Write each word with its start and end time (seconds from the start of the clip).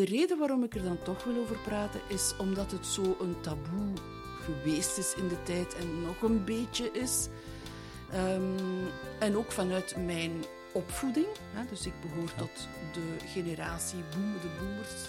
de 0.00 0.06
reden 0.06 0.38
waarom 0.38 0.64
ik 0.64 0.74
er 0.74 0.82
dan 0.82 1.02
toch 1.02 1.24
wil 1.24 1.36
over 1.36 1.56
praten 1.56 2.00
is 2.06 2.34
omdat 2.38 2.70
het 2.70 2.86
zo 2.86 3.16
een 3.20 3.40
taboe 3.40 3.92
geweest 4.44 4.98
is 4.98 5.14
in 5.14 5.28
de 5.28 5.42
tijd 5.42 5.76
en 5.76 6.02
nog 6.02 6.22
een 6.22 6.44
beetje 6.44 6.90
is. 6.92 7.28
Ehm, 8.10 8.42
en 9.18 9.36
ook 9.36 9.52
vanuit 9.52 9.96
mijn 10.06 10.32
opvoeding. 10.72 11.26
Hè, 11.52 11.64
dus 11.68 11.86
ik 11.86 11.92
behoor 12.00 12.34
tot 12.34 12.68
de 12.92 13.26
generatie 13.26 13.98
boom, 14.14 14.32
de 14.40 14.48
boomers. 14.58 15.08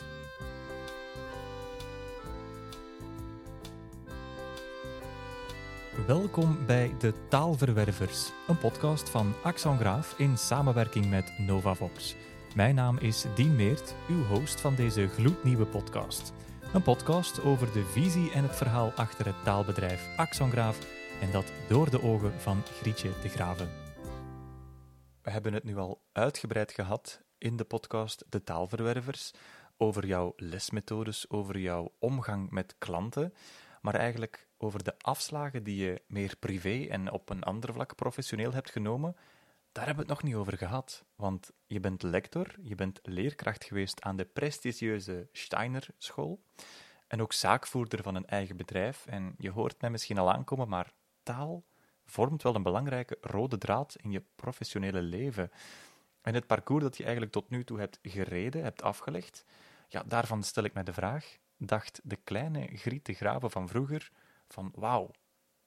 Welkom 6.07 6.65
bij 6.65 6.95
De 6.99 7.13
Taalverwervers, 7.27 8.31
een 8.47 8.57
podcast 8.57 9.09
van 9.09 9.33
Axon 9.43 9.77
Graaf 9.77 10.13
in 10.17 10.37
samenwerking 10.37 11.09
met 11.09 11.33
NovaVox. 11.37 12.15
Mijn 12.55 12.75
naam 12.75 12.97
is 12.97 13.25
Dien 13.35 13.55
Meert, 13.55 13.95
uw 14.09 14.23
host 14.23 14.61
van 14.61 14.75
deze 14.75 15.07
gloednieuwe 15.07 15.65
podcast. 15.65 16.33
Een 16.73 16.81
podcast 16.81 17.41
over 17.41 17.73
de 17.73 17.85
visie 17.85 18.31
en 18.31 18.43
het 18.43 18.55
verhaal 18.55 18.91
achter 18.91 19.25
het 19.25 19.43
taalbedrijf 19.43 20.17
Axon 20.17 20.51
Graaf 20.51 20.79
en 21.21 21.31
dat 21.31 21.51
door 21.69 21.89
de 21.89 22.01
ogen 22.01 22.41
van 22.41 22.61
Grietje 22.63 23.09
de 23.21 23.29
Graven. 23.29 23.69
We 25.21 25.31
hebben 25.31 25.53
het 25.53 25.63
nu 25.63 25.77
al 25.77 26.01
uitgebreid 26.11 26.71
gehad 26.71 27.21
in 27.37 27.57
de 27.57 27.63
podcast 27.63 28.25
De 28.29 28.43
Taalverwervers 28.43 29.31
over 29.77 30.05
jouw 30.05 30.33
lesmethodes, 30.35 31.29
over 31.29 31.59
jouw 31.59 31.93
omgang 31.99 32.49
met 32.49 32.75
klanten, 32.77 33.33
maar 33.81 33.95
eigenlijk 33.95 34.47
over 34.57 34.83
de 34.83 34.93
afslagen 34.97 35.63
die 35.63 35.83
je 35.83 36.01
meer 36.07 36.35
privé 36.39 36.87
en 36.89 37.11
op 37.11 37.29
een 37.29 37.43
ander 37.43 37.73
vlak 37.73 37.95
professioneel 37.95 38.53
hebt 38.53 38.71
genomen. 38.71 39.15
Daar 39.71 39.85
hebben 39.85 40.05
we 40.05 40.11
het 40.11 40.21
nog 40.21 40.31
niet 40.31 40.39
over 40.39 40.57
gehad, 40.57 41.05
want 41.15 41.51
je 41.67 41.79
bent 41.79 42.03
lector, 42.03 42.55
je 42.61 42.75
bent 42.75 42.99
leerkracht 43.03 43.63
geweest 43.63 44.01
aan 44.01 44.15
de 44.15 44.25
prestigieuze 44.25 45.29
Steiner 45.31 45.87
School 45.97 46.43
en 47.07 47.21
ook 47.21 47.33
zaakvoerder 47.33 48.03
van 48.03 48.15
een 48.15 48.25
eigen 48.25 48.57
bedrijf. 48.57 49.05
En 49.05 49.35
je 49.37 49.49
hoort 49.49 49.81
mij 49.81 49.89
misschien 49.89 50.17
al 50.17 50.31
aankomen, 50.31 50.69
maar 50.69 50.93
taal 51.23 51.63
vormt 52.05 52.43
wel 52.43 52.55
een 52.55 52.63
belangrijke 52.63 53.17
rode 53.21 53.57
draad 53.57 53.95
in 53.95 54.11
je 54.11 54.23
professionele 54.35 55.01
leven. 55.01 55.51
En 56.21 56.33
het 56.33 56.47
parcours 56.47 56.83
dat 56.83 56.97
je 56.97 57.03
eigenlijk 57.03 57.33
tot 57.33 57.49
nu 57.49 57.63
toe 57.63 57.79
hebt 57.79 57.99
gereden, 58.01 58.63
hebt 58.63 58.81
afgelegd, 58.81 59.45
ja, 59.87 60.03
daarvan 60.03 60.43
stel 60.43 60.63
ik 60.63 60.73
mij 60.73 60.83
de 60.83 60.93
vraag, 60.93 61.37
dacht 61.57 61.99
de 62.03 62.15
kleine 62.15 62.67
Griet 62.77 63.05
de 63.05 63.13
Graven 63.13 63.51
van 63.51 63.67
vroeger 63.67 64.11
van 64.47 64.71
wauw, 64.75 65.11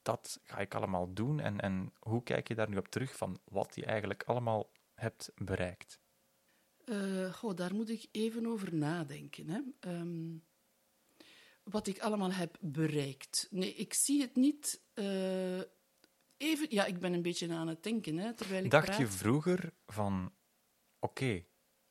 dat 0.05 0.39
ga 0.43 0.57
ik 0.57 0.75
allemaal 0.75 1.13
doen 1.13 1.39
en, 1.39 1.59
en 1.59 1.93
hoe 1.99 2.23
kijk 2.23 2.47
je 2.47 2.55
daar 2.55 2.69
nu 2.69 2.77
op 2.77 2.87
terug 2.87 3.17
van 3.17 3.39
wat 3.43 3.75
je 3.75 3.85
eigenlijk 3.85 4.23
allemaal 4.23 4.69
hebt 4.93 5.31
bereikt? 5.35 5.99
Uh, 6.85 7.33
goh, 7.33 7.55
daar 7.55 7.75
moet 7.75 7.89
ik 7.89 8.07
even 8.11 8.45
over 8.45 8.75
nadenken. 8.75 9.49
Hè. 9.49 9.89
Um, 9.91 10.43
wat 11.63 11.87
ik 11.87 11.99
allemaal 11.99 12.31
heb 12.31 12.57
bereikt. 12.59 13.47
Nee, 13.49 13.73
ik 13.73 13.93
zie 13.93 14.21
het 14.21 14.35
niet... 14.35 14.81
Uh, 14.93 15.61
even, 16.37 16.67
ja, 16.69 16.85
ik 16.85 16.99
ben 16.99 17.13
een 17.13 17.21
beetje 17.21 17.53
aan 17.53 17.67
het 17.67 17.83
denken, 17.83 18.17
hè, 18.17 18.33
terwijl 18.33 18.63
ik 18.63 18.71
Dacht 18.71 18.85
praat. 18.85 18.97
je 18.97 19.07
vroeger 19.07 19.73
van... 19.85 20.33
Oké, 20.99 21.23
okay, 21.23 21.47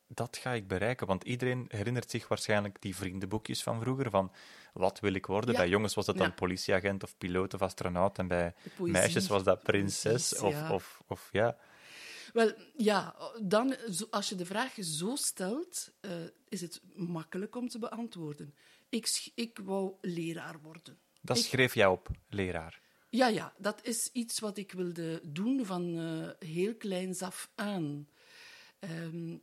dat 0.08 0.36
ga 0.36 0.52
ik 0.52 0.68
bereiken. 0.68 1.06
Want 1.06 1.24
iedereen 1.24 1.64
herinnert 1.68 2.10
zich 2.10 2.28
waarschijnlijk 2.28 2.82
die 2.82 2.96
vriendenboekjes 2.96 3.62
van 3.62 3.80
vroeger, 3.80 4.10
van 4.10 4.32
wat 4.72 5.00
wil 5.00 5.14
ik 5.14 5.26
worden? 5.26 5.52
Ja. 5.52 5.58
Bij 5.58 5.68
jongens 5.68 5.94
was 5.94 6.06
dat 6.06 6.16
dan 6.16 6.26
Ja. 6.26 6.32
politieagent 6.32 7.02
of 7.02 7.18
piloot 7.18 7.54
of 7.54 7.62
astronaut, 7.62 8.18
en 8.18 8.28
bij 8.28 8.54
meisjes 8.78 9.26
was 9.26 9.42
dat 9.44 9.62
prinses 9.62 10.38
of, 10.38 10.52
ja. 10.52 10.72
of, 10.72 11.02
of 11.06 11.28
ja... 11.32 11.56
Wel, 12.32 12.52
ja, 12.76 13.14
dan, 13.42 13.76
als 14.10 14.28
je 14.28 14.34
de 14.34 14.46
vraag 14.46 14.72
zo 14.80 15.16
stelt, 15.16 15.92
eh, 16.00 16.10
is 16.48 16.60
het 16.60 16.80
makkelijk 16.94 17.56
om 17.56 17.68
te 17.68 17.78
beantwoorden. 17.78 18.54
Ik, 18.88 19.30
ik 19.34 19.58
wou 19.62 19.94
leraar 20.00 20.60
worden. 20.60 20.98
Dat 21.20 21.36
Ik- 21.38 21.44
schreef 21.44 21.74
jij 21.74 21.86
op, 21.86 22.08
leraar. 22.28 22.80
Ja, 23.08 23.28
ja, 23.28 23.54
dat 23.58 23.80
is 23.82 24.10
iets 24.12 24.38
wat 24.38 24.56
ik 24.56 24.72
wilde 24.72 25.20
doen 25.24 25.66
van 25.66 25.98
eh, 25.98 26.48
heel 26.48 26.74
kleins 26.74 27.22
af 27.22 27.50
aan. 27.54 28.08
Ehm, 28.78 29.36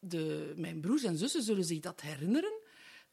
de, 0.00 0.52
mijn 0.56 0.80
broers 0.80 1.02
en 1.02 1.16
zussen 1.16 1.42
zullen 1.42 1.64
zich 1.64 1.80
dat 1.80 2.00
herinneren. 2.00 2.62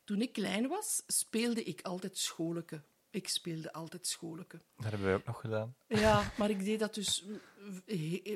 Toen 0.03 0.21
ik 0.21 0.33
klein 0.33 0.67
was, 0.67 1.03
speelde 1.07 1.63
ik 1.63 1.81
altijd 1.81 2.17
scholeke. 2.17 2.83
Ik 3.09 3.27
speelde 3.27 3.73
altijd 3.73 4.07
scholeke. 4.07 4.61
Dat 4.75 4.83
hebben 4.85 5.03
wij 5.03 5.15
ook 5.15 5.25
nog 5.25 5.39
gedaan. 5.39 5.75
Ja, 5.87 6.33
maar 6.37 6.49
ik 6.49 6.65
deed 6.65 6.79
dat 6.79 6.93
dus 6.93 7.25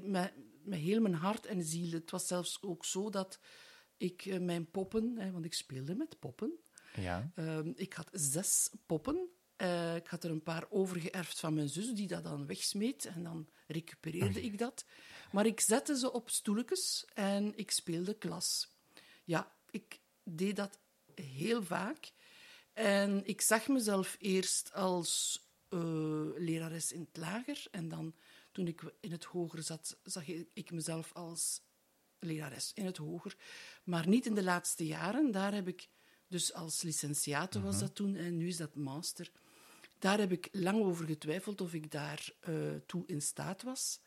met, 0.03 0.34
met 0.63 0.79
heel 0.79 1.01
mijn 1.01 1.13
hart 1.13 1.45
en 1.45 1.63
ziel. 1.63 1.91
Het 1.91 2.11
was 2.11 2.28
zelfs 2.28 2.61
ook 2.61 2.85
zo 2.85 3.09
dat 3.09 3.40
ik 3.97 4.25
eh, 4.25 4.40
mijn 4.40 4.72
poppen, 4.72 5.17
hè, 5.17 5.31
want 5.31 5.45
ik 5.45 5.53
speelde 5.53 5.95
met 5.95 6.19
poppen, 6.19 6.59
Ja. 6.95 7.31
Ehm, 7.35 7.72
ik 7.75 7.94
had 7.94 8.09
zes 8.11 8.73
poppen. 8.85 9.29
Eh, 9.56 9.95
ik 9.95 10.07
had 10.07 10.23
er 10.23 10.31
een 10.31 10.44
paar 10.44 10.66
overgeërfd 10.69 11.40
van 11.40 11.53
mijn 11.53 11.69
zus, 11.69 11.94
die 11.94 12.07
dat 12.07 12.23
dan 12.23 12.47
wegsmeet. 12.47 13.06
En 13.06 13.23
dan 13.23 13.50
recupereerde 13.67 14.41
ik 14.41 14.57
dat. 14.57 14.85
Maar 15.31 15.46
ik 15.46 15.59
zette 15.59 15.97
ze 15.97 16.12
op 16.12 16.30
stoeltjes 16.30 17.06
en 17.14 17.58
ik 17.58 17.72
speelde 17.72 18.14
klas. 18.14 18.69
Ja, 19.24 19.56
ik 19.69 20.00
deed 20.24 20.56
dat 20.56 20.80
heel 21.16 21.64
vaak. 21.64 22.12
En 22.74 23.25
ik 23.25 23.41
zag 23.41 23.68
mezelf 23.68 24.16
eerst 24.20 24.74
als 24.74 25.41
eh, 25.70 25.80
lerares 26.38 26.91
in 26.91 27.08
het 27.12 27.18
lager. 27.18 27.66
En 27.72 27.90
dan, 27.90 28.16
toen 28.52 28.68
ik 28.68 28.81
in 29.00 29.12
het 29.12 29.24
hoger 29.24 29.64
zat, 29.64 29.97
zag 30.03 30.28
ik 30.53 30.72
mezelf 30.72 31.14
als 31.14 31.62
lerares 32.20 32.72
in 32.74 32.86
het 32.86 32.97
hoger. 32.97 33.36
Maar 33.84 34.08
niet 34.08 34.25
in 34.25 34.36
de 34.36 34.44
laatste 34.44 34.86
jaren. 34.86 35.31
Daar 35.31 35.53
heb 35.53 35.68
ik, 35.68 35.90
dus 36.28 36.53
als 36.53 36.81
licentiate 36.81 37.62
was 37.62 37.80
dat 37.80 37.96
toen 37.96 38.16
en 38.16 38.38
nu 38.38 38.47
is 38.47 38.58
dat 38.58 38.75
master. 38.75 39.31
Daar 40.00 40.20
heb 40.20 40.31
ik 40.31 40.50
lang 40.52 40.81
over 40.81 41.06
getwijfeld 41.06 41.62
of 41.62 41.74
ik 41.74 41.91
daar 41.91 42.34
eh, 42.40 42.53
toe 42.86 43.03
in 43.08 43.22
staat 43.22 43.64
was. 43.64 44.00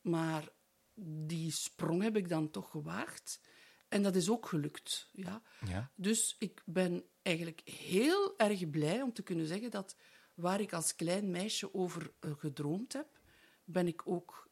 Maar 0.00 0.48
die 0.94 1.50
sprong 1.50 2.02
heb 2.02 2.16
ik 2.16 2.28
dan 2.28 2.50
toch 2.50 2.70
gewaagd. 2.70 3.40
En 3.88 4.02
dat 4.02 4.16
is 4.16 4.30
ook 4.30 4.46
gelukt. 4.46 5.08
Ja. 5.12 5.42
Ja. 5.66 5.90
Dus 5.94 6.36
ik 6.38 6.62
ben 6.64 7.04
eigenlijk 7.22 7.60
heel 7.64 8.38
erg 8.38 8.70
blij 8.70 9.02
om 9.02 9.12
te 9.12 9.22
kunnen 9.22 9.46
zeggen 9.46 9.70
dat 9.70 9.96
waar 10.34 10.60
ik 10.60 10.72
als 10.72 10.94
klein 10.94 11.30
meisje 11.30 11.74
over 11.74 12.12
eh, 12.20 12.30
gedroomd 12.36 12.92
heb, 12.92 13.20
ben 13.64 13.86
ik 13.86 14.02
ook 14.04 14.48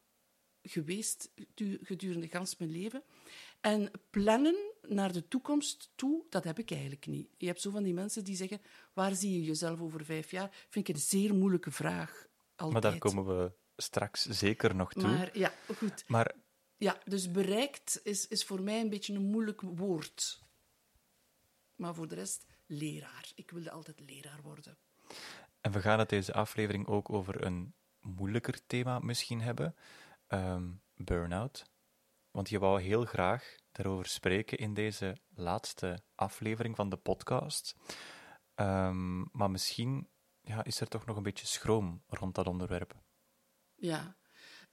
geweest 0.62 1.30
du- 1.54 1.78
gedurende 1.82 2.28
gans 2.28 2.56
mijn 2.56 2.70
leven. 2.70 3.02
En 3.60 3.90
plannen 4.10 4.56
naar 4.82 5.12
de 5.12 5.28
toekomst 5.28 5.90
toe, 5.94 6.24
dat 6.28 6.44
heb 6.44 6.58
ik 6.58 6.70
eigenlijk 6.70 7.06
niet. 7.06 7.28
Je 7.36 7.46
hebt 7.46 7.60
zo 7.60 7.70
van 7.70 7.82
die 7.82 7.94
mensen 7.94 8.24
die 8.24 8.36
zeggen, 8.36 8.60
waar 8.92 9.14
zie 9.14 9.32
je 9.32 9.44
jezelf 9.44 9.80
over 9.80 10.04
vijf 10.04 10.30
jaar? 10.30 10.66
Vind 10.68 10.88
ik 10.88 10.94
een 10.94 11.00
zeer 11.00 11.34
moeilijke 11.34 11.70
vraag. 11.70 12.26
Altijd. 12.56 12.72
Maar 12.82 12.92
daar 12.92 13.00
komen 13.00 13.26
we 13.26 13.52
straks 13.82 14.22
zeker 14.22 14.74
nog 14.74 14.92
toe. 14.92 15.02
Maar 15.02 15.38
ja, 15.38 15.52
goed. 15.76 16.04
Maar 16.06 16.34
Ja, 16.76 16.98
dus 17.04 17.30
bereikt 17.30 18.00
is, 18.02 18.26
is 18.26 18.44
voor 18.44 18.62
mij 18.62 18.80
een 18.80 18.90
beetje 18.90 19.14
een 19.14 19.30
moeilijk 19.30 19.60
woord. 19.60 20.42
Maar 21.74 21.94
voor 21.94 22.08
de 22.08 22.14
rest, 22.14 22.46
leraar. 22.66 23.30
Ik 23.34 23.50
wilde 23.50 23.70
altijd 23.70 24.00
leraar 24.00 24.42
worden. 24.42 24.78
En 25.60 25.72
we 25.72 25.80
gaan 25.80 25.98
het 25.98 26.08
deze 26.08 26.32
aflevering 26.32 26.86
ook 26.86 27.10
over 27.10 27.44
een 27.44 27.74
moeilijker 28.00 28.66
thema 28.66 28.98
misschien 28.98 29.40
hebben: 29.40 29.74
ehm 30.26 30.70
burn-out. 30.94 31.64
Want 32.30 32.48
je 32.48 32.58
wou 32.58 32.80
heel 32.80 33.04
graag 33.04 33.56
daarover 33.72 34.06
spreken 34.06 34.58
in 34.58 34.74
deze 34.74 35.16
laatste 35.34 36.02
aflevering 36.14 36.76
van 36.76 36.88
de 36.88 36.96
podcast. 36.96 37.76
Ehm, 38.54 39.20
maar 39.32 39.50
misschien 39.50 40.08
ja, 40.40 40.64
is 40.64 40.80
er 40.80 40.88
toch 40.88 41.06
nog 41.06 41.16
een 41.16 41.22
beetje 41.22 41.46
schroom 41.46 42.02
rond 42.06 42.34
dat 42.34 42.46
onderwerp. 42.46 42.94
Ja. 43.78 44.16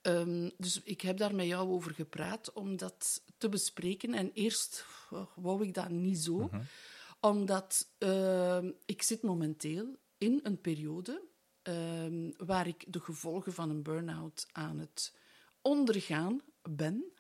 Ehm, 0.02 0.50
dus 0.58 0.82
ik 0.84 1.02
heb 1.02 1.18
daar 1.18 1.36
met 1.36 1.46
jou 1.46 1.70
over 1.70 1.92
gepraat 1.94 2.54
om 2.54 2.78
dat 2.78 3.24
te 3.38 3.50
bespreken. 3.50 4.14
En 4.14 4.32
eerst 4.34 4.86
oh, 5.10 5.28
wou 5.36 5.64
ik 5.64 5.74
dat 5.74 5.90
niet 5.90 6.18
zo, 6.18 6.50
omdat 7.20 7.88
ehm, 7.98 8.72
ik 8.86 9.02
zit 9.02 9.22
momenteel 9.22 9.96
in 10.18 10.40
een 10.44 10.62
periode 10.62 11.22
ehm, 11.62 12.32
waar 12.38 12.68
ik 12.68 12.86
de 12.88 13.00
gevolgen 13.00 13.54
van 13.54 13.70
een 13.70 13.84
burn-out 13.84 14.48
aan 14.52 14.80
het 14.80 15.16
ondergaan 15.62 16.42
ben. 16.64 17.14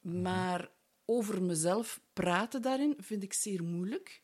Maar 0.00 0.70
over 1.04 1.42
mezelf 1.42 2.00
praten 2.12 2.62
daarin 2.62 2.94
vind 2.98 3.22
ik 3.22 3.32
zeer 3.32 3.62
moeilijk. 3.62 4.22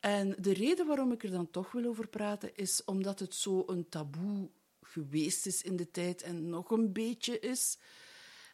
En 0.00 0.36
de 0.38 0.52
reden 0.52 0.86
waarom 0.86 1.12
ik 1.12 1.24
er 1.24 1.30
dan 1.30 1.50
toch 1.50 1.72
wil 1.72 1.84
over 1.84 2.08
praten, 2.08 2.56
is 2.56 2.84
omdat 2.84 3.18
het 3.18 3.34
zo 3.34 3.62
een 3.66 3.88
taboe 3.88 4.50
geweest 4.98 5.46
is 5.46 5.62
in 5.62 5.76
de 5.76 5.90
tijd 5.90 6.22
en 6.22 6.48
nog 6.48 6.70
een 6.70 6.92
beetje 6.92 7.38
is. 7.38 7.78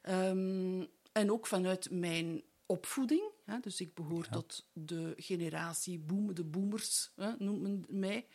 Ehm, 0.03 0.85
en 1.13 1.33
ook 1.33 1.47
vanuit 1.47 1.91
mijn 1.91 2.43
opvoeding. 2.67 3.31
Hè, 3.45 3.61
dus 3.61 3.81
ik 3.81 3.95
behoor 3.95 4.29
tot 4.29 4.69
de 4.73 5.15
generatie 5.17 5.99
boom, 5.99 6.35
de 6.35 6.45
boomers, 6.45 7.13
hè, 7.17 7.33
noemt 7.39 7.63
men 7.63 7.85
mij. 7.89 8.27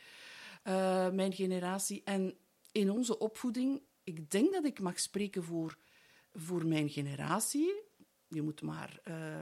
Eh, 0.63 1.09
mijn 1.09 1.33
generatie. 1.33 2.01
En 2.03 2.37
in 2.71 2.91
onze 2.91 3.17
opvoeding, 3.17 3.81
ik 4.03 4.31
denk 4.31 4.53
dat 4.53 4.65
ik 4.65 4.79
mag 4.79 4.99
spreken 4.99 5.43
voor, 5.43 5.77
voor 6.33 6.65
mijn 6.65 6.89
generatie. 6.89 7.81
Je 8.27 8.41
moet 8.41 8.61
maar 8.61 8.99
eh, 9.03 9.41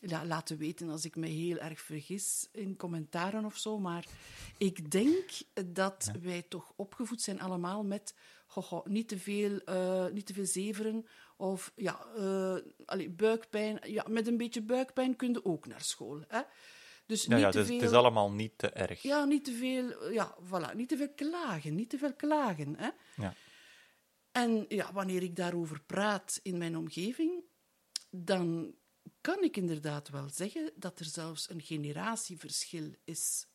ja, 0.00 0.24
laten 0.24 0.56
weten 0.58 0.88
als 0.88 1.04
ik 1.04 1.16
me 1.16 1.26
heel 1.26 1.56
erg 1.58 1.80
vergis 1.80 2.48
in 2.52 2.76
commentaren 2.76 3.44
of 3.44 3.56
zo. 3.56 3.78
Maar 3.78 4.04
ik 4.58 4.90
denk 4.90 5.30
dat 5.66 6.10
wij 6.22 6.42
toch 6.42 6.72
opgevoed 6.76 7.22
zijn 7.22 7.40
allemaal 7.40 7.84
met 7.84 8.14
goh, 8.46 8.86
niet, 8.86 9.08
te 9.08 9.18
veel, 9.18 9.60
uh, 9.68 10.06
niet 10.06 10.26
te 10.26 10.34
veel 10.34 10.46
zeveren. 10.46 11.06
Of 11.36 11.72
ja, 11.76 12.06
uh, 12.18 12.56
allee, 12.84 13.10
buikpijn. 13.10 13.78
Ja, 13.82 14.04
met 14.08 14.26
een 14.26 14.36
beetje 14.36 14.62
buikpijn 14.62 15.16
kun 15.16 15.32
je 15.32 15.44
ook 15.44 15.66
naar 15.66 15.80
school. 15.80 16.20
Hè? 16.28 16.40
Dus 17.06 17.26
niet 17.26 17.38
ja, 17.38 17.50
te 17.50 17.64
veel... 17.64 17.74
het 17.74 17.90
is 17.90 17.96
allemaal 17.96 18.30
niet 18.30 18.52
te 18.58 18.70
erg. 18.70 19.02
Ja, 19.02 19.24
niet 19.24 19.44
te 19.44 19.52
veel, 19.52 20.12
ja, 20.12 20.36
voilà, 20.44 20.74
niet 20.74 20.88
te 20.88 20.96
veel 20.96 21.12
klagen. 21.14 21.74
Niet 21.74 21.90
te 21.90 21.98
veel 21.98 22.14
klagen. 22.14 22.76
Hè? 22.76 22.88
Ja. 23.16 23.34
En 24.32 24.64
ja, 24.68 24.92
wanneer 24.92 25.22
ik 25.22 25.36
daarover 25.36 25.80
praat 25.80 26.40
in 26.42 26.58
mijn 26.58 26.76
omgeving, 26.76 27.44
dan 28.10 28.74
kan 29.20 29.42
ik 29.42 29.56
inderdaad 29.56 30.08
wel 30.08 30.28
zeggen 30.28 30.72
dat 30.76 30.98
er 30.98 31.04
zelfs 31.04 31.50
een 31.50 31.62
generatieverschil 31.62 32.94
is. 33.04 33.46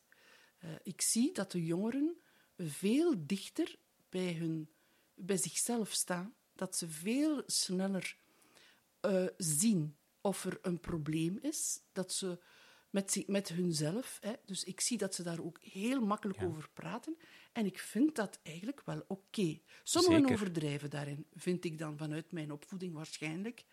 Uh, 0.64 0.70
ik 0.82 1.00
zie 1.00 1.32
dat 1.32 1.52
de 1.52 1.64
jongeren 1.64 2.16
veel 2.56 3.14
dichter 3.18 3.78
bij, 4.08 4.32
hun, 4.32 4.70
bij 5.14 5.36
zichzelf 5.36 5.92
staan, 5.92 6.34
dat 6.54 6.76
ze 6.76 6.88
veel 6.88 7.42
sneller 7.46 8.16
uh, 9.00 9.26
zien 9.36 9.96
of 10.20 10.44
er 10.44 10.58
een 10.62 10.80
probleem 10.80 11.38
is, 11.42 11.80
dat 11.92 12.12
ze 12.12 12.38
met, 12.90 13.22
met 13.26 13.48
hunzelf, 13.48 14.18
hè, 14.20 14.32
dus 14.44 14.64
ik 14.64 14.80
zie 14.80 14.98
dat 14.98 15.14
ze 15.14 15.22
daar 15.22 15.40
ook 15.40 15.58
heel 15.60 16.00
makkelijk 16.00 16.42
over 16.42 16.68
praten, 16.72 17.16
en 17.52 17.66
ik 17.66 17.78
vind 17.78 18.14
dat 18.14 18.38
eigenlijk 18.42 18.82
wel 18.84 19.04
oké. 19.06 19.60
Sommigen 19.82 20.32
overdrijven 20.32 20.90
daarin, 20.90 21.26
vind 21.34 21.64
ik 21.64 21.78
dan 21.78 21.96
vanuit 21.96 22.32
mijn 22.32 22.52
opvoeding 22.52 22.94
waarschijnlijk. 22.94 23.64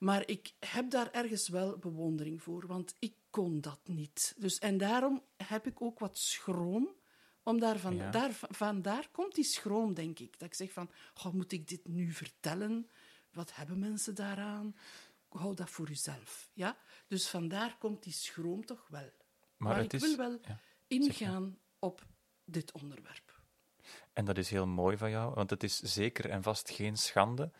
Maar 0.00 0.28
ik 0.28 0.52
heb 0.58 0.90
daar 0.90 1.10
ergens 1.10 1.48
wel 1.48 1.78
bewondering 1.78 2.42
voor, 2.42 2.66
want 2.66 2.94
ik 2.98 3.14
kon 3.30 3.60
dat 3.60 3.80
niet. 3.84 4.34
Dus, 4.38 4.58
en 4.58 4.78
daarom 4.78 5.22
heb 5.36 5.66
ik 5.66 5.82
ook 5.82 5.98
wat 5.98 6.18
schroom. 6.18 6.88
Om 7.42 7.60
daar 7.60 7.78
van, 7.78 8.10
daar, 8.10 8.30
van 8.32 8.82
daar 8.82 9.08
komt 9.10 9.34
die 9.34 9.44
schroom, 9.44 9.94
denk 9.94 10.18
ik. 10.18 10.38
Dat 10.38 10.48
ik 10.48 10.54
zeg 10.54 10.72
van, 10.72 10.90
oh, 11.24 11.32
moet 11.32 11.52
ik 11.52 11.68
dit 11.68 11.88
nu 11.88 12.12
vertellen? 12.12 12.90
Wat 13.32 13.54
hebben 13.54 13.78
mensen 13.78 14.14
daaraan? 14.14 14.76
Hou 15.28 15.54
dat 15.54 15.70
voor 15.70 15.88
jezelf. 15.88 16.50
Ja? 16.52 16.76
Dus 17.06 17.28
vandaar 17.28 17.76
komt 17.78 18.02
die 18.02 18.12
schroom 18.12 18.64
toch 18.64 18.86
wel. 18.88 19.10
Maar, 19.56 19.82
ik 19.82 19.90
wil 19.90 20.16
wel 20.16 20.40
ingaan 20.86 21.58
op 21.78 22.06
dit 22.44 22.72
onderwerp. 22.72 23.40
En 24.12 24.24
dat 24.24 24.38
is 24.38 24.50
heel 24.50 24.66
mooi 24.66 24.96
van 24.96 25.10
jou, 25.10 25.34
want 25.34 25.50
het 25.50 25.62
is 25.62 25.80
zeker 25.80 26.30
en 26.30 26.42
vast 26.42 26.70
geen 26.70 26.96
schande 26.96 27.50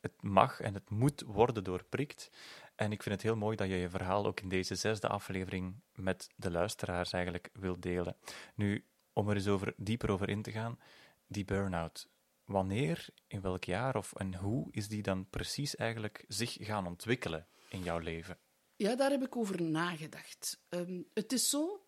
het 0.00 0.22
mag 0.22 0.60
en 0.60 0.74
het 0.74 0.90
moet 0.90 1.22
worden 1.26 1.64
doorprikt. 1.64 2.30
En 2.74 2.92
ik 2.92 3.02
vind 3.02 3.14
het 3.14 3.24
heel 3.24 3.36
mooi 3.36 3.56
dat 3.56 3.68
je 3.68 3.74
je 3.74 3.90
verhaal 3.90 4.26
ook 4.26 4.40
in 4.40 4.48
deze 4.48 4.74
zesde 4.74 5.08
aflevering 5.08 5.80
met 5.94 6.28
de 6.36 6.50
luisteraars 6.50 7.12
eigenlijk 7.12 7.50
wil 7.52 7.80
delen. 7.80 8.16
Nu, 8.54 8.84
om 9.12 9.28
er 9.28 9.36
eens 9.36 9.46
over, 9.46 9.74
dieper 9.76 10.10
over 10.10 10.28
in 10.28 10.42
te 10.42 10.52
gaan, 10.52 10.78
die 11.26 11.44
burn-out. 11.44 12.08
Wanneer, 12.44 13.08
in 13.26 13.40
welk 13.40 13.64
jaar 13.64 13.96
of 13.96 14.12
en 14.12 14.34
hoe 14.34 14.68
is 14.70 14.88
die 14.88 15.02
dan 15.02 15.28
precies 15.30 15.76
eigenlijk 15.76 16.24
zich 16.28 16.56
gaan 16.60 16.86
ontwikkelen 16.86 17.46
in 17.68 17.82
jouw 17.82 17.98
leven? 17.98 18.38
Ja, 18.76 18.96
daar 18.96 19.10
heb 19.10 19.22
ik 19.22 19.36
over 19.36 19.62
nagedacht. 19.62 20.60
Um, 20.68 21.06
het 21.14 21.32
is 21.32 21.48
zo 21.48 21.84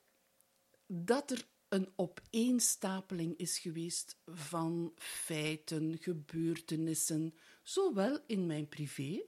dat 0.86 1.30
er 1.30 1.46
een 1.70 1.88
opeenstapeling 1.96 3.37
is 3.37 3.58
geweest 3.58 4.20
van 4.26 4.93
feiten, 4.96 5.99
gebeurtenissen, 6.00 7.34
zowel 7.62 8.19
in 8.26 8.46
mijn 8.46 8.69
privé 8.69 9.22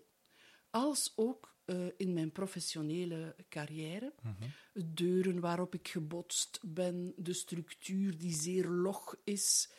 als 0.71 1.13
ook 1.17 1.57
uh, 1.67 1.87
in 1.97 2.13
mijn 2.13 2.33
professionele 2.33 3.37
carrière. 3.49 4.13
Mhm. 4.23 4.85
Deuren 4.95 5.41
waarop 5.41 5.75
ik 5.75 5.89
gebotst 5.89 6.61
ben, 6.63 7.13
de 7.17 7.33
structuur 7.33 8.19
die 8.19 8.35
zeer 8.35 8.69
log 8.69 9.17
is, 9.25 9.71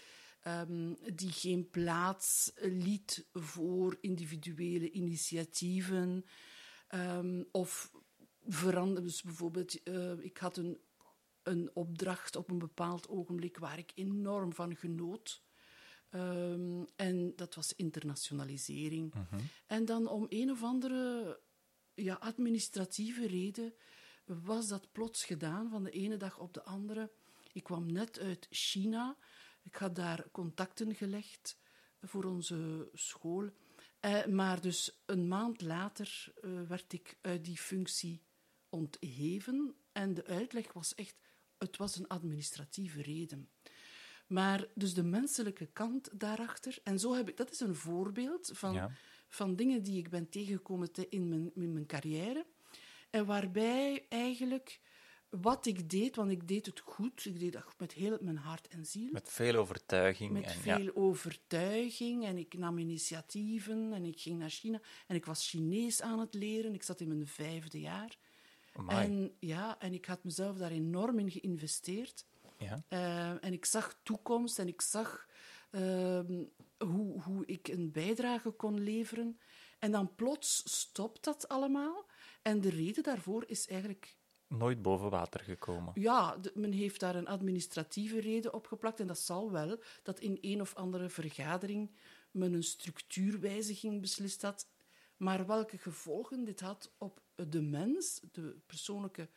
um, 0.48 0.98
die 1.15 1.31
geen 1.31 1.69
plaats 1.69 2.51
liet 2.56 3.25
voor 3.33 3.98
individuele 4.01 4.92
initiatieven. 4.92 6.25
Um, 6.95 7.48
of 7.51 7.92
veranderen. 8.48 9.04
Dus 9.04 9.21
bijvoorbeeld, 9.21 9.88
uh, 9.88 10.12
ik 10.19 10.38
had 10.38 10.57
een 10.57 10.77
een 11.44 11.72
opdracht 11.74 12.36
op 12.36 12.50
een 12.50 12.60
bepaald 12.60 13.07
ogenblik 13.07 13.57
waar 13.57 13.78
ik 13.78 13.92
enorm 13.95 14.54
van 14.54 14.75
genoot. 14.75 15.44
Um, 16.10 16.86
en 16.95 17.36
dat 17.36 17.56
was 17.56 17.74
internationalisering. 17.74 19.13
Mhm. 19.13 19.42
En 19.68 19.86
dan 19.86 20.07
om 20.07 20.25
een 20.30 20.51
of 20.51 20.63
andere 20.63 21.40
ja, 21.94 22.13
administratieve 22.13 23.28
reden 23.28 23.74
was 24.25 24.68
dat 24.68 24.92
plots 24.92 25.25
gedaan, 25.25 25.69
van 25.69 25.84
de 25.84 25.92
ene 25.92 26.18
dag 26.18 26.40
op 26.40 26.54
de 26.54 26.63
andere. 26.63 27.12
Ik 27.51 27.63
kwam 27.63 27.92
net 27.92 28.19
uit 28.19 28.48
China. 28.50 29.18
Ik 29.63 29.75
had 29.75 29.96
daar 29.96 30.30
contacten 30.31 30.96
gelegd 30.96 31.57
voor 32.01 32.24
onze 32.24 32.89
school. 32.94 33.50
Eh, 34.00 34.25
maar 34.25 34.62
dus 34.62 35.01
een 35.06 35.28
maand 35.28 35.62
later 35.62 36.34
uh, 36.42 36.62
werd 36.62 36.94
ik 36.94 37.18
uit 37.22 37.46
die 37.46 37.57
functie 37.57 38.22
ontheven. 38.69 39.75
En 39.92 40.13
de 40.13 40.25
uitleg 40.25 40.74
was 40.74 40.96
echt 40.96 41.16
het 41.63 41.77
was 41.77 41.95
een 41.95 42.07
administratieve 42.07 43.01
reden. 43.01 43.50
Maar 44.27 44.68
dus 44.75 44.94
de 44.94 45.04
menselijke 45.04 45.65
kant 45.65 46.10
daarachter, 46.13 46.77
en 46.83 47.00
zo 47.00 47.13
heb 47.13 47.30
ik, 47.30 47.38
dat 47.38 47.51
is 47.51 47.60
een 47.60 47.75
voorbeeld 47.75 48.51
van, 48.54 48.92
van 49.27 49.56
dingen 49.56 49.83
die 49.83 49.98
ik 49.98 50.10
ben 50.10 50.30
tegengekomen 50.30 50.89
in, 51.10 51.30
mijn, 51.30 51.51
in 51.56 51.74
mijn 51.74 51.86
carrière. 51.86 52.45
En 53.10 53.25
waarbij 53.25 54.06
eigenlijk 54.10 54.80
wat 55.30 55.65
ik 55.65 55.89
deed, 55.89 56.15
want 56.15 56.31
ik 56.31 56.48
deed 56.48 56.65
het 56.65 56.80
goed, 56.80 57.25
ik 57.25 57.39
deed 57.39 57.54
dat 57.54 57.74
met 57.77 57.94
heel 57.94 58.18
mijn 58.21 58.38
hart 58.38 58.68
en 58.68 58.86
ziel. 58.86 59.12
Met 59.12 59.31
veel 59.31 59.56
overtuiging. 59.56 60.31
Met 60.31 60.44
en, 60.44 60.51
veel 60.51 60.95
overtuiging 60.95 62.25
en 62.25 62.38
ik 62.38 62.57
nam 62.57 62.77
initiatieven 62.77 63.94
en 63.94 64.04
ik 64.04 64.19
ging 64.19 64.39
naar 64.39 64.50
China 64.50 64.81
en 65.07 65.15
ik 65.15 65.25
was 65.25 65.50
Chinees 65.50 66.01
aan 66.01 66.19
het 66.19 66.33
leren. 66.33 66.74
Ik 66.74 66.83
zat 66.83 67.00
in 67.00 67.07
mijn 67.07 67.27
vijfde 67.27 67.80
jaar. 67.80 68.18
En, 68.88 69.36
ja, 69.40 69.80
en 69.80 69.94
ik 69.94 70.06
had 70.06 70.24
mezelf 70.24 70.58
daar 70.58 70.72
enorm 70.72 71.20
in 71.20 71.31
geïnvesteerd. 71.31 72.25
Ja. 72.58 72.84
Uh, 72.90 73.44
en 73.44 73.54
ik 73.54 73.66
zag 73.66 74.00
toekomst 74.04 74.60
en 74.60 74.68
ik 74.68 74.81
zag 74.81 75.28
uh, 75.72 76.20
hoe, 76.78 77.22
hoe 77.22 77.46
ik 77.46 77.68
een 77.68 77.92
bijdrage 77.92 78.52
kon 78.52 78.80
leveren. 78.80 79.40
En 79.80 79.92
dan 79.92 80.16
plots 80.16 80.64
stopt 80.80 81.24
dat 81.24 81.48
allemaal. 81.48 82.06
En 82.42 82.62
de 82.62 82.70
reden 82.70 83.04
daarvoor 83.04 83.44
is 83.48 83.68
eigenlijk. 83.68 84.18
Nooit 84.48 84.81
boven 84.81 85.10
water 85.10 85.40
gekomen. 85.40 85.92
Ja, 85.96 86.38
men 86.54 86.72
heeft 86.72 87.00
daar 87.00 87.15
een 87.15 87.27
administratieve 87.27 88.20
reden 88.20 88.53
op 88.53 88.68
geplakt. 88.68 89.00
En 89.00 89.08
dat 89.08 89.20
zal 89.20 89.51
wel 89.51 89.80
dat 90.03 90.20
in 90.20 90.38
een 90.42 90.62
of 90.62 90.75
andere 90.75 91.10
vergadering 91.10 91.92
men 92.32 92.53
een 92.53 92.63
structuurwijziging 92.63 94.01
beslist 94.01 94.42
had. 94.42 94.68
Maar 95.17 95.46
welke 95.48 95.77
gevolgen 95.77 96.43
dit 96.43 96.60
had 96.60 96.91
op 96.98 97.22
de 97.36 97.62
mens, 97.62 98.20
de 98.32 98.60
persoonlijke 98.65 99.29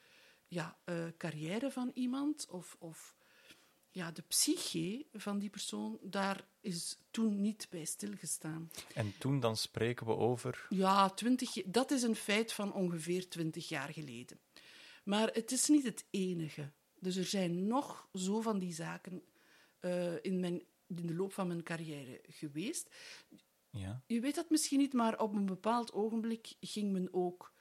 ja, 0.49 0.79
uh, 0.85 1.07
carrière 1.19 1.71
van 1.71 1.91
iemand 1.95 2.47
of, 2.51 2.77
of 2.79 3.17
ja, 3.91 4.11
de 4.11 4.23
psyche 4.23 5.07
van 5.13 5.39
die 5.39 5.51
persoon, 5.51 5.99
daar 6.03 6.47
is 6.61 6.99
toen 7.11 7.41
niet 7.41 7.67
bij 7.71 7.85
stilgestaan. 7.85 8.71
En 8.95 9.15
toen 9.19 9.41
dan 9.41 9.57
spreken 9.57 10.07
we 10.07 10.13
over? 10.13 10.67
Ja, 10.69 11.11
20, 11.11 11.63
dat 11.67 11.91
is 11.91 12.03
een 12.03 12.17
feit 12.17 12.53
van 12.53 12.73
ongeveer 12.73 13.29
twintig 13.29 13.69
jaar 13.69 13.93
geleden. 13.93 14.41
Maar 15.05 15.29
het 15.33 15.53
is 15.53 15.69
niet 15.69 15.85
het 15.85 16.05
enige. 16.11 16.73
Dus 16.99 17.17
er 17.17 17.25
zijn 17.25 17.67
nog 17.67 18.09
zo 18.15 18.41
van 18.41 18.59
die 18.59 18.73
zaken 18.73 19.23
uh, 19.81 20.25
in, 20.25 20.41
mijn, 20.41 20.63
in 20.87 21.07
de 21.07 21.15
loop 21.15 21.33
van 21.33 21.47
mijn 21.47 21.63
carrière 21.63 22.21
geweest. 22.29 22.91
Ja. 23.77 24.03
Je 24.07 24.21
weet 24.21 24.35
dat 24.35 24.51
misschien 24.51 24.79
niet, 24.79 24.93
maar 24.93 25.21
op 25.21 25.35
een 25.35 25.47
bepaald 25.47 25.93
ogenblik 25.93 26.55
ging 26.61 26.93
men 26.93 27.09
ook 27.13 27.53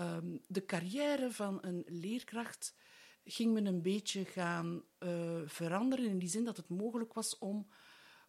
um, 0.00 0.40
de 0.46 0.64
carrière 0.64 1.30
van 1.32 1.58
een 1.60 1.84
leerkracht 1.86 2.74
ging 3.24 3.52
men 3.52 3.66
een 3.66 3.82
beetje 3.82 4.24
gaan 4.24 4.82
uh, 4.98 5.40
veranderen 5.44 6.06
in 6.06 6.18
die 6.18 6.28
zin 6.28 6.44
dat 6.44 6.56
het 6.56 6.68
mogelijk 6.68 7.12
was 7.12 7.38
om, 7.38 7.68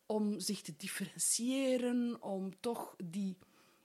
om 0.06 0.40
zich 0.40 0.62
te 0.62 0.76
differentiëren, 0.78 2.22
om 2.22 2.60
toch 2.60 2.96
die 3.04 3.38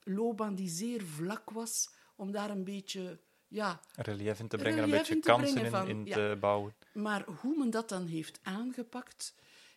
loopbaan 0.03 0.55
die 0.55 0.69
zeer 0.69 1.03
vlak 1.03 1.51
was, 1.51 1.95
om 2.17 2.33
daar 2.33 2.51
een 2.51 2.65
beetje 2.65 3.21
ja, 3.49 3.81
relief 3.97 4.41
in 4.41 4.49
te 4.49 4.57
brengen, 4.57 4.83
een 4.83 4.91
beetje 4.91 5.21
kansen 5.21 5.87
in, 5.87 5.89
in 5.89 6.05
te 6.13 6.37
bouwen. 6.41 6.75
Maar 6.93 7.25
hoe 7.29 7.59
men 7.59 7.71
dat 7.71 7.89
dan 7.89 8.07
heeft 8.07 8.41
aangepakt, 8.43 9.35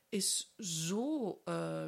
is 0.10 0.54
zo 0.58 1.42
uh, 1.46 1.86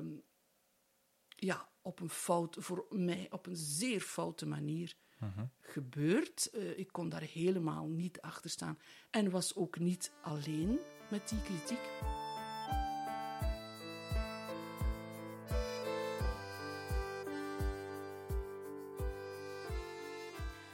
ja, 1.35 1.69
op 1.89 1.99
een 1.99 2.09
fout, 2.09 2.55
voor 2.59 2.85
mij 2.89 3.27
op 3.29 3.45
een 3.45 3.55
zeer 3.55 3.99
foute 4.01 4.45
manier 4.45 4.95
Mhm. 5.19 5.45
gebeurd. 5.59 6.49
Uh, 6.53 6.77
ik 6.77 6.91
kon 6.91 7.09
daar 7.09 7.21
helemaal 7.21 7.87
niet 7.87 8.21
achter 8.21 8.49
staan. 8.49 8.77
En 9.09 9.29
was 9.29 9.55
ook 9.55 9.79
niet 9.79 10.11
alleen 10.21 10.79
met 11.09 11.29
die 11.29 11.41
kritiek. 11.41 11.79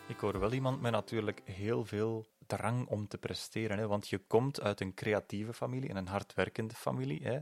Ik 0.07 0.19
hoor 0.19 0.39
wel 0.39 0.53
iemand 0.53 0.81
met 0.81 0.91
natuurlijk 0.91 1.41
heel 1.45 1.85
veel 1.85 2.25
drang 2.47 2.87
om 2.87 3.07
te 3.07 3.17
presteren. 3.17 3.77
Hè? 3.77 3.87
Want 3.87 4.07
je 4.09 4.17
komt 4.17 4.61
uit 4.61 4.81
een 4.81 4.93
creatieve 4.93 5.53
familie 5.53 5.89
en 5.89 5.95
een 5.95 6.07
hardwerkende 6.07 6.73
familie. 6.75 7.23
Hè? 7.23 7.39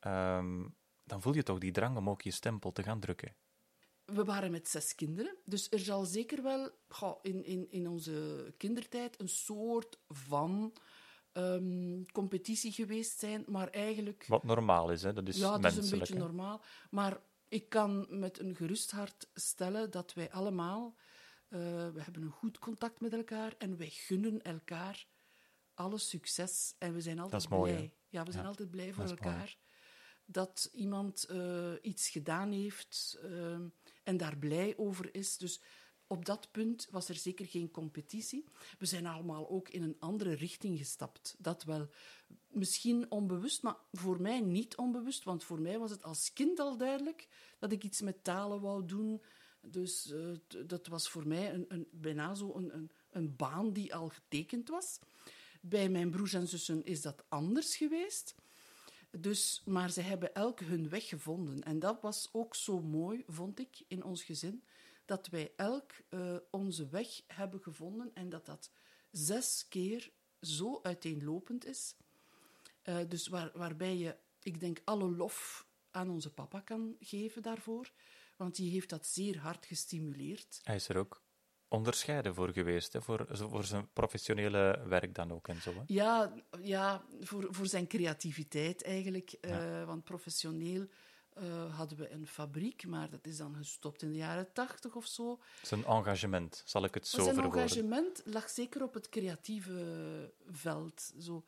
Ehm, 0.00 0.64
dan 1.08 1.22
voel 1.22 1.34
je 1.34 1.42
toch 1.42 1.58
die 1.58 1.72
drang 1.72 1.96
om 1.96 2.08
ook 2.10 2.22
je 2.22 2.30
stempel 2.30 2.72
te 2.72 2.82
gaan 2.82 3.00
drukken. 3.00 3.34
We 4.04 4.24
waren 4.24 4.50
met 4.50 4.68
zes 4.68 4.94
kinderen, 4.94 5.36
dus 5.44 5.70
er 5.70 5.78
zal 5.78 6.04
zeker 6.04 6.42
wel 6.42 6.70
goh, 6.88 7.18
in, 7.22 7.44
in, 7.44 7.70
in 7.70 7.88
onze 7.88 8.46
kindertijd 8.56 9.20
een 9.20 9.28
soort 9.28 9.98
van 10.08 10.72
ehm, 11.32 12.02
competitie 12.12 12.72
geweest 12.72 13.18
zijn, 13.18 13.44
maar 13.46 13.68
eigenlijk... 13.68 14.24
Wat 14.28 14.44
normaal 14.44 14.90
is, 14.90 15.02
hè? 15.02 15.12
dat 15.12 15.28
is 15.28 15.36
ja, 15.38 15.58
dat 15.58 15.76
is 15.76 15.90
een 15.90 15.98
beetje 15.98 16.14
hè? 16.14 16.20
normaal. 16.20 16.62
Maar 16.90 17.20
ik 17.48 17.68
kan 17.68 18.06
met 18.10 18.38
een 18.38 18.54
gerust 18.56 18.90
hart 18.90 19.28
stellen 19.34 19.90
dat 19.90 20.14
wij 20.14 20.30
allemaal... 20.30 20.94
eh, 21.48 21.58
we 21.88 22.02
hebben 22.02 22.22
een 22.22 22.30
goed 22.30 22.58
contact 22.58 23.00
met 23.00 23.12
elkaar 23.12 23.54
en 23.58 23.76
wij 23.76 23.90
gunnen 23.90 24.42
elkaar 24.42 25.06
alle 25.74 25.98
succes. 25.98 26.74
En 26.78 26.94
we 26.94 27.00
zijn 27.00 27.18
altijd 27.18 27.42
is 27.42 27.48
mooi, 27.48 27.72
blij. 27.72 27.84
hè? 27.84 27.90
Ja, 28.08 28.22
we 28.24 28.30
zijn 28.30 28.42
Ja, 28.42 28.48
altijd 28.48 28.70
blij 28.70 28.92
voor 28.92 29.06
dat 29.06 29.20
mooi. 29.20 29.56
Dat 30.30 30.70
iemand 30.72 31.24
eh, 31.24 31.72
iets 31.82 32.08
gedaan 32.08 32.52
heeft 32.52 33.18
eh, 33.22 33.58
en 34.02 34.16
daar 34.16 34.36
blij 34.36 34.74
over 34.76 35.14
is. 35.14 35.36
Dus 35.36 35.60
op 36.06 36.24
dat 36.24 36.48
punt 36.50 36.88
was 36.90 37.08
er 37.08 37.14
zeker 37.14 37.46
geen 37.46 37.70
competitie. 37.70 38.44
We 38.78 38.86
zijn 38.86 39.06
allemaal 39.06 39.50
ook 39.50 39.68
in 39.68 39.82
een 39.82 39.96
andere 39.98 40.34
richting 40.34 40.78
gestapt. 40.78 41.36
Dat 41.38 41.64
wel. 41.64 41.88
Misschien 42.48 43.10
onbewust, 43.10 43.62
maar 43.62 43.76
voor 43.92 44.20
mij 44.20 44.40
niet 44.40 44.76
onbewust. 44.76 45.24
Want 45.24 45.44
voor 45.44 45.60
mij 45.60 45.78
was 45.78 45.90
het 45.90 46.02
als 46.02 46.32
kind 46.32 46.58
al 46.58 46.76
duidelijk 46.76 47.28
dat 47.58 47.72
ik 47.72 47.84
iets 47.84 48.00
met 48.00 48.24
talen 48.24 48.60
wou 48.60 48.86
doen. 48.86 49.22
Dus 49.60 50.12
eh, 50.12 50.66
dat 50.66 50.86
was 50.86 51.08
voor 51.08 51.26
mij 51.26 51.54
een, 51.54 51.64
een, 51.68 51.88
bijna 51.90 52.34
zo 52.34 52.54
een, 52.54 52.74
een, 52.74 52.90
een 53.10 53.36
baan 53.36 53.72
die 53.72 53.94
al 53.94 54.08
getekend 54.08 54.68
was. 54.68 54.98
Bij 55.60 55.88
mijn 55.88 56.10
broers 56.10 56.32
en 56.32 56.48
zussen 56.48 56.84
is 56.84 57.02
dat 57.02 57.24
anders 57.28 57.76
geweest. 57.76 58.34
Dus, 59.10 59.62
maar 59.64 59.90
ze 59.90 60.00
hebben 60.00 60.34
elk 60.34 60.60
hun 60.60 60.88
weg 60.88 61.08
gevonden. 61.08 61.62
En 61.62 61.78
dat 61.78 62.00
was 62.00 62.28
ook 62.32 62.54
zo 62.54 62.80
mooi, 62.80 63.24
vond 63.26 63.58
ik, 63.58 63.82
in 63.88 64.04
ons 64.04 64.22
gezin. 64.22 64.64
Dat 65.04 65.28
wij 65.28 65.52
elk 65.56 65.92
eh, 66.08 66.36
onze 66.50 66.88
weg 66.88 67.22
hebben 67.26 67.60
gevonden 67.60 68.10
en 68.14 68.28
dat 68.28 68.46
dat 68.46 68.70
zes 69.10 69.66
keer 69.68 70.12
zo 70.40 70.80
uiteenlopend 70.82 71.66
is. 71.66 71.94
Eh, 72.82 72.98
dus 73.08 73.28
waar, 73.28 73.50
waarbij 73.54 73.96
je, 73.96 74.16
ik 74.42 74.60
denk, 74.60 74.80
alle 74.84 75.10
lof 75.10 75.66
aan 75.90 76.10
onze 76.10 76.32
papa 76.32 76.60
kan 76.60 76.96
geven 77.00 77.42
daarvoor. 77.42 77.92
Want 78.36 78.56
die 78.56 78.70
heeft 78.70 78.88
dat 78.88 79.06
zeer 79.06 79.38
hard 79.38 79.66
gestimuleerd. 79.66 80.60
Hij 80.62 80.76
is 80.76 80.88
er 80.88 80.96
ook 80.96 81.22
onderscheiden 81.68 82.34
voor 82.34 82.52
geweest, 82.52 82.92
hè? 82.92 83.02
Voor, 83.02 83.26
voor 83.30 83.64
zijn 83.64 83.92
professionele 83.92 84.84
werk 84.88 85.14
dan 85.14 85.32
ook 85.32 85.48
en 85.48 85.60
zo. 85.62 85.72
Hè? 85.74 85.80
Ja, 85.86 86.32
ja 86.62 87.04
voor, 87.20 87.46
voor 87.50 87.66
zijn 87.66 87.86
creativiteit 87.86 88.82
eigenlijk. 88.84 89.30
eh, 89.30 89.84
want 89.84 90.04
professioneel 90.04 90.86
eh, 91.32 91.76
hadden 91.76 91.98
we 91.98 92.10
een 92.10 92.26
fabriek, 92.26 92.86
maar 92.86 93.10
dat 93.10 93.26
is 93.26 93.36
dan 93.36 93.54
gestopt 93.56 94.02
in 94.02 94.10
de 94.10 94.16
jaren 94.16 94.52
tachtig 94.52 94.94
of 94.94 95.06
zo. 95.06 95.40
Zijn 95.62 95.84
engagement, 95.84 96.62
zal 96.66 96.84
ik 96.84 96.94
het 96.94 97.06
zo 97.06 97.22
zijn 97.22 97.34
verwoorden. 97.34 97.60
engagement 97.62 98.22
lag 98.24 98.50
zeker 98.50 98.82
op 98.82 98.94
het 98.94 99.08
creatieve 99.08 100.34
veld. 100.46 101.12
Zo. 101.20 101.44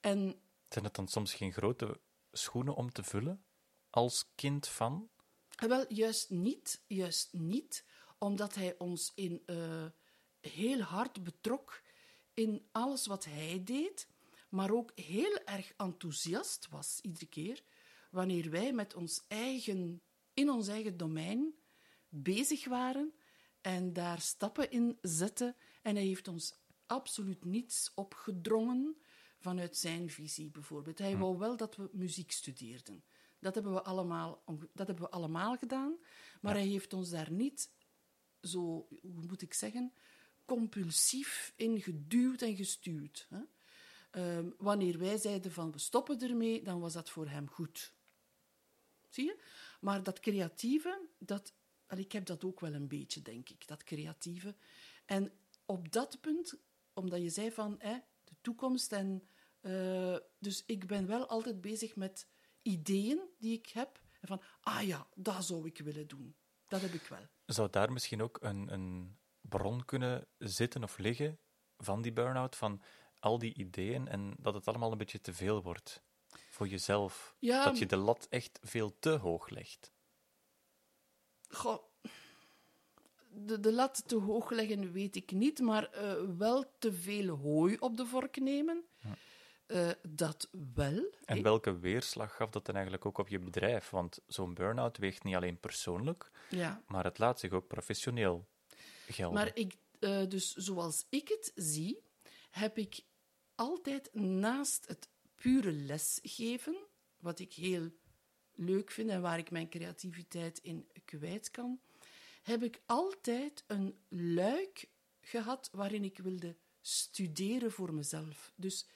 En 0.00 0.40
Zijn 0.68 0.84
het 0.84 0.94
dan 0.94 1.08
soms 1.08 1.34
geen 1.34 1.52
grote 1.52 2.00
schoenen 2.32 2.74
om 2.74 2.92
te 2.92 3.02
vullen 3.02 3.44
als 3.90 4.30
kind 4.34 4.68
van? 4.68 5.08
Eh, 5.56 5.68
Wel, 5.68 5.84
juist 5.88 6.30
niet, 6.30 6.82
juist 6.86 7.32
niet, 7.32 7.84
omdat 8.24 8.54
hij 8.54 8.78
ons 8.78 9.12
in, 9.14 9.42
eh, 9.46 9.84
heel 10.40 10.80
hard 10.80 11.22
betrok 11.22 11.82
in 12.34 12.66
alles 12.72 13.06
wat 13.06 13.24
hij 13.24 13.64
deed, 13.64 14.08
maar 14.48 14.70
ook 14.70 14.92
heel 14.94 15.38
erg 15.44 15.72
enthousiast 15.76 16.68
was 16.70 16.98
iedere 17.02 17.26
keer 17.26 17.62
wanneer 18.10 18.50
wij 18.50 18.72
met 18.72 18.94
ons 18.94 19.24
eigen, 19.28 20.02
in 20.34 20.50
ons 20.50 20.68
eigen 20.68 20.96
domein 20.96 21.54
bezig 22.08 22.64
waren 22.64 23.14
en 23.60 23.92
daar 23.92 24.20
stappen 24.20 24.70
in 24.70 24.98
zetten. 25.00 25.56
En 25.82 25.94
hij 25.94 26.04
heeft 26.04 26.28
ons 26.28 26.54
absoluut 26.86 27.44
niets 27.44 27.90
opgedrongen 27.94 28.96
vanuit 29.38 29.76
zijn 29.76 30.10
visie, 30.10 30.50
bijvoorbeeld. 30.50 30.98
Hij 30.98 31.16
wou 31.16 31.38
wel 31.38 31.56
dat 31.56 31.76
we 31.76 31.88
muziek 31.92 32.30
studeerden. 32.30 33.04
Dat 33.38 33.54
hebben 33.54 33.72
we 33.72 33.82
allemaal, 33.82 34.42
dat 34.72 34.86
hebben 34.86 35.04
we 35.04 35.10
allemaal 35.10 35.56
gedaan, 35.56 35.96
maar 36.40 36.54
hij 36.54 36.66
heeft 36.66 36.92
ons 36.92 37.10
daar 37.10 37.30
niet 37.30 37.70
zo, 38.44 38.88
hoe 39.02 39.26
moet 39.26 39.42
ik 39.42 39.54
zeggen, 39.54 39.92
compulsief 40.44 41.52
in 41.56 41.80
geduwd 41.80 42.42
en 42.42 42.56
gestuurd. 42.56 43.26
Hè? 43.28 43.40
Ehm, 44.10 44.50
wanneer 44.58 44.98
wij 44.98 45.16
zeiden 45.16 45.52
van 45.52 45.72
we 45.72 45.78
stoppen 45.78 46.20
ermee, 46.20 46.62
dan 46.62 46.80
was 46.80 46.92
dat 46.92 47.10
voor 47.10 47.28
hem 47.28 47.48
goed. 47.48 47.92
Zie 49.08 49.24
je? 49.24 49.42
Maar 49.80 50.02
dat 50.02 50.20
creatieve, 50.20 51.08
dat, 51.18 51.52
ik 51.96 52.12
heb 52.12 52.26
dat 52.26 52.44
ook 52.44 52.60
wel 52.60 52.74
een 52.74 52.88
beetje, 52.88 53.22
denk 53.22 53.48
ik, 53.48 53.66
dat 53.66 53.84
creatieve. 53.84 54.54
En 55.04 55.32
op 55.64 55.92
dat 55.92 56.20
punt, 56.20 56.54
omdat 56.92 57.22
je 57.22 57.30
zei 57.30 57.52
van 57.52 57.74
hè, 57.78 57.98
de 58.24 58.34
toekomst 58.40 58.92
en... 58.92 59.28
eh, 59.60 60.16
dus 60.38 60.62
ik 60.66 60.86
ben 60.86 61.06
wel 61.06 61.26
altijd 61.26 61.60
bezig 61.60 61.96
met 61.96 62.26
ideeën 62.62 63.20
die 63.38 63.58
ik 63.58 63.68
heb. 63.68 64.00
En 64.20 64.28
van, 64.28 64.42
ah 64.60 64.82
ja, 64.82 65.06
dat 65.14 65.44
zou 65.44 65.66
ik 65.66 65.78
willen 65.78 66.08
doen. 66.08 66.34
Dat 66.68 66.80
heb 66.80 66.92
ik 66.92 67.02
wel. 67.02 67.26
Zou 67.54 67.70
daar 67.70 67.92
misschien 67.92 68.22
ook 68.22 68.38
een, 68.40 68.72
een 68.72 69.16
bron 69.40 69.84
kunnen 69.84 70.26
zitten 70.38 70.82
of 70.82 70.98
liggen 70.98 71.38
van 71.76 72.02
die 72.02 72.12
burn-out, 72.12 72.56
van 72.56 72.82
al 73.18 73.38
die 73.38 73.54
ideeën 73.54 74.08
en 74.08 74.34
dat 74.38 74.54
het 74.54 74.68
allemaal 74.68 74.92
een 74.92 74.98
beetje 74.98 75.20
te 75.20 75.32
veel 75.32 75.62
wordt 75.62 76.02
voor 76.50 76.68
jezelf? 76.68 77.34
Ja, 77.38 77.64
Dat 77.64 77.78
je 77.78 77.86
de 77.86 77.96
lat 77.96 78.26
echt 78.30 78.58
veel 78.62 78.98
te 78.98 79.10
hoog 79.10 79.48
legt. 79.48 79.92
Goh, 81.48 81.82
de, 83.28 83.60
de 83.60 83.72
lat 83.72 84.02
te 84.08 84.16
hoog 84.16 84.50
leggen 84.50 84.92
weet 84.92 85.16
ik 85.16 85.30
niet, 85.32 85.60
maar 85.60 85.90
eh, 85.90 86.14
wel 86.38 86.64
te 86.78 86.92
veel 86.92 87.36
hooi 87.36 87.76
op 87.78 87.96
de 87.96 88.06
vork 88.06 88.36
nemen. 88.36 88.84
Eh, 89.66 89.90
dat 90.08 90.48
wel. 90.74 91.12
En 91.24 91.42
welke 91.42 91.78
weerslag 91.78 92.36
gaf 92.36 92.50
dat 92.50 92.66
dan 92.66 92.74
eigenlijk 92.74 93.06
ook 93.06 93.18
op 93.18 93.28
je 93.28 93.38
bedrijf? 93.38 93.90
Want 93.90 94.20
zo'n 94.26 94.54
burn-out 94.54 94.96
weegt 94.98 95.24
niet 95.24 95.34
alleen 95.34 95.60
persoonlijk, 95.60 96.30
Ja. 96.50 96.82
maar 96.86 97.04
het 97.04 97.18
laat 97.18 97.40
zich 97.40 97.52
ook 97.52 97.66
professioneel 97.66 98.46
gelden. 99.08 99.38
Maar 99.38 99.56
ik, 99.56 99.74
eh, 99.98 100.28
dus 100.28 100.52
zoals 100.54 101.06
ik 101.08 101.28
het 101.28 101.52
zie, 101.54 102.02
heb 102.50 102.78
ik 102.78 103.00
altijd 103.54 104.14
naast 104.14 104.86
het 104.86 105.08
pure 105.34 105.72
lesgeven, 105.72 106.76
wat 107.18 107.38
ik 107.38 107.52
heel 107.52 107.90
leuk 108.54 108.90
vind 108.90 109.10
en 109.10 109.20
waar 109.22 109.38
ik 109.38 109.50
mijn 109.50 109.68
creativiteit 109.68 110.58
in 110.58 110.88
kwijt 111.04 111.50
kan, 111.50 111.80
heb 112.42 112.62
ik 112.62 112.80
altijd 112.86 113.64
een 113.66 113.98
luik 114.08 114.88
gehad 115.20 115.68
waarin 115.72 116.04
ik 116.04 116.18
wilde 116.18 116.56
studeren 116.80 117.72
voor 117.72 117.94
mezelf. 117.94 118.52
Dus 118.56 118.86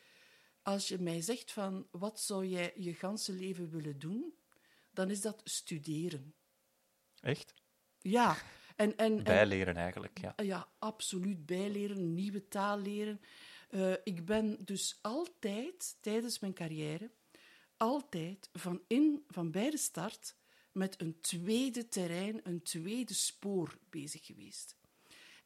als 0.69 0.89
je 0.89 0.99
mij 0.99 1.21
zegt 1.21 1.53
van 1.53 1.87
wat 1.91 2.21
zou 2.21 2.47
jij 2.47 2.73
je 2.77 2.95
ganse 2.95 3.33
leven 3.33 3.71
willen 3.71 3.99
doen, 3.99 4.35
dan 4.91 5.11
is 5.11 5.21
dat 5.21 5.41
studeren. 5.45 6.35
Echt? 7.21 7.55
Ja. 7.99 8.37
En, 8.77 8.97
en, 8.97 9.17
en, 9.17 9.25
Bijleren 9.25 9.77
eigenlijk, 9.77 10.19
ja. 10.21 10.35
ja, 10.37 10.69
absoluut 10.79 11.47
bijleren, 11.47 12.15
nieuwe 12.15 12.49
taal 12.49 12.79
leren. 12.79 13.21
Eh, 13.69 13.93
ik 14.05 14.25
ben 14.25 14.65
dus 14.65 14.99
altijd, 15.03 15.97
tijdens 16.01 16.39
mijn 16.39 16.55
carrière, 16.55 17.11
altijd 17.77 18.51
van, 18.53 18.83
in, 18.87 19.25
van 19.29 19.51
bij 19.51 19.71
de 19.71 19.79
start 19.79 20.35
met 20.73 21.01
een 21.01 21.21
tweede 21.21 21.89
terrein, 21.89 22.41
een 22.43 22.63
tweede 22.63 23.15
spoor 23.15 23.79
bezig 23.91 24.27
geweest. 24.27 24.77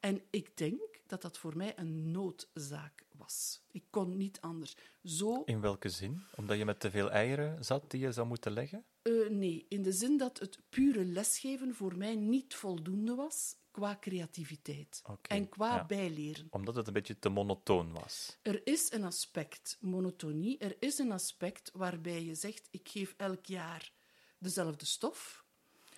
En 0.01 0.23
ik 0.31 0.57
denk 0.57 0.92
dat 1.13 1.23
dat 1.23 1.39
voor 1.39 1.57
mij 1.57 1.73
een 1.79 2.11
noodzaak 2.11 3.05
was. 3.17 3.63
Ik 3.71 3.85
kon 3.91 4.17
niet 4.17 4.41
anders. 4.41 4.77
Zo 5.05 5.43
In 5.45 5.61
welke 5.61 5.89
zin? 5.89 6.23
Omdat 6.37 6.59
je 6.59 6.65
met 6.65 6.81
te 6.81 6.91
veel 6.91 7.11
eieren 7.11 7.65
zat 7.65 7.91
die 7.91 8.01
je 8.01 8.13
zou 8.13 8.27
moeten 8.27 8.53
leggen? 8.53 8.85
Eh, 9.03 9.29
nee, 9.29 9.67
in 9.69 9.83
de 9.83 9.93
zin 9.93 10.17
dat 10.17 10.39
het 10.39 10.59
pure 10.69 11.05
lesgeven 11.05 11.75
voor 11.75 11.97
mij 11.97 12.17
niet 12.17 12.55
voldoende 12.55 13.15
was 13.15 13.57
qua 13.71 13.97
creativiteit 14.01 15.03
en 15.23 15.49
qua 15.49 15.75
ja. 15.75 15.85
bijleren. 15.85 16.47
Omdat 16.51 16.75
het 16.75 16.87
een 16.87 16.93
beetje 16.93 17.19
te 17.19 17.29
monotoon 17.29 17.93
was. 17.93 18.39
Er 18.43 18.67
is 18.67 18.93
een 18.93 19.05
aspect 19.05 19.77
monotonie, 19.81 20.59
er 20.59 20.77
is 20.79 20.99
een 20.99 21.13
aspect 21.13 21.71
waarbij 21.75 22.25
je 22.25 22.35
zegt: 22.35 22.69
ik 22.71 22.89
geef 22.89 23.15
elk 23.17 23.47
jaar 23.47 23.93
dezelfde 24.39 24.87
stof. 24.87 25.45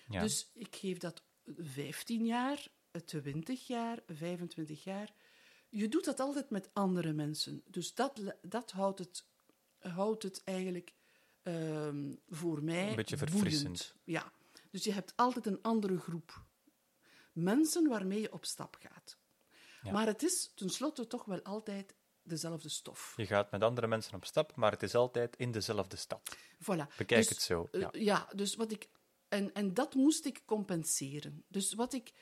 Ja. 0.07 0.21
Dus 0.21 0.51
ik 0.53 0.75
geef 0.75 0.97
dat 0.97 1.23
15 1.57 2.25
jaar, 2.25 2.67
20 3.05 3.67
jaar, 3.67 3.99
25 4.07 4.83
jaar. 4.83 5.13
Je 5.69 5.87
doet 5.89 6.05
dat 6.05 6.19
altijd 6.19 6.49
met 6.49 6.69
andere 6.73 7.13
mensen. 7.13 7.63
Dus 7.67 7.93
dat, 7.93 8.21
dat 8.41 8.71
houdt, 8.71 8.99
het, 8.99 9.25
houdt 9.79 10.23
het 10.23 10.41
eigenlijk 10.43 10.93
ehm, 11.41 12.13
voor 12.29 12.63
mij 12.63 12.89
Een 12.89 12.95
beetje 12.95 13.17
boeiend. 13.17 13.39
verfrissend. 13.39 13.95
Ja. 14.03 14.31
Dus 14.71 14.83
je 14.83 14.91
hebt 14.93 15.13
altijd 15.15 15.45
een 15.45 15.61
andere 15.61 15.97
groep 15.99 16.43
mensen 17.33 17.87
waarmee 17.87 18.21
je 18.21 18.33
op 18.33 18.45
stap 18.45 18.77
gaat. 18.79 19.17
Maar 19.91 20.07
het 20.07 20.23
is 20.23 20.51
tenslotte 20.55 21.07
toch 21.07 21.25
wel 21.25 21.41
altijd 21.41 21.95
dezelfde 22.23 22.69
stof. 22.69 23.13
Je 23.17 23.25
gaat 23.25 23.51
met 23.51 23.63
andere 23.63 23.87
mensen 23.87 24.13
op 24.15 24.25
stap, 24.25 24.55
maar 24.55 24.71
het 24.71 24.83
is 24.83 24.95
altijd 24.95 25.35
in 25.35 25.51
dezelfde 25.51 25.95
stad. 25.95 26.37
Voilà. 26.63 26.95
Bekijk 26.97 27.19
Dus, 27.21 27.29
het 27.29 27.41
zo. 27.41 27.67
eh, 27.71 27.81
Ja. 27.81 27.89
ja, 27.91 28.29
dus 28.35 28.55
wat 28.55 28.71
ik... 28.71 28.89
En, 29.27 29.53
en 29.53 29.73
dat 29.73 29.93
moest 29.95 30.25
ik 30.25 30.41
compenseren. 30.45 31.43
Dus 31.47 31.73
wat 31.73 31.93
ik 31.93 32.13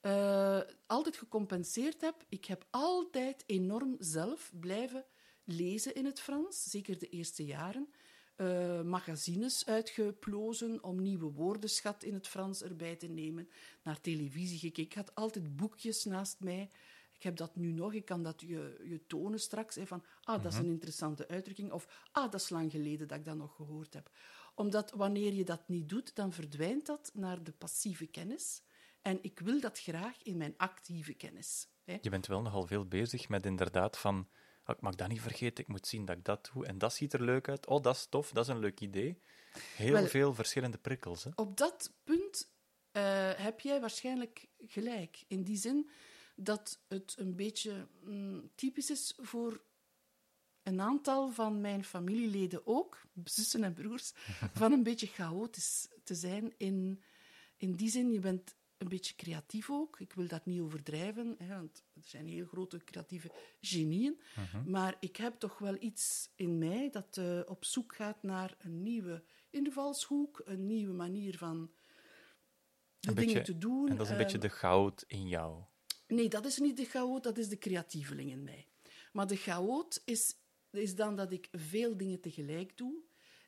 eh, 0.00 0.60
altijd 0.86 1.16
gecompenseerd 1.16 2.00
heb, 2.00 2.24
ik 2.28 2.44
heb 2.44 2.66
altijd 2.70 3.42
enorm 3.46 3.96
zelf 3.98 4.52
blijven 4.60 5.04
lezen 5.44 5.94
in 5.94 6.04
het 6.04 6.20
Frans, 6.20 6.62
zeker 6.62 6.98
de 6.98 7.08
eerste 7.08 7.44
jaren. 7.44 7.88
eh, 8.36 8.82
magazines 8.82 9.66
uitgeplozen 9.66 10.82
om 10.84 11.02
nieuwe 11.02 11.32
woordenschat 11.32 12.02
in 12.02 12.14
het 12.14 12.28
Frans 12.28 12.62
erbij 12.62 12.96
te 12.96 13.06
nemen. 13.06 13.48
Naar 13.82 14.00
televisie 14.00 14.58
gekeken. 14.58 14.82
Ik 14.82 14.94
had 14.94 15.14
altijd 15.14 15.56
boekjes 15.56 16.04
naast 16.04 16.40
mij. 16.40 16.70
Ik 17.12 17.22
heb 17.22 17.36
dat 17.36 17.56
nu 17.56 17.72
nog, 17.72 17.92
ik 17.94 18.04
kan 18.04 18.22
dat 18.22 18.40
je, 18.40 18.84
je 18.88 19.06
tonen 19.06 19.40
straks. 19.40 19.74
Hè, 19.74 19.86
van, 19.86 20.04
ah, 20.22 20.42
dat 20.42 20.52
is 20.52 20.58
een 20.58 20.68
interessante 20.68 21.28
uitdrukking. 21.28 21.72
Of, 21.72 22.08
ah, 22.12 22.30
dat 22.30 22.40
is 22.40 22.48
lang 22.48 22.70
geleden 22.70 23.08
dat 23.08 23.18
ik 23.18 23.24
dat 23.24 23.36
nog 23.36 23.54
gehoord 23.54 23.94
heb. 23.94 24.10
Omdat 24.54 24.90
wanneer 24.90 25.32
je 25.32 25.44
dat 25.44 25.68
niet 25.68 25.88
doet, 25.88 26.14
dan 26.14 26.32
verdwijnt 26.32 26.86
dat 26.86 27.10
naar 27.14 27.42
de 27.44 27.52
passieve 27.52 28.06
kennis. 28.06 28.62
En 29.08 29.18
ik 29.22 29.38
wil 29.38 29.60
dat 29.60 29.80
graag 29.80 30.22
in 30.22 30.36
mijn 30.36 30.54
actieve 30.56 31.14
kennis. 31.14 31.68
Hè. 31.84 31.98
Je 32.00 32.10
bent 32.10 32.26
wel 32.26 32.42
nogal 32.42 32.66
veel 32.66 32.86
bezig 32.86 33.28
met 33.28 33.46
inderdaad 33.46 33.98
van... 33.98 34.28
"Oh, 34.66 34.74
ik 34.76 34.80
mag 34.80 34.94
dat 34.94 35.08
niet 35.08 35.20
vergeten, 35.20 35.64
ik 35.64 35.70
moet 35.70 35.86
zien 35.86 36.04
dat 36.04 36.16
ik 36.16 36.24
dat 36.24 36.50
doe. 36.52 36.66
En 36.66 36.78
dat 36.78 36.94
ziet 36.94 37.12
er 37.12 37.22
leuk 37.22 37.48
uit. 37.48 37.66
Oh, 37.66 37.82
dat 37.82 37.96
is 37.96 38.06
tof, 38.06 38.30
dat 38.32 38.44
is 38.44 38.50
een 38.54 38.58
leuk 38.58 38.80
idee. 38.80 39.20
Heel 39.76 39.92
Wel- 39.92 40.06
veel 40.06 40.34
verschillende 40.34 40.78
prikkels. 40.78 41.24
Hè? 41.24 41.30
Op 41.34 41.56
dat 41.56 41.92
punt 42.04 42.50
eh, 42.90 43.30
heb 43.34 43.60
jij 43.60 43.80
waarschijnlijk 43.80 44.46
gelijk. 44.58 45.24
In 45.28 45.42
die 45.42 45.56
zin 45.56 45.90
dat 46.36 46.80
het 46.88 47.14
een 47.18 47.36
beetje 47.36 47.86
mm, 48.02 48.50
typisch 48.54 48.90
is 48.90 49.14
voor 49.20 49.62
een 50.62 50.80
aantal 50.80 51.30
van 51.30 51.60
mijn 51.60 51.84
familieleden 51.84 52.66
ook, 52.66 53.02
zussen 53.24 53.64
en 53.64 53.74
broers, 53.74 54.12
van 54.60 54.72
een 54.72 54.82
beetje 54.82 55.06
chaotisch 55.06 55.88
te 56.04 56.14
zijn. 56.14 56.54
In, 56.56 57.02
in 57.56 57.72
die 57.72 57.90
zin, 57.90 58.12
je 58.12 58.20
bent 58.20 58.56
een 58.78 58.88
beetje 58.88 59.14
creatief 59.14 59.70
ook. 59.70 60.00
Ik 60.00 60.12
wil 60.12 60.26
dat 60.26 60.46
niet 60.46 60.60
overdrijven, 60.60 61.34
hè, 61.38 61.54
want 61.56 61.84
er 61.94 62.02
zijn 62.04 62.26
heel 62.26 62.46
grote 62.46 62.84
creatieve 62.84 63.30
genieën. 63.60 64.20
Maar 64.66 64.96
ik 65.00 65.16
heb 65.16 65.38
toch 65.38 65.58
wel 65.58 65.76
iets 65.80 66.30
in 66.34 66.58
mij 66.58 66.90
dat 66.90 67.16
eh, 67.16 67.40
op 67.46 67.64
zoek 67.64 67.94
gaat 67.94 68.22
naar 68.22 68.56
een 68.58 68.82
nieuwe 68.82 69.22
invalshoek, 69.50 70.42
een 70.44 70.66
nieuwe 70.66 70.92
manier 70.94 71.38
van 71.38 71.70
de 73.00 73.08
Een 73.08 73.14
dingen 73.14 73.34
beetje- 73.34 73.52
te 73.52 73.58
doen. 73.58 73.88
En 73.88 73.96
dat 73.96 74.06
is 74.06 74.12
een 74.12 74.18
Eh, 74.18 74.22
beetje 74.22 74.38
de 74.38 74.48
goud 74.50 75.04
in 75.06 75.28
jou. 75.28 75.62
Nee, 76.06 76.28
dat 76.28 76.46
is 76.46 76.58
niet 76.58 76.76
de 76.76 76.84
chaot, 76.84 77.22
dat 77.22 77.38
is 77.38 77.48
de 77.48 77.58
creatieveling 77.58 78.30
in 78.30 78.42
mij. 78.44 78.66
Maar 79.12 79.26
de 79.26 79.36
chaot 79.36 80.02
is, 80.04 80.36
is 80.70 80.94
dan 80.94 81.16
dat 81.16 81.32
ik 81.32 81.48
veel 81.52 81.96
dingen 81.96 82.20
tegelijk 82.20 82.76
doe 82.76 82.94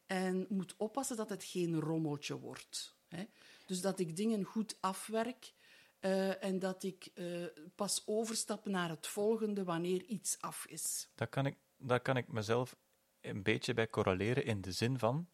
en 0.06 0.46
moet 0.48 0.74
oppassen 0.76 1.16
dat 1.16 1.28
het 1.30 1.44
geen 1.44 1.80
rommeltje 1.80 2.38
wordt. 2.38 2.96
Hè? 3.08 3.24
Dus 3.70 3.80
dat 3.80 3.98
ik 3.98 4.16
dingen 4.16 4.44
goed 4.44 4.76
afwerk 4.80 5.52
eh, 6.00 6.44
en 6.44 6.58
dat 6.58 6.82
ik 6.82 7.10
eh, 7.14 7.24
pas 7.74 8.02
overstap 8.06 8.66
naar 8.66 8.88
het 8.88 9.06
volgende 9.06 9.64
wanneer 9.64 10.02
iets 10.02 10.40
af 10.40 10.66
is. 10.66 11.08
Daar 11.14 11.28
kan 11.28 11.46
ik, 11.46 11.56
daar 11.76 12.00
kan 12.00 12.16
ik 12.16 12.28
mezelf 12.28 12.76
een 13.20 13.42
beetje 13.42 13.74
bij 13.74 13.88
correleren 13.88 14.44
in 14.44 14.60
de 14.60 14.72
zin 14.72 14.98
van... 14.98 15.28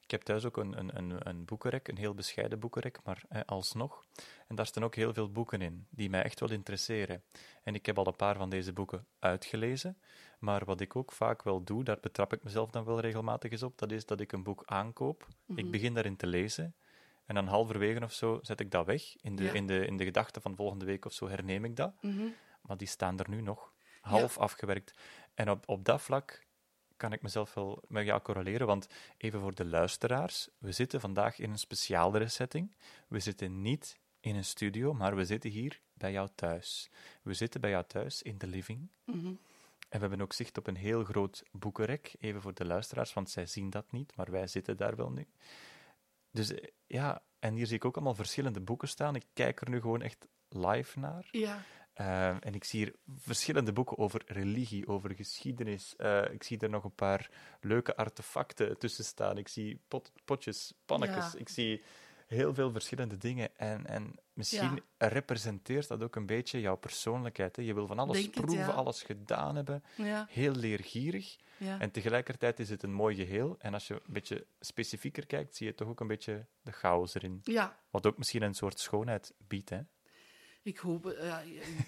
Ik 0.00 0.10
heb 0.10 0.22
thuis 0.22 0.44
ook 0.44 0.56
een, 0.56 0.78
een, 0.78 0.96
een, 0.96 1.28
een 1.28 1.44
boekenrek, 1.44 1.88
een 1.88 1.96
heel 1.96 2.14
bescheiden 2.14 2.58
boekenrek, 2.58 2.98
maar 3.04 3.22
eh, 3.28 3.40
alsnog. 3.46 4.04
En 4.46 4.56
daar 4.56 4.66
staan 4.66 4.84
ook 4.84 4.94
heel 4.94 5.14
veel 5.14 5.32
boeken 5.32 5.60
in, 5.60 5.86
die 5.90 6.10
mij 6.10 6.22
echt 6.22 6.40
wel 6.40 6.50
interesseren. 6.50 7.22
En 7.62 7.74
ik 7.74 7.86
heb 7.86 7.98
al 7.98 8.06
een 8.06 8.16
paar 8.16 8.36
van 8.36 8.50
deze 8.50 8.72
boeken 8.72 9.06
uitgelezen. 9.18 9.98
Maar 10.38 10.64
wat 10.64 10.80
ik 10.80 10.96
ook 10.96 11.12
vaak 11.12 11.42
wel 11.42 11.64
doe, 11.64 11.84
daar 11.84 12.00
betrap 12.00 12.32
ik 12.32 12.42
mezelf 12.42 12.70
dan 12.70 12.84
wel 12.84 13.00
regelmatig 13.00 13.50
eens 13.50 13.62
op, 13.62 13.78
dat 13.78 13.92
is 13.92 14.06
dat 14.06 14.20
ik 14.20 14.32
een 14.32 14.42
boek 14.42 14.62
aankoop. 14.64 15.28
Ik 15.54 15.70
begin 15.70 15.94
daarin 15.94 16.16
te 16.16 16.26
lezen. 16.26 16.74
En 17.28 17.34
dan 17.34 17.46
halverwege 17.46 18.04
of 18.04 18.12
zo 18.12 18.38
zet 18.42 18.60
ik 18.60 18.70
dat 18.70 18.86
weg. 18.86 19.16
In 19.20 19.36
de, 19.36 19.42
Ja. 19.44 19.52
in 19.52 19.66
de, 19.66 19.86
in 19.86 19.96
de 19.96 20.04
gedachte 20.04 20.40
van 20.40 20.56
volgende 20.56 20.84
week 20.84 21.04
of 21.04 21.12
zo 21.12 21.28
herneem 21.28 21.64
ik 21.64 21.76
dat. 21.76 21.94
Maar 22.60 22.76
die 22.76 22.88
staan 22.88 23.18
er 23.18 23.28
nu 23.30 23.40
nog, 23.40 23.72
half 24.00 24.38
afgewerkt. 24.38 24.92
En 25.34 25.50
op, 25.50 25.68
op 25.68 25.84
dat 25.84 26.02
vlak 26.02 26.46
kan 26.96 27.12
ik 27.12 27.22
mezelf 27.22 27.54
wel 27.54 27.82
met 27.88 28.04
jou 28.06 28.20
correleren, 28.22 28.66
want 28.66 28.86
even 29.16 29.40
voor 29.40 29.54
de 29.54 29.64
luisteraars, 29.64 30.48
we 30.58 30.72
zitten 30.72 31.00
vandaag 31.00 31.38
in 31.38 31.50
een 31.50 31.58
speciaalere 31.58 32.28
setting. 32.28 32.74
We 33.08 33.20
zitten 33.20 33.62
niet 33.62 33.98
in 34.20 34.36
een 34.36 34.44
studio, 34.44 34.94
maar 34.94 35.16
we 35.16 35.24
zitten 35.24 35.50
hier 35.50 35.80
bij 35.94 36.12
jou 36.12 36.28
thuis. 36.34 36.90
We 37.22 37.34
zitten 37.34 37.60
bij 37.60 37.70
jou 37.70 37.84
thuis 37.86 38.22
in 38.22 38.38
de 38.38 38.46
living. 38.46 38.88
En 39.88 40.00
we 40.00 40.06
hebben 40.06 40.20
ook 40.20 40.32
zicht 40.32 40.58
op 40.58 40.66
een 40.66 40.76
heel 40.76 41.04
groot 41.04 41.42
boekenrek, 41.52 42.14
even 42.18 42.40
voor 42.42 42.54
de 42.54 42.64
luisteraars, 42.64 43.12
want 43.12 43.30
zij 43.30 43.46
zien 43.46 43.70
dat 43.70 43.92
niet, 43.92 44.16
maar 44.16 44.30
wij 44.30 44.46
zitten 44.46 44.76
daar 44.76 44.96
wel 44.96 45.10
nu. 45.10 45.26
Dus 46.30 46.52
eh, 46.52 46.68
ja, 46.86 47.22
en 47.38 47.54
hier 47.54 47.66
zie 47.66 47.76
ik 47.76 47.84
ook 47.84 47.94
allemaal 47.96 48.14
verschillende 48.14 48.60
boeken 48.60 48.88
staan. 48.88 49.14
Ik 49.14 49.26
kijk 49.32 49.60
er 49.60 49.70
nu 49.70 49.80
gewoon 49.80 50.02
echt 50.02 50.26
live 50.48 50.98
naar. 50.98 51.28
Ja, 51.30 51.62
Eh, 51.92 52.28
en 52.28 52.54
ik 52.54 52.64
zie 52.64 52.84
hier 52.84 52.94
verschillende 53.16 53.72
boeken 53.72 53.98
over 53.98 54.22
religie, 54.26 54.86
over 54.88 55.14
geschiedenis. 55.14 55.96
Eh, 55.96 56.32
ik 56.32 56.42
zie 56.42 56.58
er 56.58 56.70
nog 56.70 56.84
een 56.84 56.94
paar 56.94 57.30
leuke 57.60 57.96
artefacten 57.96 58.78
tussen 58.78 59.04
staan. 59.04 59.38
Ik 59.38 59.48
zie 59.48 59.80
pot, 59.88 60.12
potjes, 60.24 60.74
pannetjes. 60.86 61.32
Ja. 61.32 61.38
Ik 61.38 61.48
zie 61.48 61.82
heel 62.28 62.54
veel 62.54 62.72
verschillende 62.72 63.16
dingen. 63.16 63.56
En, 63.56 63.86
en 63.86 64.14
misschien 64.32 64.82
representeert 64.98 65.88
dat 65.88 66.02
ook 66.02 66.16
een 66.16 66.26
beetje 66.26 66.60
jouw 66.60 66.76
persoonlijkheid. 66.76 67.56
Hè? 67.56 67.62
Je 67.62 67.74
wil 67.74 67.86
van 67.86 67.98
alles 67.98 68.16
Denk 68.22 68.34
het, 68.34 68.44
proeven, 68.44 68.66
ja. 68.66 68.72
alles 68.72 69.02
gedaan 69.02 69.56
hebben. 69.56 69.82
ja, 69.96 70.26
Heel 70.30 70.54
leergierig. 70.54 71.36
En 71.58 71.90
tegelijkertijd 71.90 72.58
is 72.60 72.70
het 72.70 72.82
een 72.82 72.92
mooi 72.92 73.16
geheel. 73.16 73.56
En 73.58 73.74
als 73.74 73.86
je 73.86 73.94
een 73.94 74.12
beetje 74.12 74.46
specifieker 74.60 75.26
kijkt, 75.26 75.56
zie 75.56 75.66
je 75.66 75.74
toch 75.74 75.88
ook 75.88 76.00
een 76.00 76.06
beetje 76.06 76.46
de 76.62 76.72
chaos 76.72 77.14
erin. 77.14 77.40
ja. 77.44 77.78
Wat 77.90 78.06
ook 78.06 78.18
misschien 78.18 78.42
een 78.42 78.54
soort 78.54 78.80
schoonheid 78.80 79.34
biedt. 79.38 79.70
Hè? 79.70 79.80
Ik 80.62 80.78
hoop, 80.78 81.06
eh, 81.06 81.26
ja, 81.26 81.42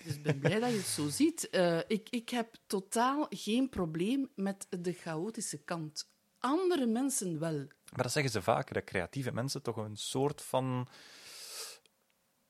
dus 0.05 0.20
ben 0.20 0.38
blij 0.38 0.61
dat 0.61 0.70
je 0.70 0.76
het 0.76 0.87
zo 0.87 1.09
ziet. 1.09 1.50
Eh, 1.50 1.79
ik, 1.87 2.09
ik 2.11 2.29
heb 2.29 2.55
totaal 2.66 3.26
geen 3.31 3.68
probleem 3.68 4.31
met 4.35 4.66
de 4.81 4.92
chaotische 4.92 5.59
kant. 5.64 6.11
Andere 6.40 6.87
mensen 6.87 7.38
wel. 7.38 7.57
Maar 7.92 8.03
dat 8.03 8.12
zeggen 8.12 8.33
ze 8.33 8.42
vaker, 8.42 8.74
dat 8.74 8.85
creatieve 8.85 9.33
mensen 9.33 9.62
toch 9.62 9.76
een 9.76 9.96
soort 9.96 10.42
van 10.42 10.88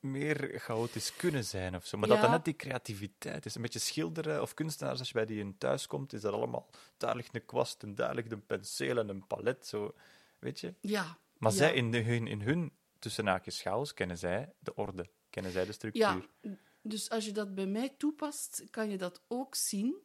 meer 0.00 0.58
chaotisch 0.58 1.16
kunnen 1.16 1.44
zijn 1.44 1.76
of 1.76 1.86
zo. 1.86 1.98
Maar 1.98 2.08
dat 2.08 2.16
Ja. 2.16 2.22
dat 2.22 2.32
net 2.32 2.44
die 2.44 2.56
creativiteit 2.56 3.46
is. 3.46 3.54
Een 3.54 3.62
beetje 3.62 3.78
schilderen 3.78 4.42
of 4.42 4.54
kunstenaars, 4.54 4.98
als 4.98 5.08
je 5.08 5.14
bij 5.14 5.26
die 5.26 5.38
in 5.38 5.58
thuis 5.58 5.86
komt, 5.86 6.12
is 6.12 6.20
dat 6.20 6.32
allemaal... 6.32 6.70
Daar 6.96 7.16
ligt 7.16 7.34
een 7.34 7.44
kwast 7.44 7.82
en 7.82 7.94
daar 7.94 8.14
ligt 8.14 8.32
een 8.32 8.46
penseel 8.46 8.98
en 8.98 9.08
een 9.08 9.26
palet, 9.26 9.66
zo. 9.66 9.94
Weet 10.38 10.60
je? 10.60 10.74
Ja. 10.80 11.18
Maar 11.38 11.50
ja. 11.52 11.56
zij, 11.56 11.74
in, 11.74 11.90
de, 11.90 12.02
hun, 12.02 12.26
in 12.26 12.40
hun 12.40 12.72
tussen 12.98 13.26
haakjes 13.26 13.60
chaos, 13.60 13.94
kennen 13.94 14.18
zij 14.18 14.52
de 14.58 14.74
orde, 14.74 15.10
kennen 15.30 15.52
zij 15.52 15.64
de 15.64 15.72
structuur. 15.72 16.02
Ja, 16.42 16.56
dus 16.82 17.10
als 17.10 17.24
je 17.24 17.32
dat 17.32 17.54
bij 17.54 17.66
mij 17.66 17.94
toepast, 17.98 18.64
kan 18.70 18.90
je 18.90 18.98
dat 18.98 19.22
ook 19.28 19.54
zien. 19.54 19.96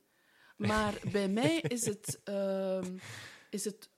Maar 0.58 0.94
bij 1.12 1.28
mij 1.28 1.58
is 1.58 1.86
het, 1.86 2.20
ehm, 2.24 2.98
is 3.56 3.66
het 3.66 3.90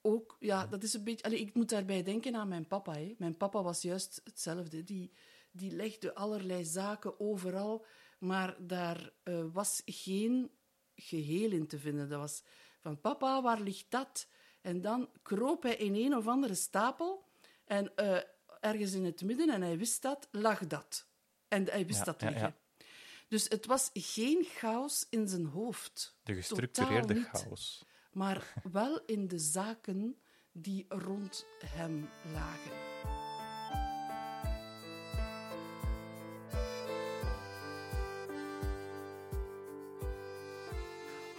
ook... 0.00 0.36
Ja, 0.40 0.66
dat 0.66 0.82
is 0.82 0.94
een 0.94 1.04
beetje... 1.04 1.24
Allee, 1.24 1.40
ik 1.40 1.54
moet 1.54 1.68
daarbij 1.68 2.02
denken 2.02 2.36
aan 2.36 2.48
mijn 2.48 2.66
papa. 2.66 2.92
Hè. 2.92 3.14
Mijn 3.18 3.36
papa 3.36 3.62
was 3.62 3.82
juist 3.82 4.20
hetzelfde. 4.24 4.84
Die, 4.84 5.12
die 5.50 5.70
legde 5.70 6.14
allerlei 6.14 6.64
zaken 6.64 7.20
overal, 7.20 7.84
maar 8.18 8.56
daar 8.66 9.12
eh, 9.22 9.44
was 9.52 9.82
geen 9.84 10.50
geheel 10.94 11.50
in 11.50 11.66
te 11.66 11.78
vinden. 11.78 12.08
Dat 12.08 12.20
was 12.20 12.42
van, 12.80 13.00
papa, 13.00 13.42
waar 13.42 13.60
ligt 13.60 13.86
dat? 13.88 14.26
En 14.60 14.80
dan 14.80 15.10
kroop 15.22 15.62
hij 15.62 15.76
in 15.76 15.94
een 15.94 16.16
of 16.16 16.26
andere 16.26 16.54
stapel 16.54 17.24
en 17.64 17.96
eh, 17.96 18.18
ergens 18.60 18.92
in 18.92 19.04
het 19.04 19.22
midden, 19.22 19.50
en 19.50 19.62
hij 19.62 19.78
wist 19.78 20.02
dat, 20.02 20.28
lag 20.30 20.66
dat. 20.66 21.06
En 21.48 21.64
hij 21.64 21.86
wist 21.86 21.98
Ja, 21.98 22.04
dat 22.04 22.20
liggen. 22.20 22.40
ja. 22.40 22.84
Dus 23.28 23.48
het 23.48 23.66
was 23.66 23.90
geen 23.92 24.44
chaos 24.44 25.06
in 25.10 25.28
zijn 25.28 25.46
hoofd. 25.46 26.16
De 26.22 26.34
gestructureerde 26.34 27.28
chaos. 27.32 27.84
Maar 28.12 28.52
wel 28.72 29.00
in 29.06 29.28
de 29.28 29.38
zaken 29.38 30.16
die 30.52 30.84
rond 30.88 31.46
hem 31.64 32.08
lagen. 32.32 32.80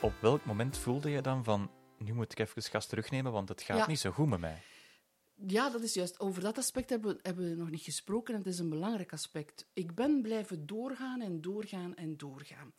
Op 0.01 0.13
welk 0.21 0.45
moment 0.45 0.77
voelde 0.77 1.09
je 1.09 1.21
dan 1.21 1.43
van, 1.43 1.71
nu 1.97 2.13
moet 2.13 2.31
ik 2.31 2.39
even 2.39 2.61
gas 2.63 2.87
terugnemen, 2.87 3.31
want 3.31 3.49
het 3.49 3.61
gaat 3.61 3.77
Ja. 3.77 3.87
niet 3.87 3.99
zo 3.99 4.11
goed 4.11 4.27
met 4.27 4.39
mij? 4.39 4.61
Ja, 5.47 5.69
dat 5.69 5.81
is 5.81 5.93
juist. 5.93 6.19
Over 6.19 6.41
dat 6.41 6.57
aspect 6.57 6.89
hebben 6.89 7.13
we, 7.13 7.19
hebben 7.21 7.49
we 7.49 7.55
nog 7.55 7.69
niet 7.69 7.81
gesproken 7.81 8.33
en 8.33 8.39
het 8.39 8.49
is 8.49 8.59
een 8.59 8.69
belangrijk 8.69 9.13
aspect. 9.13 9.67
Ik 9.73 9.95
ben 9.95 10.21
blijven 10.21 10.65
doorgaan 10.65 11.21
en 11.21 11.41
doorgaan 11.41 11.95
en 11.95 12.17
doorgaan. 12.17 12.73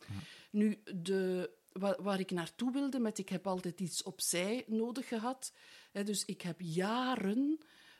Nu, 0.51 0.81
de, 0.95 1.49
waar, 1.79 2.01
waar 2.03 2.19
ik 2.19 2.31
naartoe 2.31 2.71
wilde 2.71 2.99
met 2.99 3.17
ik 3.17 3.29
heb 3.29 3.47
altijd 3.47 3.79
iets 3.79 4.03
opzij 4.03 4.63
nodig 4.67 5.07
gehad. 5.07 5.53
Dus 5.91 6.25
ik 6.25 6.41
heb 6.41 6.61
jaren 6.61 7.57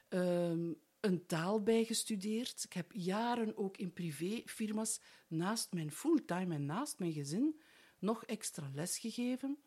ehm, 0.10 0.74
een 1.00 1.26
taal 1.26 1.64
bijgestudeerd. 1.64 2.64
Ik 2.64 2.74
heb 2.74 2.92
jaren 2.94 3.58
ook 3.58 3.78
in 3.78 3.94
privéfirma's 3.94 5.00
naast 5.28 5.74
mijn 5.74 5.92
fulltime 5.92 6.54
en 6.56 6.66
naast 6.66 7.00
mijn 7.00 7.14
gezin 7.14 7.62
nog 8.00 8.26
extra 8.26 8.70
les 8.74 8.98
gegeven. 8.98 9.58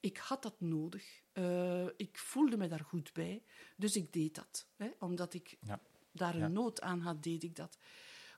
Ik 0.00 0.16
had 0.16 0.42
dat 0.42 0.60
nodig. 0.60 1.22
Uh, 1.34 1.86
ik 1.96 2.18
voelde 2.18 2.56
me 2.56 2.68
daar 2.68 2.84
goed 2.84 3.12
bij. 3.12 3.42
Dus 3.76 3.96
ik 3.96 4.12
deed 4.12 4.34
dat. 4.34 4.68
Omdat 4.98 5.34
ik 5.34 5.56
Ja. 5.60 5.80
daar 6.12 6.34
een 6.34 6.40
Ja. 6.40 6.48
nood 6.48 6.80
aan 6.80 7.00
had, 7.00 7.22
deed 7.22 7.42
ik 7.42 7.56
dat. 7.56 7.78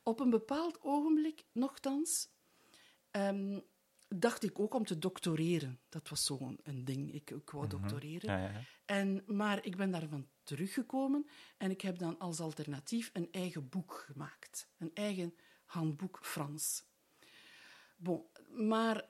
Op 0.03 0.21
een 0.21 0.31
bepaald 0.31 0.79
ogenblik, 0.83 1.45
nogthans, 1.53 2.29
ehm, 3.11 3.61
dacht 4.09 4.42
ik 4.42 4.59
ook 4.59 4.75
om 4.75 4.85
te 4.85 4.99
doctoreren. 4.99 5.81
Dat 5.88 6.09
was 6.09 6.25
zo'n 6.25 6.61
een 6.62 6.85
ding. 6.85 7.14
Ik, 7.14 7.31
ik 7.31 7.51
wou 7.51 7.66
doctoreren. 7.66 8.31
Ja, 8.40 8.49
ja. 8.49 8.61
En, 8.85 9.23
maar 9.27 9.64
ik 9.64 9.77
ben 9.77 9.90
daarvan 9.90 10.29
teruggekomen 10.42 11.27
en 11.57 11.71
ik 11.71 11.81
heb 11.81 11.99
dan 11.99 12.18
als 12.18 12.40
alternatief 12.40 13.11
een 13.12 13.29
eigen 13.31 13.68
boek 13.68 14.05
gemaakt. 14.11 14.68
Een 14.79 14.90
eigen 14.94 15.35
handboek 15.64 16.18
Frans. 16.23 16.85
Bon, 17.97 18.25
maar 18.51 19.09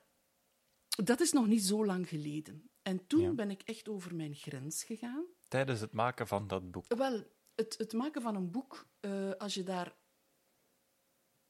dat 1.05 1.21
is 1.21 1.33
nog 1.33 1.47
niet 1.47 1.63
zo 1.63 1.87
lang 1.87 2.09
geleden. 2.09 2.71
En 2.83 3.07
toen 3.07 3.21
Ja. 3.21 3.33
ben 3.33 3.51
ik 3.51 3.63
echt 3.63 3.89
over 3.89 4.15
mijn 4.15 4.35
grens 4.35 4.85
gegaan. 4.85 5.25
Tijdens 5.49 5.81
het 5.81 5.93
maken 5.93 6.27
van 6.27 6.47
dat 6.47 6.71
boek. 6.71 6.95
Wel, 6.97 7.25
het, 7.55 7.79
het 7.79 7.93
maken 7.93 8.23
van 8.23 8.35
een 8.35 8.51
boek, 8.51 8.87
eh, 9.01 9.31
als 9.31 9.55
je 9.55 9.63
daar 9.63 9.97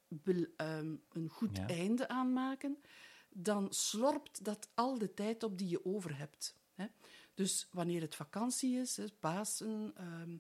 wil 0.09 0.47
ehm, 0.57 0.97
een 1.09 1.29
goed 1.29 1.59
einde 1.67 2.09
aan 2.09 2.33
maken, 2.33 2.79
dan 3.29 3.73
slorpt 3.73 4.45
dat 4.45 4.69
al 4.75 4.99
de 4.99 5.15
tijd 5.15 5.43
op 5.43 5.59
die 5.59 5.69
je 5.69 5.85
over 5.85 6.19
hebt. 6.19 6.57
Hè? 6.75 6.87
Dus 7.35 7.69
wanneer 7.71 8.01
het 8.01 8.15
vakantie 8.15 8.79
is, 8.81 8.97
hè, 8.97 9.05
Pasen, 9.21 9.93
ehm, 9.97 10.37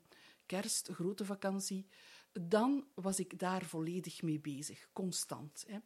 kerst, 0.46 0.88
grote 0.88 1.24
vakantie, 1.24 1.87
dan 2.33 2.87
was 2.94 3.18
ik 3.18 3.38
daar 3.38 3.64
volledig 3.64 4.22
mee 4.22 4.40
bezig, 4.40 4.88
constant. 4.92 5.64
Hè? 5.66 5.79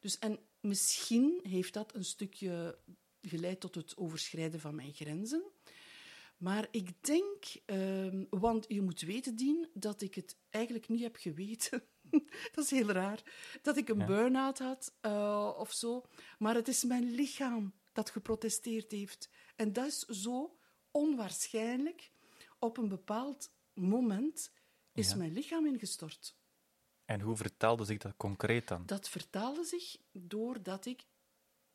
Dus, 0.00 0.18
en 0.18 0.38
misschien 0.60 1.40
heeft 1.42 1.74
dat 1.74 1.94
een 1.94 2.04
stukje 2.04 2.78
geleid 3.22 3.60
tot 3.60 3.74
het 3.74 3.96
overschrijden 3.96 4.60
van 4.60 4.74
mijn 4.74 4.92
grenzen. 4.92 5.42
Maar 6.36 6.68
ik 6.70 7.04
denk, 7.04 7.44
ehm, 7.64 8.24
want 8.30 8.64
je 8.68 8.82
moet 8.82 9.00
weten, 9.00 9.36
Dien, 9.36 9.68
dat 9.74 10.00
ik 10.00 10.14
het 10.14 10.36
eigenlijk 10.50 10.88
niet 10.88 11.02
heb 11.02 11.16
geweten. 11.16 11.82
dat 12.54 12.64
is 12.64 12.70
heel 12.70 12.90
raar. 12.90 13.22
Dat 13.62 13.76
ik 13.76 13.88
een 13.88 13.98
Ja. 13.98 14.04
burn-out 14.06 14.58
had 14.58 14.94
eh, 15.00 15.54
of 15.58 15.72
zo. 15.72 16.06
Maar 16.38 16.54
het 16.54 16.68
is 16.68 16.84
mijn 16.84 17.10
lichaam 17.10 17.74
dat 17.92 18.10
geprotesteerd 18.10 18.90
heeft. 18.90 19.28
En 19.56 19.72
dat 19.72 19.86
is 19.86 19.98
zo 19.98 20.58
onwaarschijnlijk. 20.90 22.10
Op 22.58 22.76
een 22.76 22.88
bepaald 22.88 23.52
moment 23.74 24.52
is 24.92 25.10
Ja. 25.10 25.16
mijn 25.16 25.32
lichaam 25.32 25.66
ingestort. 25.66 26.36
En 27.04 27.20
hoe 27.20 27.36
vertelde 27.36 27.84
zich 27.84 27.98
dat 27.98 28.16
concreet 28.16 28.68
dan? 28.68 28.86
Dat 28.86 29.08
vertaalde 29.08 29.64
zich 29.64 29.96
doordat 30.12 30.86
ik 30.86 31.06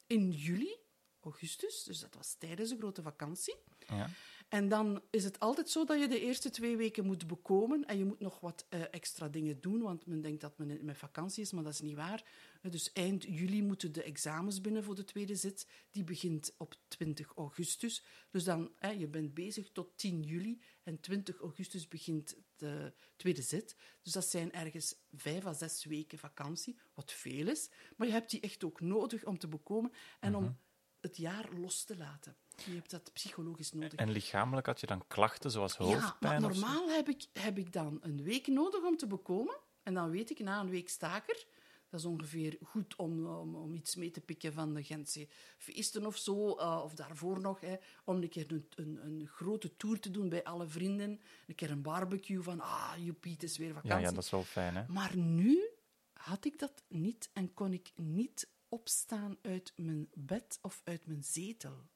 in 0.08 0.32
juli, 0.32 0.76
augustus, 1.20 1.84
dus 1.84 2.00
dat 2.00 2.14
was 2.16 2.36
tijdens 2.38 2.70
de 2.70 2.78
grote 2.78 3.02
vakantie, 3.02 3.56
Ja. 3.88 4.10
En 4.54 4.70
dan 4.70 5.02
is 5.10 5.24
het 5.24 5.40
altijd 5.40 5.70
zo 5.70 5.86
dat 5.86 6.00
je 6.00 6.08
de 6.08 6.20
eerste 6.20 6.50
twee 6.50 6.78
weken 6.78 7.06
moet 7.06 7.28
bekomen 7.28 7.86
en 7.86 7.98
je 7.98 8.06
moet 8.06 8.20
nog 8.20 8.40
wat 8.40 8.66
eh, 8.70 8.82
extra 8.92 9.30
dingen 9.30 9.62
doen, 9.62 9.82
want 9.82 10.06
men 10.06 10.22
denkt 10.22 10.42
dat 10.42 10.58
men 10.58 10.86
met 10.86 10.98
vakantie 10.98 11.44
is, 11.44 11.52
maar 11.52 11.64
dat 11.64 11.74
is 11.74 11.82
niet 11.82 11.96
waar. 11.96 12.24
Eh, 12.62 12.72
Dus 12.72 12.92
eind 12.92 13.24
juli 13.24 13.64
moeten 13.64 13.92
de 13.92 14.04
examens 14.04 14.62
binnen 14.62 14.84
voor 14.84 14.96
de 14.96 15.04
tweede 15.04 15.36
zit. 15.36 15.68
Die 15.92 16.04
begint 16.04 16.54
op 16.58 16.76
20 16.88 17.32
augustus. 17.36 18.04
Dus 18.32 18.44
dan, 18.44 18.72
hè, 18.76 18.90
je 18.90 19.08
bent 19.08 19.34
bezig 19.34 19.72
tot 19.72 19.98
10 19.98 20.24
juli 20.24 20.62
en 20.84 21.00
20 21.00 21.40
augustus 21.40 21.88
begint 21.88 22.36
de 22.56 22.94
tweede 23.16 23.42
zit. 23.42 23.76
Dus 24.02 24.14
dat 24.14 24.26
zijn 24.26 24.52
ergens 24.52 24.96
vijf 25.12 25.46
à 25.46 25.54
zes 25.54 25.86
weken 25.86 26.18
vakantie, 26.18 26.78
wat 26.94 27.12
veel 27.12 27.48
is. 27.48 27.70
Maar 27.98 28.08
je 28.08 28.14
hebt 28.14 28.30
die 28.30 28.40
echt 28.40 28.64
ook 28.64 28.82
nodig 28.82 29.26
om 29.26 29.38
te 29.38 29.48
bekomen 29.48 29.92
en 30.20 30.36
om 30.36 30.58
het 31.04 31.18
jaar 31.18 31.50
los 31.60 31.84
te 31.84 31.98
laten. 31.98 32.36
Je 32.66 32.74
hebt 32.74 32.90
dat 32.92 33.14
psychologisch 33.14 33.72
nodig. 33.72 33.94
En 33.94 34.10
lichamelijk 34.12 34.66
had 34.68 34.80
je 34.80 34.88
dan 34.88 35.08
klachten 35.08 35.52
zoals 35.52 35.74
Ja, 35.78 35.84
hoofdpijn? 35.84 36.42
maar 36.42 36.50
of 36.50 36.56
zo? 36.58 36.62
normaal 36.62 36.90
heb 36.90 37.10
ik, 37.10 37.26
heb 37.34 37.58
ik 37.58 37.74
dan 37.74 37.98
een 38.02 38.24
week 38.24 38.48
nodig 38.48 38.84
om 38.84 38.98
te 38.98 39.08
bekomen. 39.08 39.58
En 39.84 39.94
dan 39.94 40.10
weet 40.10 40.30
ik 40.30 40.40
na 40.40 40.60
een 40.60 40.70
week 40.70 40.90
staker. 40.90 41.46
Dat 41.90 42.00
is 42.02 42.06
ongeveer 42.08 42.58
goed 42.62 42.96
om, 42.96 43.26
om, 43.28 43.56
om 43.56 43.74
iets 43.74 43.96
mee 43.96 44.12
te 44.12 44.22
pikken 44.22 44.54
van 44.54 44.74
de 44.74 44.84
Gentse 44.84 45.28
feesten 45.58 46.06
of 46.06 46.18
zo. 46.18 46.56
eh, 46.56 46.82
of 46.84 46.94
daarvoor 46.94 47.40
nog. 47.42 47.60
Hè, 47.60 47.76
om 48.04 48.16
een 48.22 48.30
keer 48.30 48.52
een, 48.52 48.68
een, 48.76 49.00
een 49.06 49.28
grote 49.28 49.76
tour 49.76 50.00
te 50.00 50.12
doen 50.12 50.30
bij 50.30 50.44
alle 50.44 50.68
vrienden. 50.68 51.22
Een 51.48 51.56
keer 51.56 51.72
een 51.72 51.82
barbecue 51.82 52.42
van, 52.42 52.60
ah, 52.60 52.94
joepie, 52.98 53.34
het 53.34 53.44
is 53.44 53.58
weer 53.58 53.74
vakantie. 53.74 53.92
Ja, 53.92 54.00
ja, 54.08 54.12
dat 54.12 54.24
is 54.24 54.30
wel 54.30 54.44
fijn, 54.44 54.76
hè? 54.76 54.84
Maar 54.88 55.18
nu 55.18 55.70
had 56.14 56.46
ik 56.46 56.60
dat 56.60 56.84
niet 56.88 57.30
en 57.34 57.54
kon 57.54 57.74
ik 57.74 57.92
niet 57.96 58.52
opstaan 58.74 59.38
uit 59.42 59.74
mijn 59.76 60.10
bed 60.14 60.60
of 60.62 60.82
uit 60.84 61.06
mijn 61.06 61.24
zetel. 61.24 61.90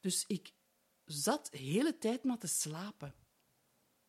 Dus 0.00 0.24
ik 0.26 0.52
zat 1.04 1.48
de 1.50 1.58
hele 1.58 1.98
tijd 1.98 2.24
maar 2.24 2.38
te 2.38 2.46
slapen. 2.46 3.14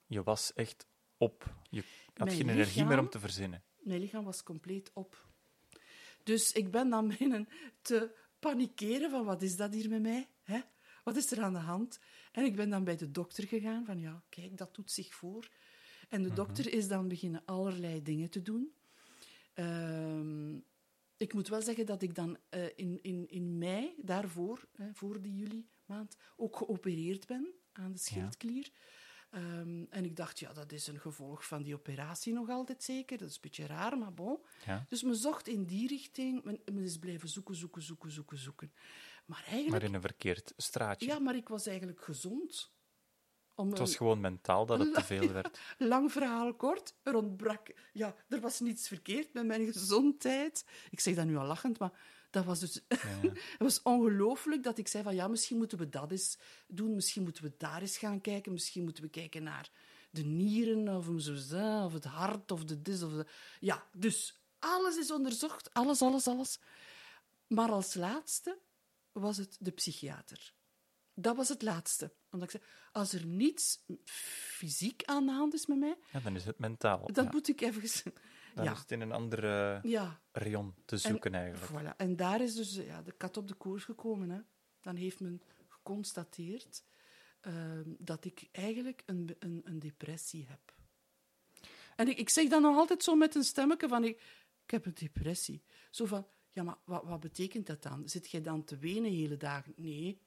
Je 0.05 0.23
was 0.23 0.53
echt 0.53 0.87
op. 1.17 1.55
Je 1.69 1.83
had 2.13 2.27
Mijn 2.27 2.37
geen 2.37 2.49
energie 2.49 2.85
meer 2.85 2.99
om 2.99 3.09
te 3.09 3.19
verzinnen. 3.19 3.63
Mijn 3.79 3.99
lichaam 3.99 4.23
was 4.23 4.43
compleet 4.43 4.91
op. 4.93 5.27
Dus 6.23 6.51
ik 6.51 6.71
ben 6.71 6.89
dan 6.89 7.07
beginnen 7.07 7.47
te 7.81 8.15
panikeren 8.39 9.09
van 9.09 9.25
wat 9.25 9.41
is 9.41 9.55
dat 9.55 9.73
hier 9.73 9.89
met 9.89 10.01
mij? 10.01 10.29
Hè? 10.43 10.61
Wat 11.03 11.15
is 11.15 11.31
er 11.31 11.41
aan 11.41 11.53
de 11.53 11.59
hand? 11.59 11.99
En 12.31 12.45
ik 12.45 12.55
ben 12.55 12.69
dan 12.69 12.83
bij 12.83 12.97
de 12.97 13.11
dokter 13.11 13.47
gegaan 13.47 13.85
van 13.85 13.99
ja, 13.99 14.23
kijk, 14.29 14.57
dat 14.57 14.75
doet 14.75 14.91
zich 14.91 15.13
voor. 15.13 15.49
En 16.09 16.23
de 16.23 16.33
dokter 16.33 16.73
is 16.73 16.87
dan 16.87 17.07
beginnen 17.07 17.45
allerlei 17.45 18.01
dingen 18.01 18.29
te 18.29 18.41
doen. 18.41 18.73
Ehm, 19.53 20.59
ik 21.23 21.33
moet 21.33 21.47
wel 21.47 21.61
zeggen 21.61 21.85
dat 21.85 22.01
ik 22.01 22.15
dan 22.15 22.37
eh, 22.49 22.65
in, 22.75 22.99
in, 23.01 23.27
in 23.27 23.57
mei 23.57 23.93
daarvoor, 23.97 24.67
hè, 24.75 24.93
voor 24.93 25.21
die 25.21 25.35
juli 25.35 25.67
maand, 25.85 26.15
ook 26.35 26.57
geopereerd 26.57 27.27
ben 27.27 27.53
aan 27.71 27.91
de 27.91 27.97
schildklier. 27.97 28.71
Ehm, 29.29 29.83
en 29.89 30.05
ik 30.05 30.15
dacht, 30.15 30.39
ja, 30.39 30.53
dat 30.53 30.71
is 30.71 30.87
een 30.87 30.99
gevolg 30.99 31.45
van 31.45 31.63
die 31.63 31.73
operatie 31.73 32.33
nog 32.33 32.49
altijd 32.49 32.83
zeker. 32.83 33.17
Dat 33.17 33.29
is 33.29 33.35
een 33.35 33.41
beetje 33.41 33.65
raar, 33.65 33.97
maar 33.97 34.13
bon. 34.13 34.39
Ja. 34.65 34.85
Dus 34.89 35.03
men 35.03 35.15
zocht 35.15 35.47
in 35.47 35.65
die 35.65 35.87
richting. 35.87 36.43
Men, 36.43 36.61
men 36.65 36.83
is 36.83 36.97
blijven 36.97 37.29
zoeken, 37.29 37.55
zoeken, 37.55 37.81
zoeken, 37.81 38.11
zoeken, 38.11 38.37
zoeken. 38.37 38.73
Maar 39.25 39.43
eigenlijk... 39.43 39.69
Maar 39.69 39.83
in 39.83 39.93
een 39.93 40.01
verkeerd 40.01 40.53
straatje. 40.57 41.05
Ja, 41.05 41.19
maar 41.19 41.35
ik 41.35 41.47
was 41.47 41.65
eigenlijk 41.67 42.01
gezond. 42.01 42.71
Om 43.55 43.69
Het 43.69 43.79
was 43.79 43.95
gewoon 43.95 44.19
mentaal 44.19 44.65
dat 44.65 44.79
het 44.79 44.93
te 44.93 45.03
veel 45.03 45.31
werd. 45.31 45.59
lang 45.77 46.11
verhaal 46.11 46.53
kort, 46.53 46.95
er 47.03 47.15
ontbrak... 47.15 47.73
Ja, 47.93 48.15
er 48.29 48.39
was 48.39 48.59
niets 48.59 48.87
verkeerd 48.87 49.33
met 49.33 49.45
mijn 49.45 49.71
gezondheid. 49.71 50.65
Ik 50.89 50.99
zeg 50.99 51.15
dat 51.15 51.25
nu 51.25 51.37
al 51.37 51.45
lachend, 51.45 51.79
maar 51.79 51.91
dat 52.29 52.45
was 52.45 52.59
dus... 52.59 52.73
het 52.87 53.57
was 53.57 53.81
ongelooflijk 53.81 54.63
dat 54.63 54.77
ik 54.77 54.87
zei 54.87 55.03
van 55.03 55.15
ja, 55.15 55.27
misschien 55.27 55.57
moeten 55.57 55.77
we 55.77 55.89
dat 55.89 56.11
eens 56.11 56.37
doen, 56.67 56.95
misschien 56.95 57.23
moeten 57.23 57.43
we 57.43 57.53
daar 57.57 57.81
eens 57.81 57.97
gaan 57.97 58.21
kijken, 58.21 58.51
misschien 58.51 58.83
moeten 58.83 59.03
we 59.03 59.09
kijken 59.09 59.43
naar 59.43 59.71
de 60.09 60.23
nieren 60.23 60.95
of, 60.95 61.07
of 61.83 61.93
het 61.93 62.03
hart 62.03 62.51
of 62.51 62.65
de 62.65 62.81
dis 62.81 63.03
of 63.03 63.11
de... 63.11 63.25
Ja, 63.59 63.83
dus 63.91 64.41
alles 64.59 64.97
is 64.97 65.11
onderzocht, 65.11 65.73
alles, 65.73 66.01
alles, 66.01 66.27
alles. 66.27 66.59
Maar 67.47 67.71
als 67.71 67.93
laatste 67.93 68.57
was 69.11 69.37
het 69.37 69.57
de 69.59 69.71
psychiater. 69.71 70.53
Dat 71.13 71.35
was 71.35 71.49
het 71.49 71.61
laatste. 71.61 72.11
Omdat 72.33 72.53
ik 72.53 72.61
zei, 72.61 72.71
als 72.91 73.13
er 73.13 73.25
niets 73.25 73.83
fysiek 74.05 75.03
aan 75.03 75.25
de 75.25 75.31
hand 75.31 75.53
is 75.53 75.65
met 75.65 75.77
mij, 75.77 75.95
Ja, 76.11 76.19
dan 76.19 76.35
is 76.35 76.45
het 76.45 76.59
mentaal. 76.59 77.09
dan 77.13 77.23
ja. 77.23 77.29
moet 77.31 77.47
ik 77.47 77.61
even... 77.61 78.11
Dan 78.53 78.63
ja, 78.63 78.71
is 78.71 78.79
het 78.79 78.91
in 78.91 79.01
een 79.01 79.11
andere 79.11 79.79
ja. 79.83 80.21
rayon 80.31 80.73
te 80.85 80.97
zoeken, 80.97 81.33
eigenlijk. 81.33 81.93
Voilà. 81.93 81.95
En 81.97 82.15
daar 82.15 82.41
is 82.41 82.55
dus 82.55 82.75
ja, 82.75 83.01
de 83.01 83.11
kat 83.11 83.37
op 83.37 83.47
de 83.47 83.53
koers 83.53 83.83
gekomen. 83.83 84.29
Hè. 84.29 84.39
Dan 84.81 84.95
heeft 84.95 85.19
men 85.19 85.41
geconstateerd 85.67 86.83
ehm, 87.41 87.89
dat 87.97 88.25
ik 88.25 88.49
eigenlijk 88.51 89.03
een, 89.05 89.35
een, 89.39 89.61
een 89.63 89.79
depressie 89.79 90.45
heb. 90.49 90.73
En 91.95 92.07
ik, 92.07 92.17
ik 92.17 92.29
zeg 92.29 92.49
dan 92.49 92.61
nog 92.61 92.77
altijd 92.77 93.03
zo 93.03 93.15
met 93.15 93.35
een 93.35 93.43
stemmetje 93.43 93.87
van... 93.87 94.03
Ik, 94.03 94.21
ik 94.63 94.71
heb 94.71 94.85
een 94.85 94.93
depressie. 94.93 95.63
Zo 95.89 96.05
van, 96.05 96.27
ja, 96.49 96.63
maar 96.63 96.77
wat, 96.85 97.03
wat 97.03 97.19
betekent 97.19 97.67
dat 97.67 97.83
dan? 97.83 98.09
Zit 98.09 98.29
jij 98.29 98.41
dan 98.41 98.63
te 98.63 98.77
wenen 98.77 99.11
hele 99.11 99.37
dagen? 99.37 99.73
Nee. 99.75 100.21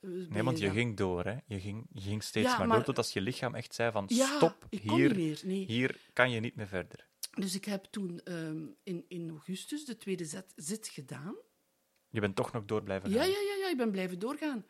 Eh, 0.00 0.10
Nee, 0.10 0.42
want 0.42 0.58
je 0.58 0.64
dan- 0.66 0.74
ging 0.74 0.96
door, 0.96 1.24
hè. 1.24 1.36
Je 1.46 1.60
ging, 1.60 1.86
je 1.92 2.00
ging 2.00 2.22
steeds 2.22 2.50
Ja, 2.50 2.58
maar, 2.64 2.76
door, 2.76 2.84
tot 2.84 2.96
als 2.96 3.12
je 3.12 3.20
lichaam 3.20 3.54
echt 3.54 3.74
zei 3.74 3.92
van 3.92 4.04
Ja, 4.08 4.36
stop, 4.36 4.66
hier, 4.70 5.08
niet 5.08 5.16
meer. 5.16 5.40
Nee. 5.44 5.64
hier 5.66 6.00
kan 6.12 6.30
je 6.30 6.40
niet 6.40 6.56
meer 6.56 6.66
verder. 6.68 7.08
Dus 7.30 7.54
ik 7.54 7.64
heb 7.64 7.84
toen 7.84 8.20
ehm, 8.24 8.66
in, 8.82 9.04
in 9.08 9.30
augustus 9.30 9.84
de 9.84 9.96
tweede 9.96 10.24
zet, 10.24 10.52
zit 10.56 10.88
gedaan. 10.88 11.34
Je 12.08 12.20
bent 12.20 12.36
toch 12.36 12.52
nog 12.52 12.64
door 12.64 12.82
blijven 12.82 13.10
Ja, 13.10 13.16
gaan. 13.22 13.28
ja, 13.30 13.38
ja, 13.40 13.54
ja, 13.64 13.70
ik 13.70 13.76
ben 13.76 13.90
blijven 13.90 14.18
doorgaan. 14.18 14.64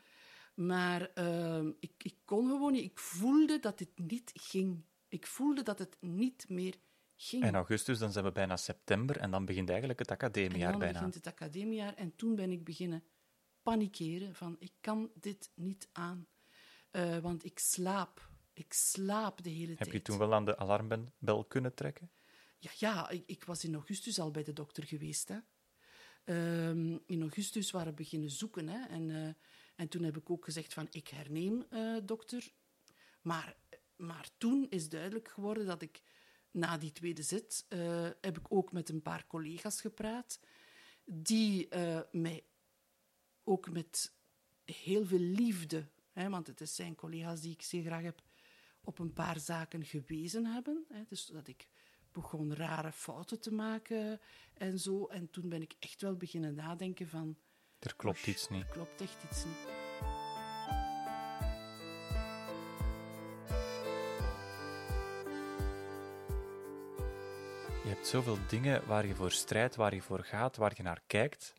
Maar 0.54 1.10
ehm, 1.14 1.70
ik, 1.80 1.92
ik 1.98 2.16
kon 2.24 2.48
gewoon 2.48 2.72
niet. 2.72 2.84
Ik 2.84 2.98
voelde 2.98 3.58
dat 3.60 3.78
het 3.78 3.98
niet 3.98 4.30
ging. 4.34 4.84
Ik 5.08 5.26
voelde 5.26 5.62
dat 5.62 5.78
het 5.78 5.96
niet 6.00 6.44
meer 6.48 6.74
ging. 7.16 7.42
En 7.42 7.54
augustus, 7.54 7.98
dan 7.98 8.12
zijn 8.12 8.24
we 8.24 8.32
bijna 8.32 8.56
september 8.56 9.16
en 9.16 9.30
dan 9.30 9.44
begint 9.44 9.68
eigenlijk 9.68 9.98
het 9.98 10.10
academiejaar 10.10 10.70
dan 10.70 10.78
bijna. 10.80 10.94
begint 10.94 11.14
het 11.14 11.26
academiejaar 11.26 11.94
en 11.94 12.16
toen 12.16 12.34
ben 12.34 12.50
ik 12.50 12.64
beginnen 12.64 13.02
panikeren 13.70 14.34
van 14.34 14.56
ik 14.58 14.72
kan 14.80 15.10
dit 15.14 15.50
niet 15.54 15.88
aan. 15.92 16.26
Eh, 16.90 17.18
want 17.18 17.44
ik 17.44 17.58
slaap 17.58 18.30
Ik 18.52 18.72
slaap 18.72 19.42
de 19.42 19.50
hele 19.50 19.68
Heb 19.68 19.78
tijd. 19.78 19.92
je 19.92 20.02
toen 20.02 20.18
wel 20.18 20.34
aan 20.34 20.44
de 20.44 20.58
alarmbel 20.58 21.44
kunnen 21.48 21.74
trekken? 21.74 22.10
Ja, 22.58 22.70
ja 22.78 23.08
ik, 23.10 23.22
ik 23.26 23.44
was 23.44 23.64
in 23.64 23.74
augustus 23.74 24.18
al 24.18 24.30
bij 24.30 24.42
de 24.42 24.52
dokter 24.52 24.84
geweest. 24.84 25.28
Hè. 25.28 25.38
Ehm, 26.24 26.98
in 27.06 27.20
augustus 27.20 27.70
waren 27.70 27.88
we 27.88 27.94
beginnen 27.94 28.30
zoeken. 28.30 28.68
Hè. 28.68 28.86
En, 28.86 29.10
eh, 29.10 29.34
en 29.76 29.88
toen 29.88 30.02
heb 30.02 30.16
ik 30.16 30.30
ook 30.30 30.44
gezegd 30.44 30.74
van, 30.74 30.86
ik 30.90 31.08
herneem, 31.08 31.66
eh, 31.70 31.96
dokter. 32.04 32.52
Maar, 33.22 33.56
maar 33.96 34.28
toen 34.38 34.66
is 34.70 34.88
duidelijk 34.88 35.28
geworden 35.28 35.66
dat 35.66 35.82
ik 35.82 36.02
na 36.50 36.78
die 36.78 36.92
tweede 36.92 37.22
zit, 37.22 37.66
heb 38.20 38.38
ik 38.38 38.46
ook 38.48 38.72
met 38.72 38.88
een 38.88 39.02
paar 39.02 39.26
collega's 39.26 39.80
gepraat, 39.80 40.40
die 41.04 41.68
mij 42.10 42.44
ook 43.46 43.70
met 43.70 44.14
heel 44.64 45.06
veel 45.06 45.18
liefde, 45.18 45.88
hè, 46.12 46.28
want 46.28 46.46
het 46.46 46.70
zijn 46.70 46.94
collega's 46.94 47.40
die 47.40 47.52
ik 47.52 47.62
zeer 47.62 47.84
graag 47.84 48.02
heb, 48.02 48.22
op 48.80 48.98
een 48.98 49.12
paar 49.12 49.40
zaken 49.40 49.84
gewezen 49.84 50.44
hebben. 50.44 50.84
Hè, 50.88 51.02
dus 51.08 51.26
dat 51.26 51.48
ik 51.48 51.68
begon 52.12 52.54
rare 52.54 52.92
fouten 52.92 53.40
te 53.40 53.52
maken 53.52 54.20
en 54.54 54.78
zo. 54.78 55.06
En 55.06 55.30
toen 55.30 55.48
ben 55.48 55.62
ik 55.62 55.74
echt 55.78 56.02
wel 56.02 56.16
beginnen 56.16 56.54
nadenken 56.54 57.08
van... 57.08 57.36
Er 57.78 57.96
klopt 57.96 58.26
iets 58.26 58.48
niet. 58.48 58.62
Er 58.62 58.68
klopt 58.68 59.00
echt 59.00 59.22
iets 59.30 59.44
niet. 59.44 59.66
Je 67.82 67.92
hebt 67.92 68.06
zoveel 68.06 68.38
dingen 68.48 68.86
waar 68.86 69.06
je 69.06 69.14
voor 69.14 69.32
strijdt, 69.32 69.76
waar 69.76 69.94
je 69.94 70.02
voor 70.02 70.24
gaat, 70.24 70.56
waar 70.56 70.72
je 70.76 70.82
naar 70.82 71.02
kijkt. 71.06 71.54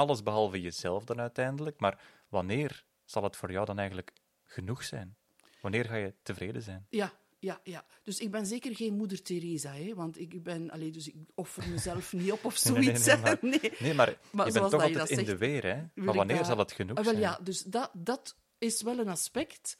Alles 0.00 0.22
behalve 0.22 0.60
jezelf 0.60 1.04
dan 1.04 1.20
uiteindelijk. 1.20 1.80
Maar 1.80 2.00
wanneer 2.28 2.84
zal 3.04 3.22
het 3.22 3.36
voor 3.36 3.52
jou 3.52 3.66
dan 3.66 3.78
eigenlijk 3.78 4.12
genoeg 4.44 4.84
zijn? 4.84 5.16
Wanneer 5.60 5.84
ga 5.84 5.94
je 5.96 6.14
tevreden 6.22 6.62
zijn? 6.62 6.86
Ja, 6.90 7.12
ja, 7.38 7.60
ja. 7.62 7.84
Dus 8.02 8.18
ik 8.18 8.30
ben 8.30 8.46
zeker 8.46 8.76
geen 8.76 8.94
moeder 8.94 9.22
Teresa, 9.22 9.72
hè, 9.72 9.94
want 9.94 10.18
ik 10.18 10.42
ben... 10.42 10.70
Allee, 10.70 10.90
dus 10.90 11.08
ik 11.08 11.14
offer 11.34 11.68
mezelf 11.68 12.12
niet 12.12 12.32
op 12.32 12.44
of 12.44 12.64
Nee, 12.64 12.72
nee, 12.74 12.82
zoiets. 12.84 13.06
nee, 13.06 13.16
maar- 13.16 13.38
nee. 13.40 13.72
Nee, 13.78 13.94
maar, 13.94 14.18
Maar 14.32 14.46
je 14.46 14.52
bent 14.52 14.70
toch 14.70 14.82
altijd 14.82 15.10
in 15.10 15.24
de 15.24 15.36
weer, 15.36 15.62
hè? 15.62 15.82
Maar 15.94 16.14
wanneer 16.14 16.36
dat- 16.36 16.46
zal 16.46 16.58
het 16.58 16.72
genoeg 16.72 16.96
Ah, 16.96 17.04
wel, 17.04 17.12
zijn? 17.12 17.24
ja, 17.24 17.38
dus 17.42 17.62
dat, 17.62 17.90
dat 17.94 18.36
is 18.58 18.82
wel 18.82 18.98
een 18.98 19.08
aspect. 19.08 19.78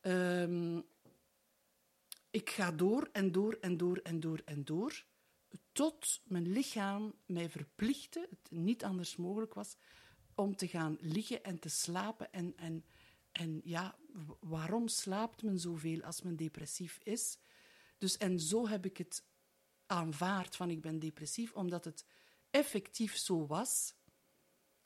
Ehm, 0.00 0.80
ik 2.30 2.50
ga 2.50 2.72
door 2.72 3.08
en 3.12 3.32
door 3.32 3.58
en 3.60 3.76
door 3.76 4.00
en 4.02 4.20
door 4.20 4.40
en 4.44 4.64
door, 4.64 5.04
tot 5.78 6.20
mijn 6.24 6.52
lichaam 6.52 7.14
mij 7.26 7.50
verplichtte, 7.50 8.28
het 8.30 8.50
niet 8.50 8.84
anders 8.84 9.16
mogelijk 9.16 9.54
was, 9.54 9.76
om 10.34 10.56
te 10.56 10.68
gaan 10.68 10.96
liggen 11.00 11.44
en 11.44 11.58
te 11.58 11.68
slapen. 11.68 12.32
En, 12.32 12.56
en, 12.56 12.84
en 13.32 13.60
ja, 13.64 13.98
waarom 14.40 14.88
slaapt 14.88 15.42
men 15.42 15.58
zoveel 15.58 16.02
als 16.02 16.22
men 16.22 16.36
depressief 16.36 16.98
is? 17.02 17.38
Dus, 17.98 18.16
en 18.16 18.40
zo 18.40 18.68
heb 18.68 18.84
ik 18.84 18.96
het 18.96 19.24
aanvaard 19.86 20.56
van 20.56 20.70
ik 20.70 20.80
ben 20.80 20.98
depressief, 20.98 21.52
omdat 21.52 21.84
het 21.84 22.04
effectief 22.50 23.16
zo 23.16 23.46
was 23.46 23.94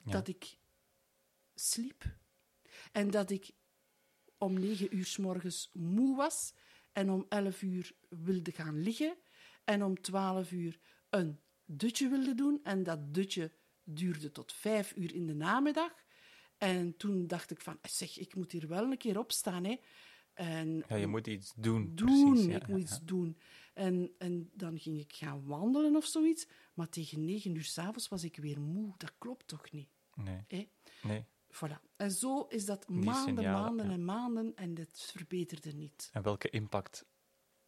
Ja. 0.05 0.13
dat 0.13 0.29
ik 0.29 0.59
sliep. 1.55 2.17
En 2.93 3.11
dat 3.11 3.31
ik 3.31 3.51
om 4.39 4.61
negen 4.61 4.97
uur 4.97 5.07
s 5.07 5.17
morgens 5.17 5.71
moe 5.73 6.17
was 6.17 6.53
en 6.93 7.11
om 7.11 7.27
elf 7.29 7.63
uur 7.63 7.95
wilde 8.09 8.53
gaan 8.53 8.83
liggen 8.83 9.17
en 9.65 9.83
om 9.83 10.01
twaalf 10.01 10.53
uur 10.53 10.79
een 11.11 11.41
dutje 11.65 12.09
wilde 12.09 12.35
doen. 12.35 12.61
En 12.63 12.83
dat 12.83 13.15
dutje 13.15 13.53
duurde 13.85 14.33
tot 14.33 14.53
vijf 14.53 14.93
uur 14.97 15.15
in 15.15 15.27
de 15.27 15.35
namiddag. 15.35 15.93
En 16.59 16.97
toen 16.97 17.27
dacht 17.27 17.51
ik 17.51 17.61
van, 17.61 17.79
zeg, 17.83 18.19
ik 18.19 18.35
moet 18.35 18.53
hier 18.53 18.69
wel 18.69 18.91
een 18.91 18.97
keer 18.97 19.19
opstaan. 19.19 19.65
Hè. 19.65 19.81
En 20.35 20.85
Ja, 20.89 20.97
je 20.97 21.07
moet 21.07 21.27
iets 21.27 21.53
doen. 21.57 21.95
doen, 21.95 22.33
precies, 22.33 22.47
ja, 22.47 22.57
ik 22.57 22.67
moet 22.67 22.79
ja, 22.79 22.85
iets 22.85 22.97
ja. 22.97 23.05
doen. 23.05 23.39
En, 23.75 24.15
en 24.19 24.51
dan 24.55 24.79
ging 24.79 24.99
ik 24.99 25.13
gaan 25.13 25.45
wandelen 25.45 25.97
of 25.97 26.05
zoiets. 26.05 26.47
Maar 26.75 26.89
tegen 26.89 27.25
negen 27.25 27.55
uur 27.55 27.65
s'avonds 27.65 28.09
was 28.09 28.25
ik 28.25 28.37
weer 28.37 28.61
moe. 28.61 28.95
Dat 28.97 29.13
klopt 29.19 29.47
toch 29.47 29.71
niet? 29.71 29.89
Nee, 30.15 30.71
nee. 31.03 31.25
Voilà. 31.53 31.97
En 31.97 32.11
zo 32.11 32.43
is 32.43 32.65
dat 32.65 32.85
Die 32.87 32.97
maanden, 32.97 33.37
signalen, 33.37 33.61
maanden 33.61 33.91
en 33.91 34.05
maanden 34.05 34.57
en 34.57 34.77
het 34.77 35.11
verbeterde 35.13 35.73
niet. 35.73 36.11
En 36.13 36.23
welke 36.23 36.51
impact 36.51 37.07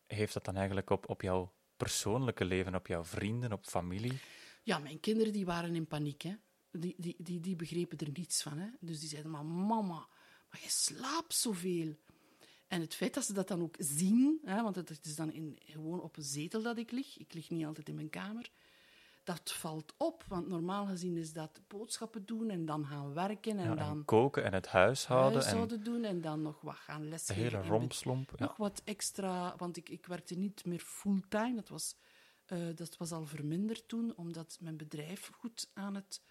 heeft 0.07 0.35
dat 0.35 0.45
dan 0.45 0.57
eigenlijk 0.57 0.91
op, 0.91 1.09
op 1.09 1.23
jouw 1.23 1.53
persoonlijke 1.77 2.45
leven, 2.45 2.75
op 2.75 2.87
jouw 2.87 3.05
vrienden, 3.05 3.53
op 3.53 3.67
familie? 3.67 4.19
Ja, 4.63 4.79
mijn 4.79 5.01
kinderen 5.01 5.33
die 5.33 5.45
waren 5.45 5.75
in 5.75 5.87
paniek. 5.87 6.23
Hè. 6.23 6.35
Die, 6.71 6.95
die, 6.99 7.17
die, 7.19 7.41
die 7.41 7.57
begrepen 7.57 7.99
er 7.99 8.11
niets 8.13 8.43
van. 8.43 8.59
Hè. 8.59 8.69
Dus 8.81 9.01
die 9.01 9.09
zeiden, 9.09 9.31
maar 9.31 9.45
mama, 9.45 10.09
maar 10.51 10.61
je 10.63 10.69
slaapt 10.69 11.35
zoveel. 11.35 11.97
En 12.67 12.81
het 12.81 12.95
feit 12.95 13.15
dat 13.15 13.25
ze 13.25 13.33
dat 13.33 13.49
dan 13.49 13.63
ook 13.63 13.77
zien, 13.79 14.41
hè, 14.45 14.63
want 14.63 14.77
het 14.77 15.01
is 15.03 15.17
dan 15.17 15.33
in, 15.33 15.59
gewoon 15.65 16.01
op 16.01 16.17
een 16.17 16.23
zetel 16.23 16.63
dat 16.63 16.79
ik 16.79 16.91
lig. 16.91 17.19
Ik 17.19 17.35
lig 17.35 17.51
niet 17.51 17.65
altijd 17.65 17.89
in 17.89 17.95
mijn 17.95 18.11
kamer. 18.11 18.51
Dat 19.25 19.53
valt 19.53 19.95
op, 19.97 20.25
want 20.29 20.49
normaal 20.49 20.87
gezien 20.87 21.17
is 21.17 21.33
dat 21.33 21.61
boodschappen 21.69 22.27
doen 22.27 22.51
en 22.51 22.67
dan 22.67 22.87
gaan 22.87 23.15
werken 23.15 23.59
en 23.59 23.65
Ja, 23.65 23.71
en 23.71 23.77
dan 23.77 24.05
koken 24.05 24.45
en 24.45 24.53
het 24.53 24.67
huishouden 24.67 25.39
en 25.39 25.45
huishouden 25.45 25.85
doen 25.85 26.05
en 26.05 26.21
dan 26.21 26.43
nog 26.43 26.61
wat 26.61 26.75
gaan 26.75 27.09
lesgeven. 27.09 27.43
hele 27.43 27.57
in 27.57 27.63
de- 27.63 27.69
rompslomp. 27.69 28.31
Ja. 28.37 28.45
nog 28.47 28.57
wat 28.57 28.83
extra, 28.85 29.55
want 29.57 29.77
ik, 29.77 29.89
ik 29.89 30.07
werkte 30.07 30.35
niet 30.35 30.65
meer 30.65 30.79
fulltime. 30.81 31.55
Dat 31.55 31.69
was, 31.69 31.97
eh, 32.45 32.59
dat 32.75 32.97
was 32.97 33.13
al 33.13 33.27
verminderd 33.27 33.89
toen, 33.89 34.13
omdat 34.17 34.57
mijn 34.61 34.77
bedrijf 34.77 35.31
goed 35.39 35.71
aan 35.75 35.95
het 35.95 36.23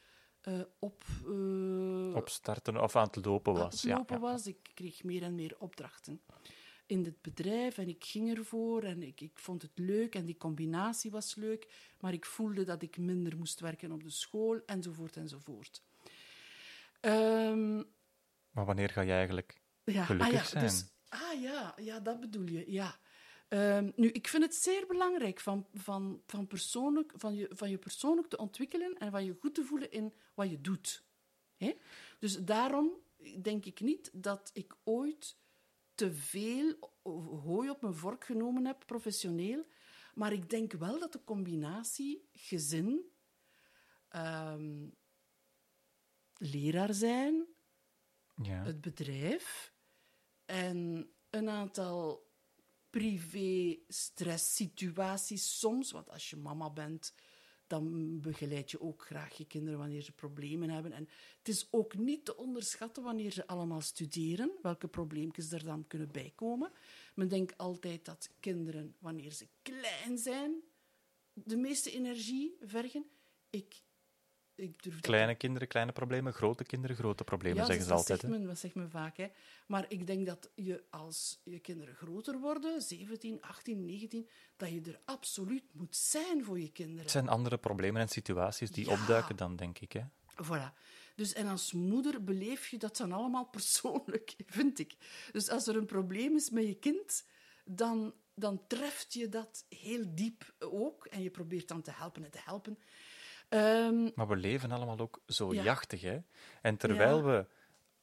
eh, 0.42 0.60
op, 0.80 1.04
eh, 1.26 2.16
Opstarten 2.16 2.82
of 2.82 2.96
aan 2.96 3.08
het 3.12 3.26
lopen 3.26 3.54
aan 3.56 3.60
was. 3.60 3.74
het 3.74 3.82
ja, 3.82 3.96
lopen 3.98 4.16
ja. 4.16 4.22
was. 4.22 4.48
Ik 4.48 4.70
kreeg 4.74 5.04
meer 5.04 5.24
en 5.24 5.36
meer 5.36 5.56
opdrachten 5.60 6.22
in 6.86 7.06
het 7.06 7.22
bedrijf 7.22 7.78
en 7.78 7.88
ik 7.88 8.04
ging 8.06 8.38
ervoor 8.38 8.84
en 8.84 9.04
ik, 9.04 9.22
ik 9.22 9.40
vond 9.40 9.62
het 9.62 9.72
leuk 9.76 10.16
en 10.16 10.26
die 10.26 10.38
combinatie 10.38 11.12
was 11.12 11.36
leuk, 11.36 11.94
maar 12.00 12.14
ik 12.14 12.26
voelde 12.26 12.64
dat 12.64 12.82
ik 12.82 12.98
minder 12.98 13.38
moest 13.38 13.60
werken 13.60 13.92
op 13.92 14.04
de 14.04 14.10
school 14.10 14.62
enzovoort 14.66 15.18
enzovoort. 15.18 15.84
Ehm, 17.00 17.76
Maar 18.52 18.66
wanneer 18.66 18.90
ga 18.90 19.02
je 19.02 19.12
eigenlijk 19.12 19.62
ja, 19.84 20.06
gelukkig 20.06 20.34
ah, 20.34 20.34
ja, 20.34 20.44
zijn? 20.44 20.64
Dus, 20.64 20.86
ah 21.10 21.42
ja, 21.42 21.76
ja, 21.82 22.00
dat 22.00 22.20
bedoel 22.20 22.48
je, 22.48 22.72
ja. 22.72 23.00
Ehm, 23.48 23.92
nu, 23.96 24.08
ik 24.08 24.28
vind 24.28 24.44
het 24.44 24.56
zeer 24.56 24.86
belangrijk 24.88 25.40
van, 25.40 25.68
van, 25.74 26.22
van, 26.26 26.48
persoonlijk, 26.48 27.14
van, 27.16 27.36
je, 27.36 27.50
van 27.54 27.70
je 27.70 27.78
persoonlijk 27.78 28.28
te 28.28 28.38
ontwikkelen 28.38 28.98
en 28.98 29.12
van 29.12 29.26
je 29.26 29.38
goed 29.40 29.56
te 29.56 29.64
voelen 29.64 29.92
in 29.92 30.14
wat 30.34 30.50
je 30.50 30.62
doet. 30.62 31.04
Dus 32.20 32.38
daarom 32.38 32.92
denk 33.42 33.66
ik 33.66 33.80
niet 33.80 34.10
dat 34.14 34.50
ik 34.54 34.76
ooit 34.84 35.38
te 35.96 36.14
veel 36.14 36.76
hooi 37.44 37.70
op 37.70 37.82
mijn 37.82 37.96
vork 37.96 38.24
genomen 38.24 38.66
heb, 38.66 38.84
professioneel. 38.86 39.66
Maar 40.14 40.34
ik 40.34 40.50
denk 40.50 40.74
wel 40.74 41.00
dat 41.00 41.12
de 41.12 41.24
combinatie 41.24 42.30
gezin, 42.34 43.12
ehm, 44.10 44.88
leraar 46.38 46.94
zijn, 46.94 47.48
Ja. 48.36 48.64
het 48.64 48.82
bedrijf 48.82 49.74
en 50.46 51.10
een 51.30 51.50
aantal 51.50 52.28
privé-stresssituaties 52.90 55.60
soms. 55.60 55.92
Want 55.92 56.10
als 56.10 56.30
je 56.30 56.36
mama 56.36 56.70
bent, 56.70 57.14
dan 57.74 58.20
begeleid 58.22 58.72
je 58.72 58.82
ook 58.82 59.06
graag 59.06 59.38
je 59.38 59.46
kinderen 59.46 59.80
wanneer 59.80 60.02
ze 60.02 60.12
problemen 60.12 60.70
hebben. 60.70 60.92
En 60.92 61.08
het 61.38 61.48
is 61.48 61.68
ook 61.72 61.98
niet 61.98 62.26
te 62.26 62.38
onderschatten 62.38 63.04
wanneer 63.04 63.32
ze 63.32 63.48
allemaal 63.48 63.82
studeren, 63.82 64.52
welke 64.62 64.88
probleempjes 64.88 65.52
er 65.52 65.64
dan 65.64 65.88
kunnen 65.88 66.12
bijkomen. 66.12 66.72
Men 67.16 67.28
denkt 67.28 67.58
altijd 67.58 68.06
dat 68.06 68.30
kinderen, 68.40 68.96
wanneer 69.00 69.32
ze 69.32 69.48
klein 69.62 70.18
zijn, 70.18 70.62
de 71.34 71.58
meeste 71.58 71.92
energie 71.92 72.56
vergen. 72.62 73.06
Ik, 73.50 73.82
ik 74.56 74.84
durf 74.84 74.96
dat 74.96 75.04
Kleine 75.04 75.36
kinderen, 75.36 75.68
kleine 75.68 75.92
problemen. 75.92 76.34
Grote 76.34 76.64
kinderen, 76.64 76.96
grote 76.96 77.24
problemen, 77.24 77.66
zeggen 77.66 77.86
ze 77.86 77.94
altijd. 77.94 78.20
Zegt 78.20 78.34
men, 78.34 78.46
dat 78.46 78.58
zegt 78.60 78.76
men 78.76 78.90
vaak. 78.90 79.18
Hè. 79.18 79.28
Maar 79.68 79.86
ik 79.88 80.08
denk 80.08 80.26
dat 80.26 80.50
je 80.56 80.84
als 80.90 81.42
je 81.44 81.60
kinderen 81.60 81.96
groter 81.96 82.40
worden, 82.40 82.82
17, 82.82 83.42
18, 83.42 83.86
19, 83.86 84.30
dat 84.58 84.70
je 84.70 84.82
er 84.82 85.00
absoluut 85.06 85.64
moet 85.72 85.96
zijn 85.96 86.44
voor 86.44 86.60
je 86.60 86.72
kinderen. 86.72 87.02
Het 87.02 87.12
zijn 87.12 87.30
andere 87.30 87.58
problemen 87.58 88.02
en 88.02 88.08
situaties 88.10 88.72
die 88.72 88.86
Ja. 88.86 88.92
opduiken 88.92 89.36
dan, 89.36 89.56
denk 89.56 89.80
ik. 89.80 89.92
Hè? 89.92 90.02
Voilà. 90.44 90.74
Dus, 91.16 91.34
en 91.34 91.48
als 91.48 91.74
moeder 91.74 92.24
beleef 92.24 92.68
je 92.68 92.78
dat 92.78 92.98
dan 92.98 93.12
allemaal 93.12 93.46
persoonlijk, 93.46 94.36
vind 94.46 94.80
ik. 94.80 94.96
Dus 95.32 95.50
als 95.50 95.68
er 95.68 95.76
een 95.76 95.86
probleem 95.86 96.36
is 96.36 96.50
met 96.50 96.68
je 96.68 96.76
kind, 96.76 97.26
dan, 97.66 98.14
dan 98.36 98.68
treft 98.68 99.14
je 99.14 99.30
dat 99.30 99.66
heel 99.70 100.04
diep 100.08 100.54
ook. 100.60 101.06
En 101.06 101.22
je 101.24 101.30
probeert 101.30 101.68
dan 101.68 101.82
te 101.82 101.92
helpen 101.92 102.24
en 102.24 102.32
te 102.32 102.40
helpen. 102.44 102.78
Ehm, 103.54 104.10
Maar 104.16 104.28
we 104.28 104.36
leven 104.36 104.72
allemaal 104.72 105.00
ook 105.00 105.20
zo 105.28 105.54
Ja. 105.54 105.64
jachtig. 105.64 106.02
Hè? 106.02 106.18
En 106.62 106.78
terwijl 106.78 107.18
Ja. 107.18 107.24
we 107.24 107.46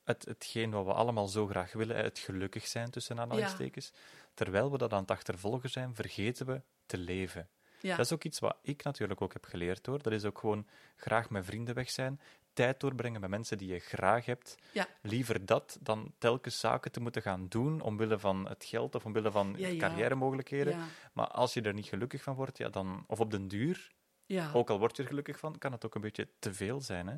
het, 0.04 0.24
hetgeen 0.24 0.70
wat 0.70 0.84
we 0.84 0.92
allemaal 0.92 1.26
zo 1.26 1.46
graag 1.46 1.72
willen, 1.72 1.96
het 1.96 2.18
gelukkig 2.18 2.66
zijn 2.66 2.90
tussen 2.90 3.20
aanhalingstekens, 3.20 3.92
terwijl 4.34 4.70
we 4.70 4.78
dat 4.78 4.92
aan 4.92 5.00
het 5.00 5.10
achtervolgen 5.10 5.70
zijn, 5.70 5.94
vergeten 5.94 6.46
we 6.46 6.62
te 6.86 6.98
leven. 6.98 7.48
Dat 7.96 7.98
is 8.06 8.12
ook 8.12 8.24
iets 8.24 8.38
wat 8.38 8.56
ik 8.62 8.82
natuurlijk 8.84 9.20
ook 9.20 9.32
heb 9.32 9.44
geleerd 9.44 9.86
hoor. 9.86 10.02
Dat 10.02 10.12
is 10.12 10.24
ook 10.24 10.38
gewoon 10.38 10.66
graag 10.96 11.30
met 11.30 11.44
vrienden 11.44 11.74
weg 11.74 11.90
zijn, 11.90 12.20
tijd 12.52 12.80
doorbrengen 12.80 13.20
met 13.20 13.30
mensen 13.30 13.58
die 13.58 13.72
je 13.72 13.78
graag 13.78 14.24
hebt. 14.26 14.54
Ja. 14.72 14.86
Liever 15.02 15.46
dat 15.46 15.78
dan 15.82 16.12
telkens 16.18 16.60
zaken 16.60 16.92
te 16.92 17.00
moeten 17.00 17.22
gaan 17.22 17.48
doen 17.48 17.80
omwille 17.80 18.18
van 18.18 18.48
het 18.48 18.64
geld 18.64 18.94
of 18.94 19.04
omwille 19.04 19.30
van 19.30 19.54
Ja, 19.58 19.68
ja. 19.68 19.78
carrière-mogelijkheden. 19.78 20.72
Ja, 20.76 20.84
Maar 21.12 21.26
als 21.28 21.54
je 21.54 21.62
er 21.62 21.74
niet 21.74 21.86
gelukkig 21.86 22.22
van 22.22 22.34
wordt, 22.34 22.58
ja, 22.58 22.68
dan, 22.68 23.04
of 23.06 23.20
op 23.20 23.30
den 23.30 23.48
duur, 23.48 23.90
ja. 24.32 24.50
ook 24.52 24.70
al 24.70 24.78
word 24.78 24.96
je 24.96 25.02
er 25.02 25.08
gelukkig 25.08 25.38
van, 25.38 25.58
kan 25.58 25.72
het 25.72 25.84
ook 25.84 25.94
een 25.94 26.00
beetje 26.00 26.28
te 26.38 26.54
veel 26.54 26.80
zijn. 26.80 27.06
Hè? 27.06 27.16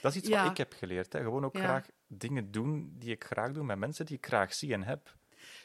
Dat 0.00 0.10
is 0.12 0.18
iets 0.18 0.28
Ja. 0.28 0.42
wat 0.42 0.50
ik 0.50 0.56
heb 0.56 0.72
geleerd. 0.72 1.12
Hè? 1.12 1.22
Gewoon 1.22 1.44
ook 1.44 1.56
Ja. 1.56 1.62
graag 1.62 1.86
dingen 2.06 2.50
doen 2.50 2.92
die 2.98 3.10
ik 3.10 3.24
graag 3.24 3.52
doe 3.52 3.64
met 3.64 3.78
mensen 3.78 4.06
die 4.06 4.16
ik 4.16 4.26
graag 4.26 4.54
zie 4.54 4.72
en 4.72 4.82
heb. 4.82 5.16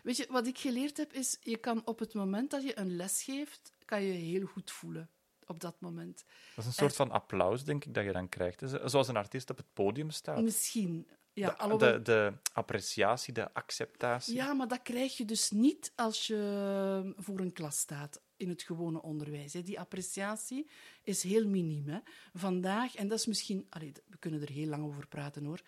Weet 0.03 0.17
je, 0.17 0.27
wat 0.29 0.47
ik 0.47 0.57
geleerd 0.57 0.97
heb, 0.97 1.13
is 1.13 1.37
je 1.41 1.57
kan 1.57 1.81
op 1.85 1.99
het 1.99 2.13
moment 2.13 2.51
dat 2.51 2.63
je 2.63 2.79
een 2.79 2.95
les 2.95 3.23
geeft, 3.23 3.71
kan 3.85 4.01
je 4.01 4.07
je 4.13 4.37
heel 4.37 4.45
goed 4.45 4.71
voelen. 4.71 5.09
Op 5.45 5.59
dat 5.59 5.75
moment. 5.79 6.23
Dat 6.55 6.57
is 6.57 6.65
een 6.65 6.73
soort 6.73 6.95
van 6.95 7.11
applaus, 7.11 7.63
denk 7.63 7.85
ik, 7.85 7.93
dat 7.93 8.03
je 8.03 8.11
dan 8.11 8.29
krijgt. 8.29 8.63
Zoals 8.85 9.07
een 9.07 9.15
artiest 9.17 9.49
op 9.49 9.57
het 9.57 9.73
podium 9.73 10.09
staat. 10.11 10.41
Misschien. 10.41 11.07
Ja, 11.33 11.49
de, 11.49 11.57
alhoewel- 11.57 11.91
de, 11.93 12.01
de 12.01 12.33
appreciatie, 12.53 13.33
de 13.33 13.53
acceptatie. 13.53 14.35
ja, 14.35 14.53
maar 14.53 14.67
dat 14.67 14.81
krijg 14.81 15.17
je 15.17 15.25
dus 15.25 15.51
niet 15.51 15.91
als 15.95 16.27
je 16.27 17.13
voor 17.17 17.39
een 17.39 17.53
klas 17.53 17.77
staat 17.77 18.21
in 18.37 18.49
het 18.49 18.61
gewone 18.61 19.01
onderwijs. 19.01 19.53
Hè. 19.53 19.63
Die 19.63 19.79
appreciatie 19.79 20.67
is 21.03 21.23
heel 21.23 21.47
miniem. 21.47 21.87
Hè. 21.87 21.99
Vandaag, 22.33 22.95
en 22.95 23.07
dat 23.07 23.19
is 23.19 23.25
misschien... 23.25 23.65
Allee, 23.69 23.91
we 24.07 24.17
kunnen 24.17 24.41
er 24.41 24.49
heel 24.49 24.67
lang 24.67 24.83
over 24.83 25.07
praten, 25.07 25.45
hoor. 25.45 25.61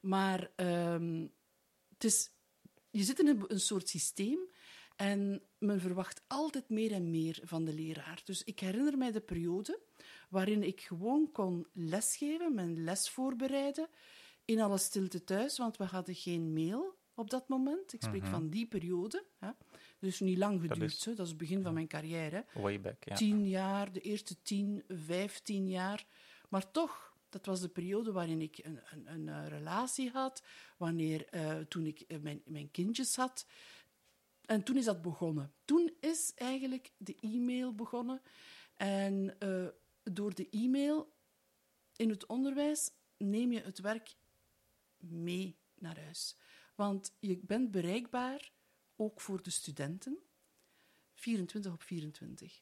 Maar 0.00 0.50
ehm, 0.56 1.26
het 1.88 2.04
is, 2.04 2.30
je 2.90 3.02
zit 3.02 3.20
in 3.20 3.26
een, 3.26 3.44
een 3.48 3.60
soort 3.60 3.88
systeem 3.88 4.38
en 4.96 5.42
men 5.58 5.80
verwacht 5.80 6.22
altijd 6.26 6.68
meer 6.68 6.92
en 6.92 7.10
meer 7.10 7.40
van 7.42 7.64
de 7.64 7.72
leraar. 7.72 8.22
Dus 8.24 8.44
ik 8.44 8.60
herinner 8.60 8.98
mij 8.98 9.12
de 9.12 9.20
periode 9.20 9.80
waarin 10.28 10.62
ik 10.62 10.80
gewoon 10.80 11.30
kon 11.32 11.66
lesgeven, 11.72 12.54
mijn 12.54 12.84
les 12.84 13.10
voorbereiden, 13.10 13.88
in 14.44 14.60
alle 14.60 14.78
stilte 14.78 15.24
thuis, 15.24 15.58
want 15.58 15.76
we 15.76 15.84
hadden 15.84 16.14
geen 16.14 16.52
mail 16.52 16.98
op 17.14 17.30
dat 17.30 17.48
moment. 17.48 17.92
Ik 17.92 18.02
spreek 18.02 18.26
van 18.26 18.48
die 18.48 18.66
periode. 18.66 19.24
Hè. 19.38 19.50
Dus 19.98 20.20
niet 20.20 20.38
lang 20.38 20.60
Dat 20.60 20.70
geduurd, 20.72 20.92
is- 20.92 21.04
hè. 21.04 21.14
dat 21.14 21.24
is 21.24 21.28
het 21.30 21.38
begin 21.40 21.62
van 21.62 21.74
mijn 21.74 21.86
carrière. 21.88 22.44
Way 22.54 22.80
back, 22.80 23.04
ja. 23.04 23.14
Tien 23.14 23.48
jaar, 23.48 23.92
de 23.92 24.00
eerste 24.00 24.42
tien, 24.42 24.84
vijftien 24.88 25.68
jaar. 25.68 26.06
Maar 26.48 26.70
toch, 26.70 27.16
dat 27.28 27.46
was 27.46 27.60
de 27.60 27.68
periode 27.68 28.12
waarin 28.12 28.40
ik 28.40 28.58
een, 28.62 28.80
een, 28.92 29.12
een 29.12 29.28
eh, 29.28 29.48
relatie 29.48 30.10
had, 30.10 30.42
wanneer, 30.76 31.26
eh, 31.28 31.58
toen 31.60 31.86
ik 31.86 32.00
eh, 32.00 32.18
mijn, 32.18 32.42
mijn 32.44 32.70
kindjes 32.70 33.16
had. 33.16 33.46
En 34.44 34.62
toen 34.62 34.76
is 34.76 34.84
dat 34.84 35.02
begonnen. 35.02 35.52
Toen 35.64 35.92
is 36.00 36.32
eigenlijk 36.34 36.92
de 36.96 37.16
e-mail 37.20 37.74
begonnen. 37.74 38.20
En 38.76 39.36
door 40.02 40.34
de 40.34 40.48
e-mail 40.50 41.12
in 41.96 42.08
het 42.10 42.26
onderwijs 42.26 42.90
neem 43.16 43.52
je 43.52 43.60
het 43.60 43.78
werk 43.78 44.16
mee 44.98 45.56
naar 45.74 46.00
huis. 46.00 46.36
Want 46.74 47.12
je 47.20 47.38
bent 47.42 47.70
bereikbaar 47.70 48.50
ook 48.96 49.20
voor 49.20 49.42
de 49.42 49.50
studenten, 49.50 50.18
24 51.14 51.72
op 51.72 51.82
24. 51.82 52.60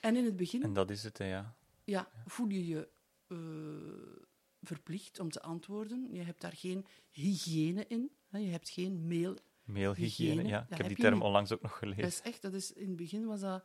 En 0.00 0.16
in 0.16 0.24
het 0.24 0.36
begin 0.36 0.62
En 0.62 0.72
dat 0.72 0.90
is 0.90 1.02
het, 1.02 1.18
hè, 1.18 1.24
ja. 1.24 1.56
ja, 1.84 2.10
voel 2.26 2.48
je 2.48 2.66
je 2.66 2.88
eh, 3.26 4.24
verplicht 4.62 5.20
om 5.20 5.30
te 5.30 5.42
antwoorden. 5.42 6.08
Je 6.12 6.22
hebt 6.22 6.40
daar 6.40 6.56
geen 6.56 6.86
hygiëne 7.10 7.84
in. 7.86 8.10
Hè? 8.28 8.38
Je 8.38 8.50
hebt 8.50 8.68
geen 8.68 9.06
mail. 9.06 9.36
Mailhygiëne, 9.64 10.30
Hygiëne, 10.30 10.48
ja. 10.48 10.60
dat 10.60 10.70
Ik 10.70 10.76
heb 10.76 10.86
die 10.86 10.96
term 10.96 11.22
onlangs 11.22 11.52
ook 11.52 11.62
nog 11.62 11.70
Dat 11.70 11.78
gelezen. 11.78 12.04
is 12.04 12.20
echt, 12.20 12.42
dat 12.42 12.54
is, 12.54 12.72
in 12.72 12.86
het 12.88 12.96
begin 12.96 13.26
was 13.26 13.40
dat 13.40 13.64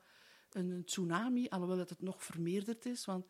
een 0.50 0.84
tsunami, 0.86 1.50
alhoewel 1.50 1.78
dat 1.78 1.90
het 1.90 2.02
nog 2.02 2.24
vermeerderd 2.24 2.86
is. 2.86 3.06
Want 3.06 3.26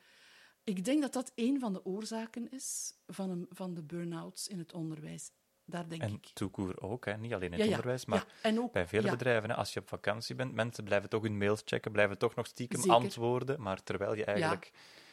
ik 0.63 0.85
denk 0.85 1.01
dat 1.01 1.13
dat 1.13 1.31
een 1.35 1.59
van 1.59 1.73
de 1.73 1.85
oorzaken 1.85 2.51
is 2.51 2.93
van, 3.07 3.29
een, 3.29 3.45
van 3.49 3.73
de 3.73 3.83
burn-outs 3.83 4.47
in 4.47 4.57
het 4.57 4.73
onderwijs. 4.73 5.31
Daar 5.65 5.87
denk 5.87 6.01
En 6.01 6.13
ik. 6.13 6.25
toekoer 6.33 6.81
ook, 6.81 7.05
hè. 7.05 7.17
niet 7.17 7.33
alleen 7.33 7.53
in 7.53 7.59
het 7.59 7.61
ja, 7.61 7.67
onderwijs, 7.69 8.05
maar 8.05 8.25
ja, 8.27 8.49
en 8.49 8.59
ook, 8.59 8.71
bij 8.71 8.87
vele 8.87 9.05
ja, 9.05 9.11
bedrijven. 9.11 9.49
Hè. 9.49 9.55
Als 9.55 9.73
je 9.73 9.79
op 9.79 9.87
vakantie 9.87 10.35
bent, 10.35 10.53
mensen 10.53 10.83
blijven 10.83 11.09
toch 11.09 11.21
hun 11.21 11.37
mails 11.37 11.61
checken, 11.65 11.91
blijven 11.91 12.17
toch 12.17 12.35
nog 12.35 12.47
stiekem 12.47 12.79
Zeker. 12.81 12.95
antwoorden, 12.95 13.61
maar 13.61 13.83
terwijl 13.83 14.15
je 14.15 14.25
eigenlijk 14.25 14.71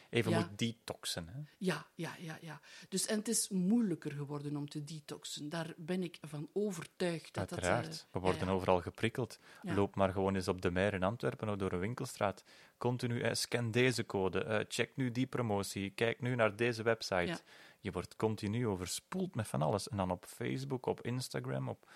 even 0.09 0.33
moet 0.33 0.57
detoxen. 0.57 1.27
Hè. 1.27 1.39
Ja, 1.57 1.87
ja, 1.95 2.15
ja, 2.19 2.37
ja. 2.41 2.59
Dus, 2.89 3.05
en 3.05 3.17
het 3.17 3.27
is 3.27 3.49
moeilijker 3.49 4.11
geworden 4.11 4.55
om 4.55 4.69
te 4.69 4.83
detoxen. 4.83 5.49
Daar 5.49 5.73
ben 5.77 6.03
ik 6.03 6.17
van 6.21 6.49
overtuigd. 6.53 7.33
Dat 7.33 7.49
dat, 7.49 7.59
Uiteraard. 7.59 7.87
eh, 8.07 8.13
We 8.13 8.19
worden 8.19 8.47
overal 8.49 8.81
geprikkeld. 8.81 9.39
Loop 9.61 9.95
maar 9.95 10.11
gewoon 10.11 10.35
eens 10.35 10.47
op 10.47 10.61
de 10.61 10.71
Meijer 10.71 10.93
in 10.93 11.03
Antwerpen 11.03 11.49
of 11.49 11.55
door 11.55 11.71
een 11.71 11.79
winkelstraat. 11.79 12.43
Continu, 12.77 13.21
eh, 13.21 13.33
scan 13.33 13.71
deze 13.71 14.05
code, 14.05 14.43
eh, 14.43 14.65
check 14.67 14.91
nu 14.95 15.11
die 15.11 15.27
promotie, 15.27 15.89
kijk 15.89 16.21
nu 16.21 16.35
naar 16.35 16.55
deze 16.55 16.83
website. 16.83 17.41
Je 17.79 17.91
wordt 17.91 18.15
continu 18.15 18.67
overspoeld 18.67 19.35
met 19.35 19.47
van 19.47 19.61
alles. 19.61 19.87
En 19.89 19.97
dan 19.97 20.11
op 20.11 20.25
Facebook, 20.25 20.85
op 20.85 21.01
Instagram, 21.01 21.69
op 21.69 21.91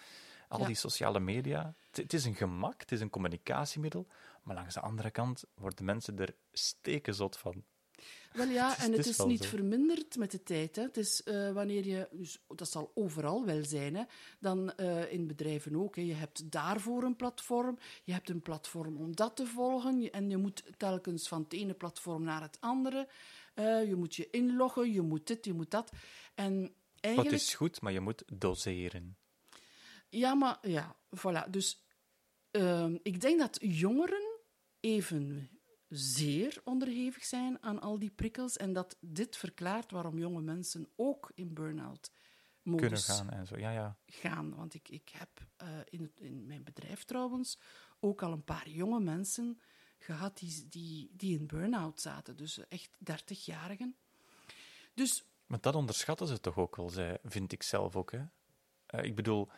al 0.48 0.60
Ja. 0.60 0.66
die 0.66 0.76
sociale 0.76 1.20
media. 1.20 1.74
Het- 1.92 2.14
is 2.14 2.26
een 2.26 2.36
gemak, 2.36 2.80
het 2.82 2.92
is 2.92 3.00
een 3.02 3.10
communicatiemiddel. 3.10 4.08
Maar 4.44 4.56
langs 4.56 4.74
de 4.74 4.80
andere 4.80 5.12
kant 5.12 5.44
worden 5.56 5.86
mensen 5.86 6.20
er 6.20 6.36
stekenzot 6.52 7.38
van. 7.38 7.64
Wel 8.34 8.48
ja, 8.48 8.70
Het 8.70 8.78
is- 8.78 8.84
en 8.86 8.90
het 8.92 9.06
het 9.06 9.08
is 9.20 9.26
niet 9.26 9.44
zo. 9.44 9.50
verminderd 9.50 10.16
met 10.18 10.32
de 10.32 10.44
tijd. 10.44 10.76
Hè. 10.76 10.82
Het 10.82 10.98
is 10.98 11.24
eh, 11.24 11.52
wanneer 11.52 11.86
je, 11.86 12.08
dus 12.12 12.40
dat 12.56 12.70
zal 12.70 12.92
overal 12.96 13.46
wel 13.46 13.64
zijn, 13.66 13.96
hè. 13.96 14.04
dan 14.40 14.74
eh, 14.76 15.12
in 15.12 15.28
bedrijven 15.28 15.76
ook. 15.76 15.96
Hè. 15.96 16.02
Je 16.02 16.14
hebt 16.14 16.52
daarvoor 16.52 17.04
een 17.04 17.16
platform, 17.16 17.78
je 18.04 18.14
hebt 18.14 18.30
een 18.30 18.42
platform 18.42 18.98
om 18.98 19.16
dat 19.16 19.36
te 19.36 19.46
volgen, 19.46 20.12
en 20.12 20.30
je 20.30 20.38
moet 20.38 20.64
telkens 20.78 21.28
van 21.28 21.42
het 21.44 21.54
ene 21.54 21.74
platform 21.74 22.24
naar 22.24 22.42
het 22.42 22.58
andere. 22.60 23.08
Eh, 23.54 23.88
je 23.88 23.96
moet 23.96 24.16
je 24.16 24.30
inloggen, 24.30 24.92
je 24.92 25.02
moet 25.02 25.28
dit, 25.28 25.46
je 25.46 25.54
moet 25.54 25.72
dat. 25.72 25.92
En 26.36 26.62
Wat 26.62 26.72
eigenlijk... 27.02 27.36
is 27.36 27.54
goed, 27.54 27.82
maar 27.82 27.92
je 27.92 28.00
moet 28.00 28.24
doseren. 28.34 29.18
Ja, 30.10 30.34
maar 30.34 30.58
ja, 30.62 30.96
voilà. 31.16 31.50
Dus 31.50 31.84
ehm, 32.52 32.98
ik 33.04 33.22
denk 33.22 33.40
dat 33.40 33.58
jongeren 33.62 34.40
even 34.80 35.50
zeer 35.90 36.62
onderhevig 36.64 37.24
zijn 37.24 37.64
aan 37.64 37.82
al 37.82 38.00
die 38.00 38.12
prikkels 38.12 38.58
en 38.58 38.74
dat 38.74 38.98
dit 39.00 39.38
verklaart 39.38 39.92
waarom 39.92 40.18
jonge 40.18 40.42
mensen 40.42 40.88
ook 40.96 41.32
in 41.36 41.54
burn-out 41.54 42.12
Kunnen 42.64 42.98
gaan 42.98 43.30
en 43.30 43.48
zo. 43.48 43.58
Ja, 43.58 43.72
ja. 43.72 43.98
gaan. 44.06 44.56
Want 44.56 44.74
ik, 44.74 44.90
ik 44.90 45.10
heb 45.10 45.30
eh, 45.58 45.68
in, 45.90 46.02
het, 46.02 46.20
in 46.20 46.46
mijn 46.46 46.64
bedrijf 46.64 47.04
trouwens 47.04 47.60
ook 48.00 48.22
al 48.22 48.32
een 48.32 48.44
paar 48.44 48.70
jonge 48.70 49.00
mensen 49.00 49.60
gehad 50.04 50.38
die, 50.38 50.68
die, 50.70 51.10
die 51.14 51.40
in 51.40 51.48
burn-out 51.48 52.02
zaten. 52.02 52.36
Dus 52.36 52.68
echt 52.68 52.90
dertigjarigen. 53.00 53.96
Dus 54.94 55.24
Maar 55.46 55.62
dat 55.62 55.76
onderschatten 55.76 56.28
ze 56.28 56.40
toch 56.40 56.58
ook 56.58 56.76
wel, 56.76 56.92
vind 57.24 57.52
ik 57.52 57.64
zelf 57.64 57.96
ook. 57.96 58.12
Hè? 58.12 58.22
Eh, 58.86 59.04
ik 59.04 59.16
bedoel, 59.16 59.50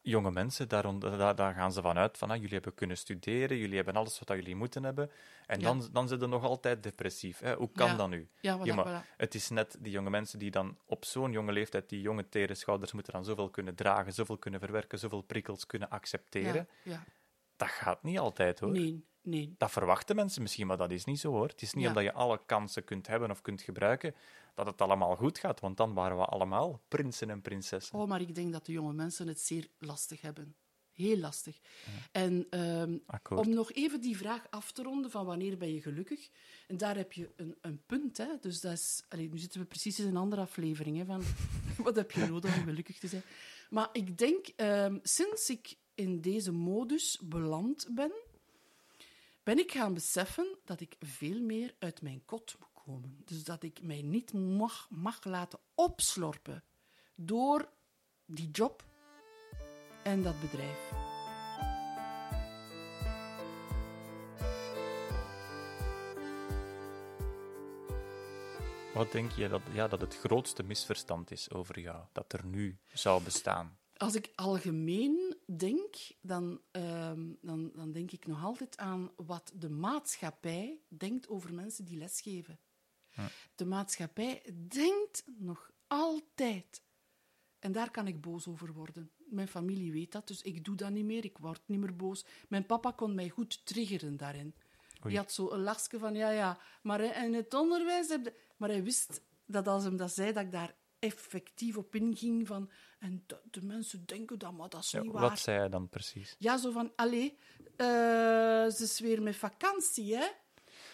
jonge 0.00 0.30
mensen, 0.30 0.68
daar, 0.68 0.86
on- 0.86 0.98
daar, 0.98 1.36
daar 1.36 1.54
gaan 1.54 1.72
ze 1.72 1.82
vanuit 1.82 2.18
van, 2.18 2.30
ah, 2.30 2.36
jullie 2.36 2.52
hebben 2.54 2.74
kunnen 2.74 2.96
studeren, 2.96 3.56
jullie 3.56 3.76
hebben 3.76 3.96
alles 3.96 4.18
wat 4.18 4.28
jullie 4.28 4.54
moeten 4.56 4.82
hebben. 4.84 5.10
En 5.46 5.60
Ja. 5.60 5.66
dan, 5.66 5.88
dan 5.92 6.08
zijn 6.08 6.20
ze 6.20 6.26
nog 6.26 6.42
altijd 6.44 6.82
depressief. 6.82 7.38
Hè? 7.38 7.54
Hoe 7.54 7.70
kan 7.72 7.86
Ja. 7.90 7.96
dat 7.96 8.08
nu? 8.08 8.28
ja, 8.40 8.58
voilà, 8.58 8.62
Ja, 8.62 8.74
maar 8.74 9.02
voilà. 9.04 9.16
het 9.16 9.34
is 9.34 9.48
net 9.48 9.76
die 9.80 9.92
jonge 9.92 10.10
mensen 10.10 10.38
die 10.38 10.50
dan 10.50 10.78
op 10.86 11.04
zo'n 11.04 11.32
jonge 11.32 11.52
leeftijd, 11.52 11.88
die 11.88 12.00
jonge 12.00 12.28
tere 12.28 12.54
schouders, 12.54 12.92
moeten 12.92 13.12
dan 13.12 13.24
zoveel 13.24 13.50
kunnen 13.50 13.74
dragen, 13.74 14.12
zoveel 14.12 14.38
kunnen 14.38 14.60
verwerken, 14.60 14.98
zoveel 14.98 15.22
prikkels 15.22 15.66
kunnen 15.66 15.88
accepteren. 15.90 16.68
Dat 17.56 17.68
gaat 17.68 18.02
niet 18.02 18.18
altijd, 18.18 18.60
hoor. 18.60 18.70
Nee, 18.70 19.04
nee. 19.24 19.54
Dat 19.58 19.70
verwachten 19.70 20.16
mensen 20.16 20.42
misschien, 20.42 20.66
maar 20.66 20.76
dat 20.76 20.90
is 20.90 21.04
niet 21.04 21.20
zo 21.20 21.30
hoor. 21.30 21.48
Het 21.48 21.62
is 21.62 21.72
niet 21.72 21.82
Ja. 21.82 21.88
omdat 21.88 22.04
je 22.04 22.12
alle 22.12 22.40
kansen 22.46 22.84
kunt 22.84 23.06
hebben 23.06 23.30
of 23.30 23.40
kunt 23.42 23.62
gebruiken 23.62 24.14
dat 24.54 24.66
het 24.66 24.80
allemaal 24.80 25.16
goed 25.16 25.38
gaat, 25.38 25.60
want 25.60 25.76
dan 25.76 25.94
waren 25.94 26.16
we 26.16 26.24
allemaal 26.24 26.82
prinsen 26.88 27.30
en 27.30 27.40
prinsessen. 27.40 27.98
Oh, 27.98 28.08
maar 28.08 28.20
ik 28.20 28.34
denk 28.34 28.52
dat 28.52 28.66
de 28.66 28.72
jonge 28.72 28.92
mensen 28.92 29.28
het 29.28 29.40
zeer 29.40 29.68
lastig 29.78 30.20
hebben. 30.20 30.54
Heel 30.92 31.16
lastig. 31.18 31.58
En 32.12 32.46
ehm, 32.50 32.98
om 33.28 33.48
nog 33.54 33.72
even 33.72 34.00
die 34.00 34.16
vraag 34.16 34.46
af 34.50 34.72
te 34.72 34.82
ronden 34.82 35.10
van 35.10 35.26
wanneer 35.26 35.56
ben 35.56 35.72
je 35.74 35.80
gelukkig? 35.80 36.30
En 36.68 36.76
daar 36.76 36.96
heb 36.96 37.12
je 37.12 37.30
een, 37.36 37.56
een 37.60 37.82
punt. 37.86 38.16
Hè? 38.16 38.26
Dus 38.40 38.60
dat 38.60 38.72
is, 38.72 39.04
allee, 39.08 39.28
nu 39.30 39.38
zitten 39.38 39.60
we 39.60 39.66
precies 39.66 39.98
in 40.00 40.06
een 40.06 40.16
andere 40.16 40.42
aflevering. 40.42 40.96
Hè, 40.98 41.04
van 41.04 41.22
wat 41.84 41.96
heb 41.96 42.10
je 42.10 42.26
nodig 42.26 42.56
om 42.56 42.64
gelukkig 42.64 42.98
te 42.98 43.08
zijn? 43.08 43.22
Maar 43.70 43.88
ik 43.92 44.18
denk, 44.18 44.46
ehm, 44.56 44.98
sinds 45.02 45.50
ik 45.50 45.76
in 45.94 46.20
deze 46.20 46.52
modus 46.52 47.20
beland 47.24 47.88
ben, 47.90 48.12
ben 49.44 49.58
ik 49.58 49.72
gaan 49.72 49.94
beseffen 49.94 50.58
dat 50.64 50.80
ik 50.80 50.96
veel 51.00 51.40
meer 51.40 51.74
uit 51.78 52.02
mijn 52.02 52.22
kot 52.24 52.56
moet 52.58 52.82
komen. 52.84 53.22
Dus 53.24 53.44
dat 53.44 53.62
ik 53.62 53.82
mij 53.82 54.02
niet 54.02 54.32
mag, 54.32 54.86
mag 54.90 55.24
laten 55.24 55.58
opslorpen 55.74 56.64
door 57.14 57.68
die 58.24 58.50
job 58.50 58.84
en 60.02 60.22
dat 60.22 60.40
bedrijf. 60.40 60.92
Wat 68.94 69.12
denk 69.12 69.30
je 69.32 69.48
dat, 69.48 69.62
ja, 69.72 69.88
dat 69.88 70.00
het 70.00 70.16
grootste 70.16 70.62
misverstand 70.62 71.30
is 71.30 71.50
over 71.50 71.80
jou, 71.80 72.04
dat 72.12 72.32
er 72.32 72.46
nu 72.46 72.78
zou 72.92 73.22
bestaan? 73.22 73.78
Als 73.96 74.14
ik 74.14 74.30
algemeen 74.34 75.23
denk, 75.46 75.94
dan, 76.20 76.60
ehm, 76.70 77.32
dan, 77.40 77.72
dan 77.74 77.92
denk 77.92 78.10
ik 78.10 78.26
nog 78.26 78.44
altijd 78.44 78.76
aan 78.76 79.10
wat 79.16 79.52
de 79.54 79.70
maatschappij 79.70 80.80
denkt 80.88 81.28
over 81.28 81.54
mensen 81.54 81.84
die 81.84 81.98
lesgeven. 81.98 82.58
De 83.54 83.64
maatschappij 83.64 84.42
denkt 84.68 85.24
nog 85.38 85.70
altijd. 85.86 86.82
En 87.58 87.72
daar 87.72 87.90
kan 87.90 88.06
ik 88.06 88.20
boos 88.20 88.46
over 88.46 88.72
worden. 88.72 89.10
Mijn 89.16 89.48
familie 89.48 89.92
weet 89.92 90.12
dat, 90.12 90.28
dus 90.28 90.42
ik 90.42 90.64
doe 90.64 90.76
dat 90.76 90.90
niet 90.90 91.04
meer. 91.04 91.24
Ik 91.24 91.38
word 91.38 91.62
niet 91.66 91.80
meer 91.80 91.96
boos. 91.96 92.24
Mijn 92.48 92.66
papa 92.66 92.90
kon 92.90 93.14
mij 93.14 93.28
goed 93.28 93.66
triggeren 93.66 94.16
daarin. 94.16 94.54
Die 95.02 95.16
had 95.16 95.32
zo 95.32 95.50
een 95.50 95.62
lachje 95.62 95.98
van, 95.98 96.14
ja, 96.14 96.30
ja, 96.30 96.58
maar 96.82 97.24
in 97.24 97.34
het 97.34 97.54
onderwijs... 97.54 98.08
Heb. 98.08 98.34
Maar 98.56 98.68
hij 98.68 98.82
wist 98.82 99.20
dat 99.46 99.68
als 99.68 99.84
hem 99.84 99.96
dat 99.96 100.12
zei, 100.12 100.32
dat 100.32 100.44
ik 100.44 100.52
daar 100.52 100.74
effectief 101.04 101.76
op 101.76 101.94
inging. 101.94 102.46
Van, 102.46 102.70
en 102.98 103.22
de, 103.26 103.40
de 103.50 103.62
mensen 103.62 104.06
denken 104.06 104.38
dat, 104.38 104.52
maar 104.52 104.68
dat 104.68 104.82
is 104.82 104.90
Ja, 104.90 105.00
niet 105.02 105.12
waar. 105.12 105.22
wat 105.22 105.38
zei 105.38 105.58
hij 105.58 105.68
dan 105.68 105.88
precies? 105.88 106.34
Ja, 106.38 106.56
zo 106.58 106.70
van, 106.70 106.92
allee, 106.96 107.36
eh, 107.76 107.86
ze 108.68 108.82
is 108.82 109.00
weer 109.00 109.22
met 109.22 109.36
vakantie, 109.36 110.16
hè? 110.16 110.26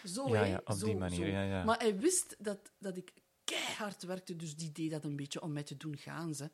Zo, 0.05 0.29
Ja, 0.29 0.45
ja, 0.45 0.61
op 0.65 0.77
Zo, 0.79 0.87
die 0.87 0.97
manier, 0.97 1.17
zo. 1.17 1.25
ja, 1.33 1.43
ja. 1.43 1.65
Maar 1.65 1.79
hij 1.79 1.99
wist 1.99 2.37
dat, 2.39 2.73
dat 2.79 2.97
ik 2.97 3.13
keihard 3.45 4.03
werkte, 4.03 4.37
dus 4.37 4.57
die 4.57 4.73
deed 4.73 4.91
dat 4.91 5.05
een 5.05 5.17
beetje 5.17 5.41
om 5.43 5.53
mij 5.53 5.63
te 5.63 5.77
doen 5.77 5.97
gaan. 5.97 6.35
Ze. 6.35 6.51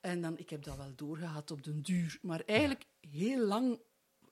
En 0.00 0.20
dan, 0.20 0.38
ik 0.38 0.50
heb 0.50 0.62
dat 0.62 0.76
wel 0.76 0.94
doorgehad 0.94 1.50
op 1.50 1.62
den 1.64 1.82
duur. 1.82 2.18
Maar 2.22 2.40
eigenlijk, 2.40 2.84
heel 3.00 3.38
lang 3.46 3.80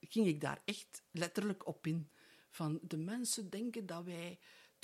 ging 0.01 0.27
ik 0.27 0.41
daar 0.41 0.61
echt 0.65 1.03
letterlijk 1.11 1.67
op 1.67 1.87
in. 1.87 2.09
Van, 2.51 2.79
de 2.83 2.97
mensen 2.97 3.51
denken 3.51 3.87
dat 3.87 4.05
wij 4.05 4.39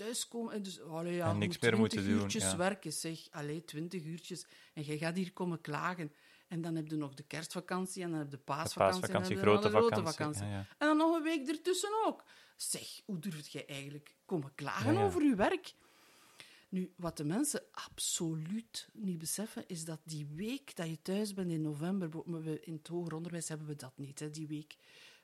thuiskomen 0.05 0.53
en 0.53 0.63
dus, 0.63 0.81
allee, 0.81 1.15
ja, 1.15 1.27
En 1.27 1.33
je 1.33 1.39
niks 1.39 1.59
meer 1.59 1.79
moeten 1.79 1.99
20 1.99 2.15
doen, 2.15 2.23
uurtjes 2.23 2.51
ja. 2.51 2.57
werken, 2.57 2.93
zeg. 2.93 3.19
Allee, 3.31 3.65
20 3.65 4.05
uurtjes. 4.05 4.47
En 4.75 4.83
jij 4.83 4.99
gaat 4.99 5.17
hier 5.17 5.33
komen 5.33 5.61
klagen. 5.61 6.13
En 6.49 6.61
dan 6.61 6.75
heb 6.75 6.87
je 6.87 6.97
nog 6.97 7.15
de 7.15 7.23
kerstvakantie 7.23 8.03
en 8.03 8.11
dan 8.11 8.19
heb 8.19 8.31
je 8.31 8.37
de 8.37 8.43
paasvakantie. 8.43 9.01
paasvakantie, 9.01 9.37
en 9.37 9.45
dan 9.45 9.55
je 9.55 9.69
grote 9.71 9.95
de 10.03 10.09
vakantie, 10.11 10.45
ja, 10.45 10.51
ja. 10.51 10.67
En 10.79 10.87
dan 10.87 10.97
nog 10.97 11.17
een 11.17 11.23
week 11.23 11.49
ertussen 11.49 11.91
ook. 12.07 12.25
Zeg, 12.57 13.01
hoe 13.05 13.19
durf 13.19 13.49
jij 13.49 13.67
eigenlijk 13.67 14.15
komen 14.25 14.53
klagen 14.55 14.97
over 14.97 15.23
je 15.23 15.35
werk? 15.35 15.75
Nu, 16.69 16.93
wat 16.97 17.17
de 17.17 17.25
mensen 17.25 17.63
absoluut 17.73 18.89
niet 18.93 19.19
beseffen, 19.19 19.65
is 19.67 19.85
dat 19.85 20.01
die 20.05 20.27
week 20.35 20.77
dat 20.77 20.89
je 20.89 21.03
thuis 21.03 21.35
bent 21.35 21.51
in 21.51 21.61
november, 21.61 22.09
in 22.67 22.73
het 22.73 22.89
hoger 22.89 23.15
onderwijs 23.15 23.49
hebben 23.49 23.67
we 23.67 23.77
dat 23.77 23.93
niet, 23.97 24.19
hè, 24.19 24.31
die 24.31 24.47
week. 24.47 24.77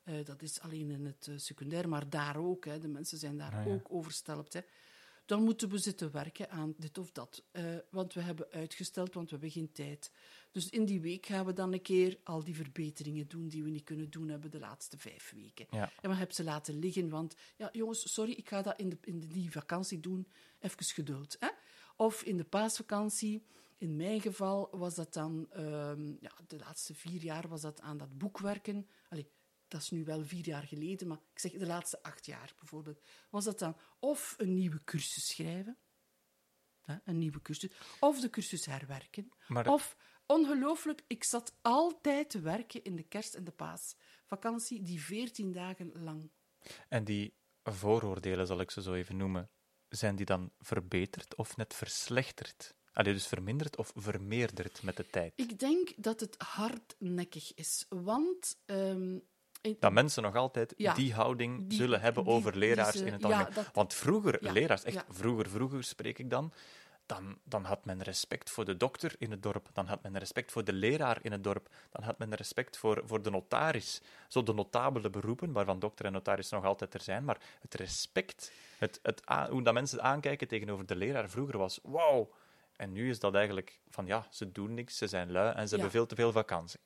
Eh, 0.06 0.24
dat 0.24 0.42
is 0.42 0.60
alleen 0.60 0.90
in 0.90 1.04
het 1.04 1.26
eh, 1.28 1.34
secundair, 1.38 1.88
maar 1.88 2.08
daar 2.10 2.36
ook. 2.36 2.64
Hè, 2.64 2.78
de 2.78 2.88
mensen 2.88 3.18
zijn 3.18 3.36
daar 3.36 3.54
Ah, 3.54 3.66
ja. 3.66 3.72
ook 3.72 3.86
overstelpt. 3.92 4.52
Hè. 4.52 4.60
Dan 5.24 5.42
moeten 5.42 5.68
we 5.68 5.78
zitten 5.78 6.12
werken 6.12 6.50
aan 6.50 6.74
dit 6.78 6.98
of 6.98 7.12
dat. 7.12 7.44
eh, 7.50 7.64
want 7.90 8.12
we 8.14 8.20
hebben 8.20 8.46
uitgesteld, 8.50 9.14
want 9.14 9.26
we 9.26 9.32
hebben 9.32 9.50
geen 9.50 9.72
tijd. 9.72 10.10
Dus 10.50 10.68
in 10.70 10.84
die 10.84 11.00
week 11.00 11.26
gaan 11.26 11.46
we 11.46 11.52
dan 11.52 11.72
een 11.72 11.82
keer 11.82 12.18
al 12.24 12.44
die 12.44 12.54
verbeteringen 12.54 13.28
doen 13.28 13.48
die 13.48 13.62
we 13.62 13.70
niet 13.70 13.84
kunnen 13.84 14.10
doen 14.10 14.28
hebben 14.28 14.50
de 14.50 14.58
laatste 14.58 14.98
vijf 14.98 15.32
weken. 15.34 15.66
Ja. 15.70 15.92
En 16.00 16.10
we 16.10 16.16
hebben 16.16 16.34
ze 16.36 16.44
laten 16.44 16.78
liggen, 16.78 17.08
want 17.08 17.34
ja, 17.56 17.68
jongens, 17.72 18.12
sorry, 18.12 18.32
ik 18.32 18.48
ga 18.48 18.62
dat 18.62 18.78
in, 18.78 18.88
de, 18.88 18.98
in 19.00 19.18
die 19.20 19.50
vakantie 19.50 20.00
doen. 20.00 20.26
Even 20.60 20.84
geduld. 20.84 21.36
Hè? 21.40 21.48
Of 21.96 22.22
in 22.22 22.36
de 22.36 22.44
paasvakantie, 22.44 23.42
in 23.78 23.96
mijn 23.96 24.20
geval 24.20 24.68
was 24.72 24.94
dat 24.94 25.12
dan, 25.12 25.46
ehm, 25.50 26.06
ja, 26.20 26.32
de 26.46 26.58
laatste 26.58 26.94
vier 26.94 27.22
jaar 27.22 27.48
was 27.48 27.60
dat 27.60 27.80
aan 27.80 27.96
dat 27.98 28.18
boekwerken. 28.18 28.86
Allee, 29.08 29.26
dat 29.68 29.80
is 29.80 29.90
nu 29.90 30.04
wel 30.04 30.24
vier 30.24 30.46
jaar 30.46 30.66
geleden, 30.66 31.08
maar 31.08 31.18
ik 31.32 31.38
zeg 31.38 31.52
de 31.52 31.66
laatste 31.66 32.02
acht 32.02 32.26
jaar 32.26 32.52
bijvoorbeeld. 32.58 33.00
Was 33.30 33.44
dat 33.44 33.58
dan 33.58 33.76
of 33.98 34.34
een 34.38 34.54
nieuwe 34.54 34.84
cursus 34.84 35.26
schrijven, 35.28 35.76
een 37.04 37.18
nieuwe 37.18 37.42
cursus, 37.42 37.70
of 38.00 38.20
de 38.20 38.30
cursus 38.30 38.66
herwerken, 38.66 39.32
of 39.64 39.96
ongelooflijk, 40.26 41.02
ik 41.06 41.24
zat 41.24 41.56
altijd 41.62 42.30
te 42.30 42.40
werken 42.40 42.84
in 42.84 42.96
de 42.96 43.02
kerst- 43.02 43.34
en 43.34 43.44
de 43.44 43.50
paasvakantie, 43.50 44.82
die 44.82 45.02
veertien 45.02 45.52
dagen 45.52 45.92
lang. 46.02 46.30
En 46.88 47.04
die 47.04 47.34
vooroordelen, 47.62 48.46
zal 48.46 48.60
ik 48.60 48.70
ze 48.70 48.82
zo 48.82 48.94
even 48.94 49.16
noemen, 49.16 49.50
zijn 49.88 50.16
die 50.16 50.26
dan 50.26 50.52
verbeterd 50.58 51.34
of 51.34 51.56
net 51.56 51.74
verslechterd? 51.74 52.74
Allee, 52.92 53.12
dus 53.12 53.26
verminderd 53.26 53.76
of 53.76 53.92
vermeerderd 53.94 54.82
met 54.82 54.96
de 54.96 55.10
tijd? 55.10 55.32
Ik 55.36 55.58
denk 55.58 55.92
dat 55.96 56.20
het 56.20 56.34
hardnekkig 56.38 57.54
is, 57.54 57.86
want... 57.88 58.58
ehm, 58.66 59.18
Dat 59.80 59.92
mensen 59.92 60.22
nog 60.22 60.34
altijd 60.34 60.74
Ja, 60.76 60.94
die 60.94 61.14
houding 61.14 61.68
die- 61.68 61.78
zullen 61.78 62.00
hebben 62.00 62.24
die- 62.24 62.32
over 62.32 62.56
leraars 62.56 62.96
in 62.96 63.12
het 63.12 63.20
ja, 63.22 63.26
algemeen. 63.28 63.54
dat- 63.54 63.70
Want 63.72 63.94
vroeger, 63.94 64.44
ja, 64.44 64.52
leraars, 64.52 64.82
echt 64.84 65.04
vroeger, 65.08 65.48
vroeger 65.50 65.84
spreek 65.84 66.18
ik 66.18 66.30
dan, 66.30 66.52
dan, 67.06 67.38
dan 67.44 67.64
had 67.64 67.84
men 67.84 68.02
respect 68.02 68.50
voor 68.50 68.64
de 68.64 68.76
dokter 68.76 69.14
in 69.18 69.30
het 69.30 69.42
dorp, 69.42 69.68
dan 69.72 69.86
had 69.86 70.02
men 70.02 70.18
respect 70.18 70.52
voor 70.52 70.64
de 70.64 70.72
leraar 70.72 71.18
in 71.22 71.32
het 71.32 71.44
dorp, 71.44 71.68
dan 71.90 72.02
had 72.02 72.18
men 72.18 72.34
respect 72.34 72.76
voor, 72.76 73.02
voor 73.04 73.22
de 73.22 73.30
notaris. 73.30 74.00
Zo 74.28 74.42
de 74.42 74.52
notabele 74.54 75.10
beroepen, 75.10 75.52
waarvan 75.52 75.78
dokter 75.78 76.04
en 76.04 76.12
notaris 76.12 76.50
nog 76.50 76.64
altijd 76.64 76.94
er 76.94 77.00
zijn, 77.00 77.24
maar 77.24 77.38
het 77.60 77.74
respect, 77.74 78.52
het, 78.78 79.00
het 79.02 79.22
hoe 79.50 79.62
dat 79.62 79.74
mensen 79.74 80.02
aankijken 80.02 80.48
tegenover 80.48 80.86
de 80.86 80.96
leraar 80.96 81.28
vroeger 81.30 81.58
was, 81.58 81.80
wauw. 81.82 82.30
En 82.76 82.92
nu 82.92 83.10
is 83.10 83.18
dat 83.18 83.34
eigenlijk 83.34 83.78
van, 83.90 84.06
ja, 84.06 84.26
ze 84.30 84.52
doen 84.52 84.74
niks, 84.74 84.96
ze 84.96 85.06
zijn 85.06 85.32
lui 85.32 85.54
en 85.54 85.68
ze 85.68 85.74
hebben 85.74 85.90
veel 85.90 86.06
te 86.06 86.14
veel 86.14 86.32
vakantie. 86.32 86.80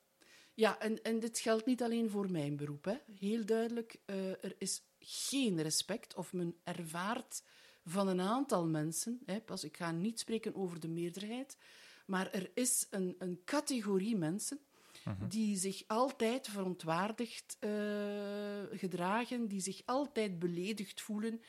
Ja, 0.61 0.79
en, 0.79 1.03
en 1.03 1.19
dit 1.19 1.39
geldt 1.39 1.65
niet 1.65 1.83
alleen 1.83 2.09
voor 2.09 2.31
mijn 2.31 2.55
beroep. 2.55 2.85
Hè. 2.85 2.95
Heel 3.19 3.45
duidelijk, 3.45 3.99
eh, 4.05 4.29
er 4.29 4.55
is 4.57 4.81
geen 4.99 5.61
respect, 5.61 6.15
of 6.15 6.33
men 6.33 6.55
ervaart 6.63 7.43
van 7.85 8.07
een 8.07 8.21
aantal 8.21 8.67
mensen, 8.67 9.19
hè, 9.25 9.39
pas, 9.39 9.63
ik 9.63 9.77
ga 9.77 9.91
niet 9.91 10.19
spreken 10.19 10.55
over 10.55 10.79
de 10.79 10.87
meerderheid, 10.87 11.57
maar 12.05 12.31
er 12.31 12.51
is 12.53 12.87
een, 12.89 13.15
een 13.19 13.41
categorie 13.45 14.15
mensen 14.15 14.59
die 15.27 15.57
zich 15.57 15.83
altijd 15.87 16.47
verontwaardigd 16.47 17.57
eh, 17.59 17.69
gedragen, 18.71 19.47
die 19.47 19.61
zich 19.61 19.81
altijd 19.85 20.39
beledigd 20.39 21.01
voelen, 21.01 21.41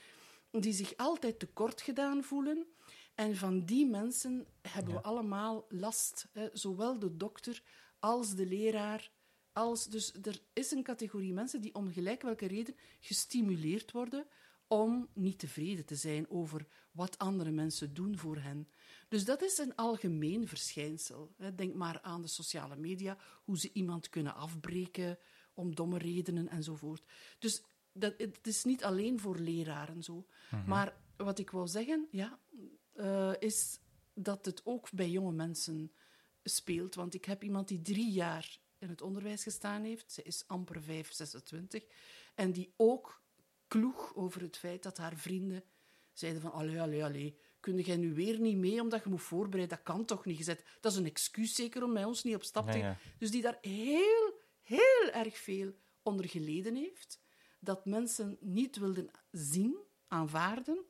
die 0.51 0.73
zich 0.73 0.97
altijd 0.97 1.39
tekort 1.39 1.81
gedaan 1.81 2.25
voelen. 2.25 2.67
En 3.15 3.37
van 3.37 3.65
die 3.65 3.87
mensen 3.87 4.47
hebben 4.69 4.95
we 4.95 5.03
allemaal 5.03 5.67
last. 5.69 6.29
Hè. 6.33 6.49
Zowel 6.53 6.99
de 6.99 7.17
dokter 7.17 7.63
als 8.03 8.35
de 8.35 8.47
leraar. 8.47 9.11
Als, 9.53 9.87
dus 9.87 10.13
er 10.23 10.41
is 10.53 10.71
een 10.71 10.83
categorie 10.83 11.33
mensen 11.33 11.61
die 11.61 11.75
om 11.75 11.93
gelijk 11.93 12.23
welke 12.23 12.47
reden 12.47 12.77
gestimuleerd 13.01 13.93
worden 13.93 14.27
om 14.67 15.09
niet 15.15 15.39
tevreden 15.39 15.85
te 15.85 15.95
zijn 15.95 16.31
over 16.31 16.67
wat 16.93 17.19
andere 17.19 17.51
mensen 17.51 17.95
doen 17.95 18.19
voor 18.19 18.37
hen. 18.37 18.69
Dus 19.09 19.25
dat 19.25 19.43
is 19.43 19.59
een 19.59 19.75
algemeen 19.75 20.49
verschijnsel. 20.49 21.35
Denk 21.55 21.75
maar 21.75 22.01
aan 22.01 22.23
de 22.23 22.29
sociale 22.29 22.77
media, 22.77 23.17
hoe 23.45 23.59
ze 23.59 23.71
iemand 23.73 24.09
kunnen 24.09 24.35
afbreken 24.35 25.19
om 25.55 25.75
domme 25.75 25.99
redenen 25.99 26.49
enzovoort. 26.49 27.03
Dus 27.39 27.63
dat, 27.93 28.15
het 28.17 28.47
is 28.47 28.65
niet 28.65 28.85
alleen 28.85 29.21
voor 29.21 29.39
leraren 29.39 30.03
zo. 30.03 30.27
Maar 30.67 30.97
wat 31.17 31.39
ik 31.39 31.51
wil 31.51 31.69
zeggen, 31.69 32.09
ja, 32.11 32.39
eh, 32.93 33.33
is 33.39 33.81
dat 34.15 34.45
het 34.45 34.61
ook 34.65 34.91
bij 34.91 35.11
jonge 35.11 35.33
mensen 35.33 35.93
speelt. 36.45 36.95
Want 36.95 37.15
ik 37.15 37.25
heb 37.25 37.43
iemand 37.43 37.69
die 37.69 37.83
drie 37.83 38.13
jaar 38.13 38.59
in 38.79 38.89
het 38.89 39.03
onderwijs 39.03 39.43
gestaan 39.43 39.83
heeft. 39.83 40.13
Ze 40.13 40.23
is 40.23 40.45
amper 40.47 40.83
5, 40.83 41.13
26. 41.13 41.85
En 42.35 42.53
die 42.53 42.73
ook 42.77 43.23
kloeg 43.69 44.15
over 44.17 44.41
het 44.41 44.57
feit 44.57 44.83
dat 44.83 44.97
haar 44.97 45.17
vrienden 45.17 45.65
zeiden 46.13 46.43
van... 46.43 46.53
Allee, 46.53 46.81
allee, 46.81 47.05
allee, 47.05 47.39
kun 47.61 47.81
jij 47.81 47.97
nu 47.97 48.15
weer 48.15 48.41
niet 48.41 48.57
mee 48.57 48.81
omdat 48.81 49.03
je 49.05 49.11
moet 49.11 49.23
voorbereiden? 49.23 49.77
Dat 49.77 49.87
kan 49.87 50.05
toch 50.05 50.25
niet 50.25 50.37
gezet? 50.37 50.65
Dat 50.81 50.93
is 50.93 50.99
een 50.99 51.07
excuus 51.07 51.55
zeker 51.55 51.85
om 51.85 51.95
bij 51.95 52.05
ons 52.05 52.23
niet 52.23 52.35
op 52.35 52.43
stap 52.43 52.71
te 52.71 52.79
Ja, 52.79 52.85
ja. 52.85 52.99
Dus 53.19 53.31
die 53.31 53.43
daar 53.43 53.59
heel, 53.61 54.41
heel 54.63 55.11
erg 55.13 55.39
veel 55.39 55.75
onder 56.03 56.29
geleden 56.29 56.75
heeft. 56.75 57.21
Dat 57.61 57.87
mensen 57.87 58.37
niet 58.41 58.77
wilden 58.77 59.11
zien, 59.31 59.77
aanvaarden 60.09 60.85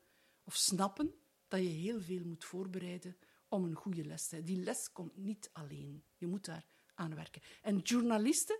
of 0.44 0.54
snappen 0.54 1.14
dat 1.48 1.60
je 1.60 1.68
heel 1.68 2.00
veel 2.00 2.24
moet 2.24 2.44
voorbereiden 2.44 3.16
om 3.52 3.64
een 3.64 3.74
goede 3.74 4.04
les 4.04 4.28
te 4.28 4.34
hebben. 4.34 4.54
Die 4.54 4.64
les 4.64 4.92
komt 4.92 5.16
niet 5.16 5.50
alleen. 5.52 6.04
Je 6.16 6.26
moet 6.26 6.44
daar 6.44 6.66
aan 6.94 7.14
werken. 7.14 7.42
En 7.62 7.78
journalisten, 7.78 8.58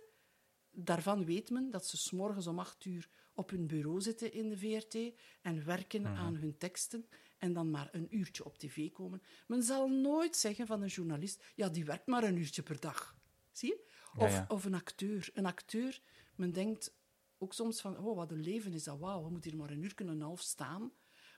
daarvan 0.71 1.25
weet 1.25 1.49
men 1.49 1.69
dat 1.69 1.87
ze 1.87 1.97
s'morgens 1.97 2.47
om 2.47 2.59
acht 2.59 2.85
uur 2.85 3.09
op 3.33 3.49
hun 3.49 3.67
bureau 3.67 4.01
zitten 4.01 4.33
in 4.33 4.49
de 4.49 4.57
VRT 4.57 4.97
en 5.41 5.65
werken 5.65 6.01
Mhm. 6.01 6.13
aan 6.15 6.35
hun 6.35 6.57
teksten 6.57 7.07
en 7.37 7.53
dan 7.53 7.71
maar 7.71 7.89
een 7.91 8.15
uurtje 8.15 8.45
op 8.45 8.57
tv 8.57 8.91
komen. 8.91 9.21
Men 9.47 9.63
zal 9.63 9.87
nooit 9.89 10.35
zeggen 10.35 10.67
van 10.67 10.81
een 10.81 10.87
journalist, 10.87 11.43
ja, 11.55 11.69
die 11.69 11.85
werkt 11.85 12.07
maar 12.07 12.23
een 12.23 12.37
uurtje 12.37 12.63
per 12.63 12.79
dag. 12.79 13.15
Zie 13.51 13.69
je? 13.69 13.91
Ja, 14.17 14.23
Of, 14.25 14.31
ja. 14.31 14.45
of 14.47 14.65
een 14.65 14.73
acteur. 14.73 15.29
Een 15.33 15.45
acteur, 15.45 16.01
men 16.35 16.51
denkt 16.51 16.95
ook 17.37 17.53
soms 17.53 17.81
van, 17.81 17.97
oh, 17.97 18.15
wat 18.15 18.31
een 18.31 18.41
leven 18.43 18.73
is 18.73 18.83
dat, 18.83 18.99
wauw, 18.99 19.23
we 19.23 19.29
moeten 19.29 19.49
hier 19.51 19.59
maar 19.59 19.69
een 19.69 19.83
uur 19.83 19.93
en 19.95 20.07
een 20.07 20.21
half 20.21 20.41
staan. 20.41 20.91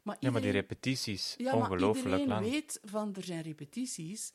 Maar 0.05 0.15
Ja, 0.19 0.31
maar 0.31 0.41
die 0.41 0.49
iedereen- 0.49 0.67
repetities, 0.69 1.33
ja, 1.37 1.51
maar 1.55 1.61
ongelooflijk 1.61 2.05
iedereen 2.05 2.27
lang. 2.27 2.49
weet 2.49 2.79
van 2.83 3.15
er 3.15 3.23
zijn 3.23 3.41
repetities. 3.41 4.33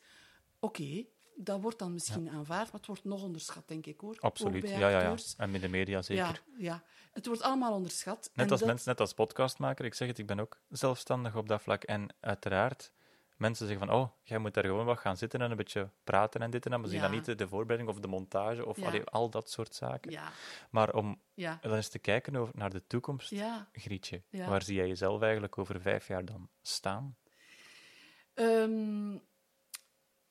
Oké, 0.58 1.04
dat 1.36 1.60
wordt 1.60 1.78
dan 1.78 1.92
misschien 1.92 2.30
aanvaard, 2.30 2.64
maar 2.64 2.80
het 2.80 2.86
wordt 2.86 3.04
nog 3.04 3.22
onderschat, 3.22 3.68
denk 3.68 3.86
ik 3.86 4.00
hoor. 4.00 4.16
Absoluut, 4.20 4.68
ja, 4.68 4.78
ja, 4.88 5.00
ja. 5.00 5.14
En 5.36 5.54
in 5.54 5.60
de 5.60 5.68
media 5.68 6.02
zeker. 6.02 6.24
Ja, 6.24 6.34
ja, 6.58 6.82
het 7.12 7.26
wordt 7.26 7.42
allemaal 7.42 7.72
onderschat. 7.74 8.30
Net 8.34 8.44
En 8.46 8.50
als 8.50 8.60
dat- 8.60 8.68
mens, 8.68 8.84
net 8.84 9.00
als 9.00 9.12
podcastmaker, 9.12 9.84
ik 9.84 9.94
zeg 9.94 10.08
het, 10.08 10.18
ik 10.18 10.26
ben 10.26 10.40
ook 10.40 10.60
zelfstandig 10.68 11.36
op 11.36 11.48
dat 11.48 11.62
vlak. 11.62 11.82
En 11.84 12.08
uiteraard 12.20 12.92
mensen 13.40 13.66
zeggen 13.66 13.86
van, 13.86 13.96
oh, 13.96 14.10
jij 14.22 14.38
moet 14.38 14.54
daar 14.54 14.64
gewoon 14.64 14.84
wat 14.84 14.98
gaan 14.98 15.16
zitten 15.16 15.40
en 15.40 15.50
een 15.50 15.56
beetje 15.56 15.90
praten 16.04 16.42
en 16.42 16.50
dit 16.50 16.64
en 16.64 16.70
dat, 16.70 16.80
maar 16.80 16.88
ze 16.88 16.94
zien 16.94 17.04
dan 17.04 17.14
niet 17.14 17.24
de, 17.24 17.34
de 17.34 17.48
voorbereiding 17.48 17.90
of 17.90 18.00
de 18.00 18.08
montage 18.08 18.66
of 18.66 18.82
allee, 18.82 19.04
al 19.04 19.30
dat 19.30 19.50
soort 19.50 19.74
zaken. 19.74 20.18
Maar 20.70 20.94
om 20.94 21.20
dan 21.34 21.74
eens 21.74 21.88
te 21.88 21.98
kijken 21.98 22.36
over, 22.36 22.56
naar 22.56 22.70
de 22.70 22.86
toekomst. 22.86 23.32
Grietje, 23.72 24.22
waar 24.30 24.62
zie 24.62 24.76
jij 24.76 24.88
jezelf 24.88 25.22
eigenlijk 25.22 25.58
over 25.58 25.80
vijf 25.80 26.08
jaar 26.08 26.24
dan 26.24 26.48
staan? 26.62 27.16
Ehm, 28.34 29.16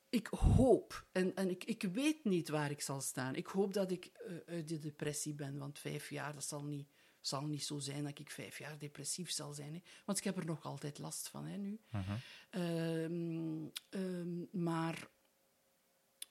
ik 0.08 0.26
hoop, 0.26 1.06
en, 1.12 1.34
en 1.34 1.50
ik, 1.50 1.64
ik 1.64 1.82
weet 1.82 2.24
niet 2.24 2.48
waar 2.48 2.70
ik 2.70 2.80
zal 2.80 3.00
staan. 3.00 3.34
Ik 3.34 3.46
hoop 3.46 3.72
dat 3.72 3.90
ik 3.90 4.04
eh, 4.06 4.34
uit 4.46 4.68
de 4.68 4.78
depressie 4.78 5.34
ben, 5.34 5.58
want 5.58 5.78
vijf 5.78 6.10
jaar, 6.10 6.34
dat 6.34 6.44
zal 6.44 6.64
niet, 6.64 6.88
zal 7.20 7.46
niet 7.46 7.64
zo 7.64 7.78
zijn 7.78 8.04
dat 8.04 8.18
ik 8.18 8.30
vijf 8.30 8.58
jaar 8.58 8.78
depressief 8.78 9.30
zal 9.30 9.52
zijn. 9.52 9.74
Hè. 9.74 9.80
Want 10.04 10.18
ik 10.18 10.24
heb 10.24 10.36
er 10.36 10.44
nog 10.46 10.64
altijd 10.64 10.98
last 10.98 11.28
van 11.28 11.44
hè, 11.46 11.56
nu. 11.56 11.80
Mhm. 11.90 12.16
Ehm, 12.50 13.66
ehm, 13.90 14.62
maar 14.64 15.08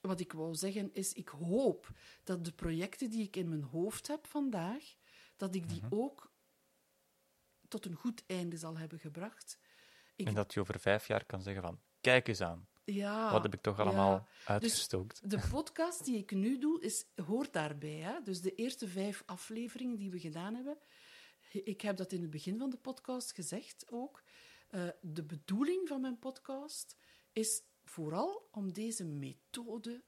wat 0.01 0.19
ik 0.19 0.31
wou 0.33 0.55
zeggen 0.55 0.93
is, 0.93 1.13
ik 1.13 1.29
hoop 1.29 1.91
dat 2.23 2.45
de 2.45 2.51
projecten 2.51 3.09
die 3.09 3.23
ik 3.23 3.35
in 3.35 3.49
mijn 3.49 3.63
hoofd 3.63 4.07
heb 4.07 4.27
vandaag, 4.27 4.95
dat 5.37 5.55
ik 5.55 5.69
die 5.69 5.81
ook 5.89 6.31
tot 7.67 7.85
een 7.85 7.95
goed 7.95 8.23
einde 8.27 8.57
zal 8.57 8.77
hebben 8.77 8.99
gebracht. 8.99 9.59
Ik- 10.15 10.27
En 10.27 10.33
dat 10.33 10.53
je 10.53 10.59
over 10.59 10.79
vijf 10.79 11.07
jaar 11.07 11.25
kan 11.25 11.41
zeggen 11.41 11.61
van, 11.61 11.79
kijk 12.01 12.27
eens 12.27 12.41
aan, 12.41 12.67
Ja, 12.93 13.31
wat 13.31 13.43
heb 13.43 13.53
ik 13.53 13.61
toch 13.61 13.77
ja. 13.77 13.83
allemaal 13.83 14.27
uitgestookt. 14.45 15.29
De 15.29 15.47
podcast 15.49 16.05
die 16.05 16.17
ik 16.17 16.31
nu 16.31 16.57
doe, 16.57 16.81
is, 16.81 17.05
hoort 17.25 17.53
daarbij. 17.53 17.99
Hè? 17.99 18.21
Dus 18.23 18.41
de 18.41 18.55
eerste 18.55 18.87
vijf 18.87 19.23
afleveringen 19.25 19.97
die 19.97 20.11
we 20.11 20.19
gedaan 20.19 20.55
hebben. 20.55 20.77
Ik 21.51 21.81
heb 21.81 21.97
dat 21.97 22.11
in 22.11 22.21
het 22.21 22.29
begin 22.29 22.57
van 22.57 22.69
de 22.69 22.77
podcast 22.77 23.33
gezegd 23.33 23.85
ook. 23.91 24.23
Eh, 24.69 24.87
de 25.01 25.23
bedoeling 25.23 25.87
van 25.87 26.01
mijn 26.01 26.19
podcast 26.19 26.95
is 27.31 27.61
vooral 27.83 28.47
om 28.51 28.73
deze 28.73 29.05
methode 29.05 30.03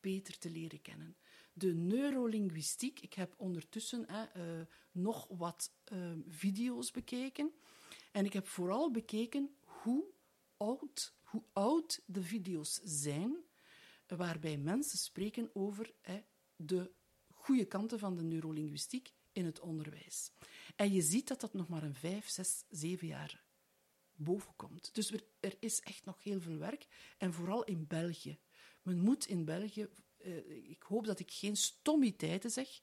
beter 0.00 0.38
te 0.38 0.50
leren 0.50 0.82
kennen. 0.82 1.16
De 1.52 1.74
neurolinguïstiek. 1.74 3.00
Ik 3.00 3.14
heb 3.14 3.34
ondertussen 3.36 4.04
hè, 4.06 4.24
eh, 4.24 4.66
nog 4.92 5.26
wat 5.28 5.72
eh, 5.84 6.12
video's 6.28 6.90
bekeken. 6.90 7.52
En 8.12 8.24
ik 8.24 8.32
heb 8.32 8.46
vooral 8.46 8.90
bekeken 8.90 9.54
hoe 9.64 10.04
oud, 10.56 11.14
hoe 11.30 11.44
oud 11.52 12.02
de 12.06 12.22
video's 12.22 12.80
zijn 12.84 13.36
waarbij 14.06 14.56
mensen 14.56 14.98
spreken 14.98 15.50
over 15.52 15.94
hè, 16.00 16.20
de 16.56 16.92
goede 17.28 17.64
kanten 17.64 17.98
van 17.98 18.16
de 18.16 18.22
neurolinguïstiek 18.22 19.14
in 19.32 19.44
het 19.44 19.60
onderwijs. 19.60 20.32
En 20.76 20.92
je 20.92 21.02
ziet 21.02 21.28
dat 21.28 21.40
dat 21.40 21.54
nog 21.54 21.68
maar 21.68 21.82
een 21.82 21.94
vijf, 21.94 22.28
zes, 22.28 22.64
zeven 22.68 23.06
jaar 23.06 23.44
boven 24.12 24.56
komt. 24.56 24.94
Dus 24.94 25.12
er, 25.40 25.56
is 25.60 25.80
echt 25.80 26.04
nog 26.04 26.22
heel 26.22 26.40
veel 26.40 26.58
werk. 26.58 26.86
En 27.18 27.32
vooral 27.32 27.64
in 27.64 27.86
België. 27.86 28.38
Men 28.82 28.98
moet 28.98 29.26
in 29.26 29.44
België... 29.44 29.88
eh, 30.16 30.70
ik 30.70 30.82
hoop 30.82 31.06
dat 31.06 31.20
ik 31.20 31.30
geen 31.30 31.56
stommiteiten 31.56 32.50
zeg. 32.50 32.80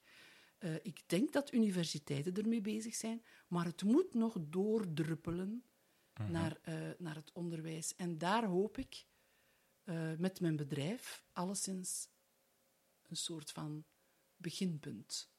Eh, 0.58 0.76
ik 0.76 1.04
denk 1.06 1.34
dat 1.34 1.54
universiteiten 1.54 2.34
ermee 2.34 2.62
bezig 2.62 2.96
zijn. 2.96 3.24
Maar 3.48 3.66
het 3.66 3.84
moet 3.84 4.14
nog 4.14 4.38
doordruppelen 4.40 5.64
naar, 6.26 6.58
eh, 6.62 6.76
naar 6.98 7.16
het 7.16 7.32
onderwijs. 7.34 7.96
En 7.96 8.18
daar 8.18 8.46
hoop 8.46 8.78
ik 8.78 9.06
eh, 9.84 10.12
met 10.18 10.40
mijn 10.40 10.56
bedrijf 10.56 11.24
alleszins 11.32 12.08
een 13.08 13.16
soort 13.16 13.52
van 13.52 13.86
beginpunt 14.36 15.32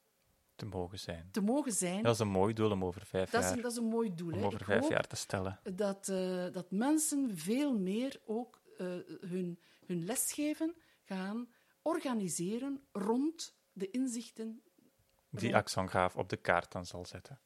te 0.55 0.67
mogen 0.67 0.99
zijn. 0.99 1.29
te 1.31 1.41
mogen 1.41 1.73
zijn. 1.73 2.03
Dat 2.03 2.15
is 2.15 2.21
een 2.21 2.29
mooi 2.29 2.55
doel 2.55 2.71
om 2.71 2.85
over 2.85 3.07
vijf 3.07 3.31
Dat 3.31 3.41
is, 3.43 3.47
jaar, 3.49 3.57
een, 3.57 3.63
dat 3.63 3.73
is 3.73 3.79
een 3.79 3.85
mooi 3.89 4.15
doel. 4.15 4.33
om 4.33 4.39
hè. 4.39 4.45
over 4.47 4.61
Ik 4.61 4.67
vijf 4.67 4.89
jaar 4.89 5.07
te 5.07 5.17
stellen. 5.17 5.61
dat, 5.75 6.09
eh, 6.09 6.47
dat 6.53 6.71
mensen 6.71 7.37
veel 7.39 7.79
meer 7.79 8.21
ook 8.25 8.63
hun, 9.21 9.59
hun 9.87 10.05
lesgeven 10.05 10.75
gaan 11.05 11.49
organiseren 11.83 12.87
rond 12.93 13.57
de 13.73 13.91
inzichten 13.91 14.63
Die 15.31 15.43
rond- 15.51 15.55
Axon 15.55 15.89
Graaf 15.89 16.17
op 16.17 16.29
de 16.29 16.37
kaart 16.37 16.73
dan 16.73 16.87
zal 16.87 17.05
zetten. 17.07 17.41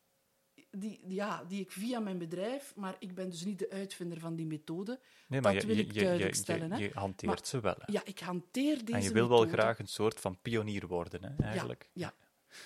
Die, 0.79 1.01
ja, 1.07 1.45
die 1.45 1.61
ik 1.61 1.71
via 1.71 2.01
mijn 2.01 2.19
bedrijf, 2.19 2.73
maar 2.77 2.97
ik 2.99 3.15
ben 3.15 3.31
dus 3.31 3.45
niet 3.45 3.59
de 3.59 3.71
uitvinder 3.71 4.19
van 4.19 4.35
die 4.35 4.47
methode. 4.47 5.01
Nee, 5.27 5.41
maar 5.41 5.53
Dat 5.53 5.63
je, 5.63 5.69
wil 5.69 5.79
ik 5.79 5.93
je, 5.93 6.01
duidelijk 6.01 6.35
je, 6.35 6.41
stellen, 6.41 6.79
je 6.79 6.91
hanteert 6.95 7.33
Maar- 7.35 7.47
ze 7.47 7.61
wel. 7.61 7.75
hè. 7.79 7.93
Ja, 7.93 8.01
ik 8.05 8.19
hanteer 8.19 8.85
deze 8.85 8.99
en 8.99 9.03
je 9.03 9.13
wil 9.13 9.29
wel 9.29 9.47
graag 9.47 9.79
een 9.79 9.87
soort 9.89 10.21
van 10.21 10.39
pionier 10.43 10.87
worden, 10.87 11.25
hè, 11.25 11.45
eigenlijk. 11.45 11.91
Ja, 11.93 12.15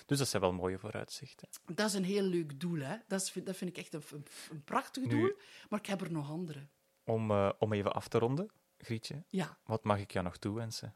Dus 0.05 0.17
dat 0.17 0.27
zijn 0.27 0.41
wel 0.41 0.53
mooie 0.53 0.77
vooruitzichten. 0.79 1.47
dat 1.65 1.87
is 1.87 1.93
een 1.93 2.03
heel 2.03 2.23
leuk 2.23 2.59
doel. 2.59 2.79
Hè. 2.79 2.95
Dat, 3.07 3.21
is, 3.21 3.33
dat 3.43 3.55
vind 3.57 3.69
ik 3.69 3.77
echt 3.77 3.93
een, 3.93 4.03
een, 4.51 4.63
prachtig 4.63 5.03
Nu- 5.03 5.09
doel, 5.09 5.31
maar 5.69 5.79
ik 5.79 5.85
heb 5.85 6.01
er 6.01 6.11
nog 6.11 6.29
andere. 6.29 6.67
Om, 7.03 7.31
eh, 7.31 7.51
om 7.59 7.73
even 7.73 7.93
af 7.93 8.07
te 8.07 8.17
ronden, 8.17 8.49
Grietje, 8.77 9.23
Ja, 9.27 9.57
wat 9.65 9.83
mag 9.83 9.99
ik 9.99 10.11
jou 10.11 10.25
nog 10.25 10.37
toewensen? 10.37 10.95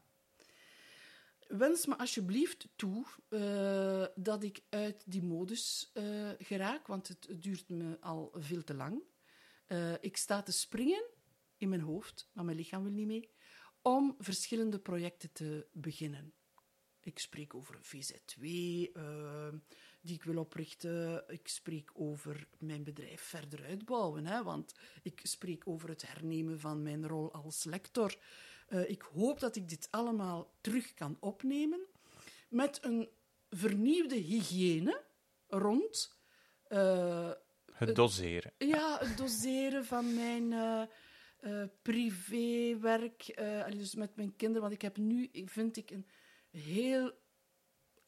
Wens 1.52 1.86
me 1.86 1.98
alsjeblieft 1.98 2.68
toe 2.76 3.04
eh, 3.28 4.06
dat 4.14 4.42
ik 4.42 4.62
uit 4.68 5.02
die 5.06 5.22
modus 5.22 5.90
eh, 5.92 6.30
geraak, 6.38 6.86
want 6.86 7.08
het, 7.08 7.28
duurt 7.30 7.68
me 7.68 7.96
al 8.00 8.32
veel 8.34 8.64
te 8.64 8.74
lang. 8.74 9.02
Eh, 9.66 9.92
ik 10.00 10.16
sta 10.16 10.42
te 10.42 10.52
springen 10.52 11.04
in 11.56 11.68
mijn 11.68 11.80
hoofd, 11.80 12.28
maar 12.32 12.44
mijn 12.44 12.56
lichaam 12.56 12.82
wil 12.82 12.92
niet 12.92 13.06
mee, 13.06 13.30
om 13.82 14.14
verschillende 14.18 14.78
projecten 14.78 15.32
te 15.32 15.66
beginnen. 15.72 16.32
Ik 17.00 17.18
spreek 17.18 17.54
over 17.54 17.74
een 17.74 18.02
VZ2 18.02 18.42
eh, 18.92 19.48
die 20.00 20.14
ik 20.14 20.22
wil 20.22 20.38
oprichten. 20.38 21.24
Ik 21.28 21.48
spreek 21.48 21.90
over 21.94 22.48
mijn 22.58 22.84
bedrijf 22.84 23.20
verder 23.20 23.64
uitbouwen, 23.64 24.26
hè, 24.26 24.42
want 24.42 24.74
ik 25.02 25.20
spreek 25.22 25.68
over 25.68 25.88
het 25.88 26.06
hernemen 26.06 26.60
van 26.60 26.82
mijn 26.82 27.06
rol 27.06 27.32
als 27.32 27.64
lector. 27.64 28.16
Eh, 28.72 28.90
ik 28.90 29.02
hoop 29.02 29.40
dat 29.40 29.56
ik 29.56 29.68
dit 29.68 29.88
allemaal 29.90 30.52
terug 30.60 30.94
kan 30.94 31.16
opnemen 31.20 31.80
met 32.48 32.78
een 32.84 33.08
vernieuwde 33.50 34.14
hygiëne 34.14 35.02
rond 35.48 36.16
eh, 36.68 37.30
Het 37.72 37.96
doseren. 37.96 38.52
ja, 38.58 38.98
het 38.98 39.16
doseren 39.16 39.84
van 39.84 40.14
mijn 40.14 40.52
eh, 40.52 41.62
privéwerk, 41.82 43.34
dus 43.70 43.94
met 43.94 44.16
mijn 44.16 44.36
kinderen. 44.36 44.62
Want 44.62 44.74
ik 44.74 44.82
heb 44.82 44.96
nu, 44.96 45.30
vind 45.32 45.76
ik, 45.76 45.90
een 45.90 46.06
heel 46.50 47.12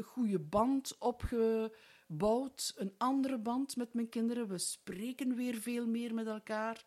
goede 0.04 0.38
band 0.38 0.98
opgebouwd. 0.98 2.72
Een 2.76 2.94
andere 2.98 3.38
band 3.38 3.76
met 3.76 3.94
mijn 3.94 4.08
kinderen. 4.08 4.48
We 4.48 4.58
spreken 4.58 5.34
weer 5.34 5.54
veel 5.54 5.86
meer 5.86 6.14
met 6.14 6.26
elkaar. 6.26 6.84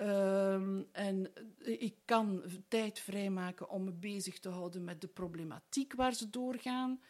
Ehm, 0.00 0.82
en 0.92 1.32
ik 1.58 1.94
kan 2.04 2.42
tijd 2.68 2.98
vrijmaken 2.98 3.68
om 3.68 3.84
me 3.84 3.92
bezig 3.92 4.38
te 4.38 4.48
houden 4.48 4.84
met 4.84 5.00
de 5.00 5.06
problematiek 5.08 5.94
waar 5.94 6.12
ze 6.12 6.30
doorgaan. 6.30 7.00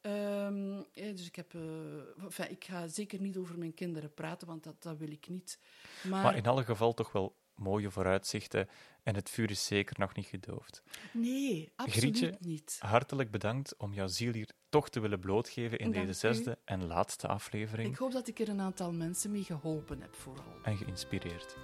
Ehm, 0.00 0.82
eh, 0.92 1.10
dus 1.16 1.26
ik, 1.26 1.36
heb, 1.36 1.54
eh, 1.54 2.22
enfin, 2.24 2.50
ik 2.50 2.64
ga 2.64 2.86
zeker 2.88 3.20
niet 3.20 3.36
over 3.36 3.58
mijn 3.58 3.74
kinderen 3.74 4.14
praten, 4.14 4.46
want 4.46 4.64
dat, 4.64 4.82
dat 4.82 4.96
wil 4.98 5.10
ik 5.10 5.28
niet. 5.28 5.58
Maar, 6.02 6.22
Maar 6.22 6.36
in 6.36 6.46
alle 6.46 6.64
geval 6.64 6.94
toch 6.94 7.12
wel 7.12 7.36
mooie 7.54 7.90
vooruitzichten 7.90 8.68
en 9.02 9.14
het 9.14 9.30
vuur 9.30 9.50
is 9.50 9.66
zeker 9.66 9.98
nog 9.98 10.14
niet 10.14 10.26
gedoofd. 10.26 10.82
nee, 11.12 11.72
absoluut 11.76 12.16
Grietje, 12.18 12.36
niet. 12.40 12.76
Hartelijk 12.80 13.30
bedankt 13.30 13.76
om 13.76 13.92
jouw 13.94 14.06
ziel 14.08 14.32
hier 14.32 14.50
toch 14.68 14.88
te 14.88 15.00
willen 15.00 15.20
blootgeven 15.20 15.78
in 15.78 15.92
Dank 15.92 16.06
deze 16.06 16.26
u. 16.28 16.32
zesde 16.34 16.58
en 16.64 16.86
laatste 16.86 17.26
aflevering 17.26 17.88
Ik 17.92 17.96
hoop 17.98 18.12
dat 18.12 18.28
ik 18.28 18.38
er 18.38 18.48
een 18.48 18.60
aantal 18.60 18.92
mensen 18.92 19.30
mee 19.30 19.44
geholpen 19.44 20.00
heb, 20.00 20.14
vooral. 20.14 20.62
en 20.62 20.76
geïnspireerd. 20.76 21.56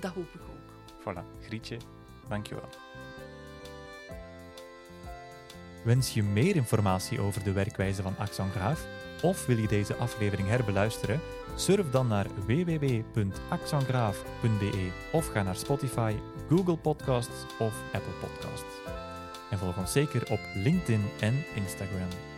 Dat 0.00 0.12
hoop 0.12 0.34
ik 0.34 0.40
ook. 0.40 0.72
Voilà, 1.00 1.24
Grietje, 1.42 1.76
dankjewel. 2.28 2.68
Wens 5.84 6.14
je 6.14 6.22
meer 6.22 6.56
informatie 6.56 7.20
over 7.20 7.44
de 7.44 7.52
werkwijze 7.52 8.02
van 8.02 8.14
Axon 8.18 8.50
Graaf? 8.50 8.86
Of 9.22 9.46
wil 9.46 9.58
je 9.58 9.68
deze 9.68 9.94
aflevering 9.94 10.48
herbeluisteren? 10.48 11.20
Surf 11.54 11.90
dan 11.90 12.08
naar 12.08 12.26
www.axongraaf.be 12.46 14.90
of 15.12 15.26
ga 15.26 15.42
naar 15.42 15.56
Spotify, 15.56 16.14
Google 16.48 16.76
Podcasts 16.76 17.44
of 17.58 17.74
Apple 17.92 18.12
Podcasts. 18.20 18.74
En 19.50 19.58
volg 19.58 19.78
ons 19.78 19.92
zeker 19.92 20.30
op 20.30 20.40
LinkedIn 20.54 21.04
en 21.20 21.44
Instagram. 21.54 22.29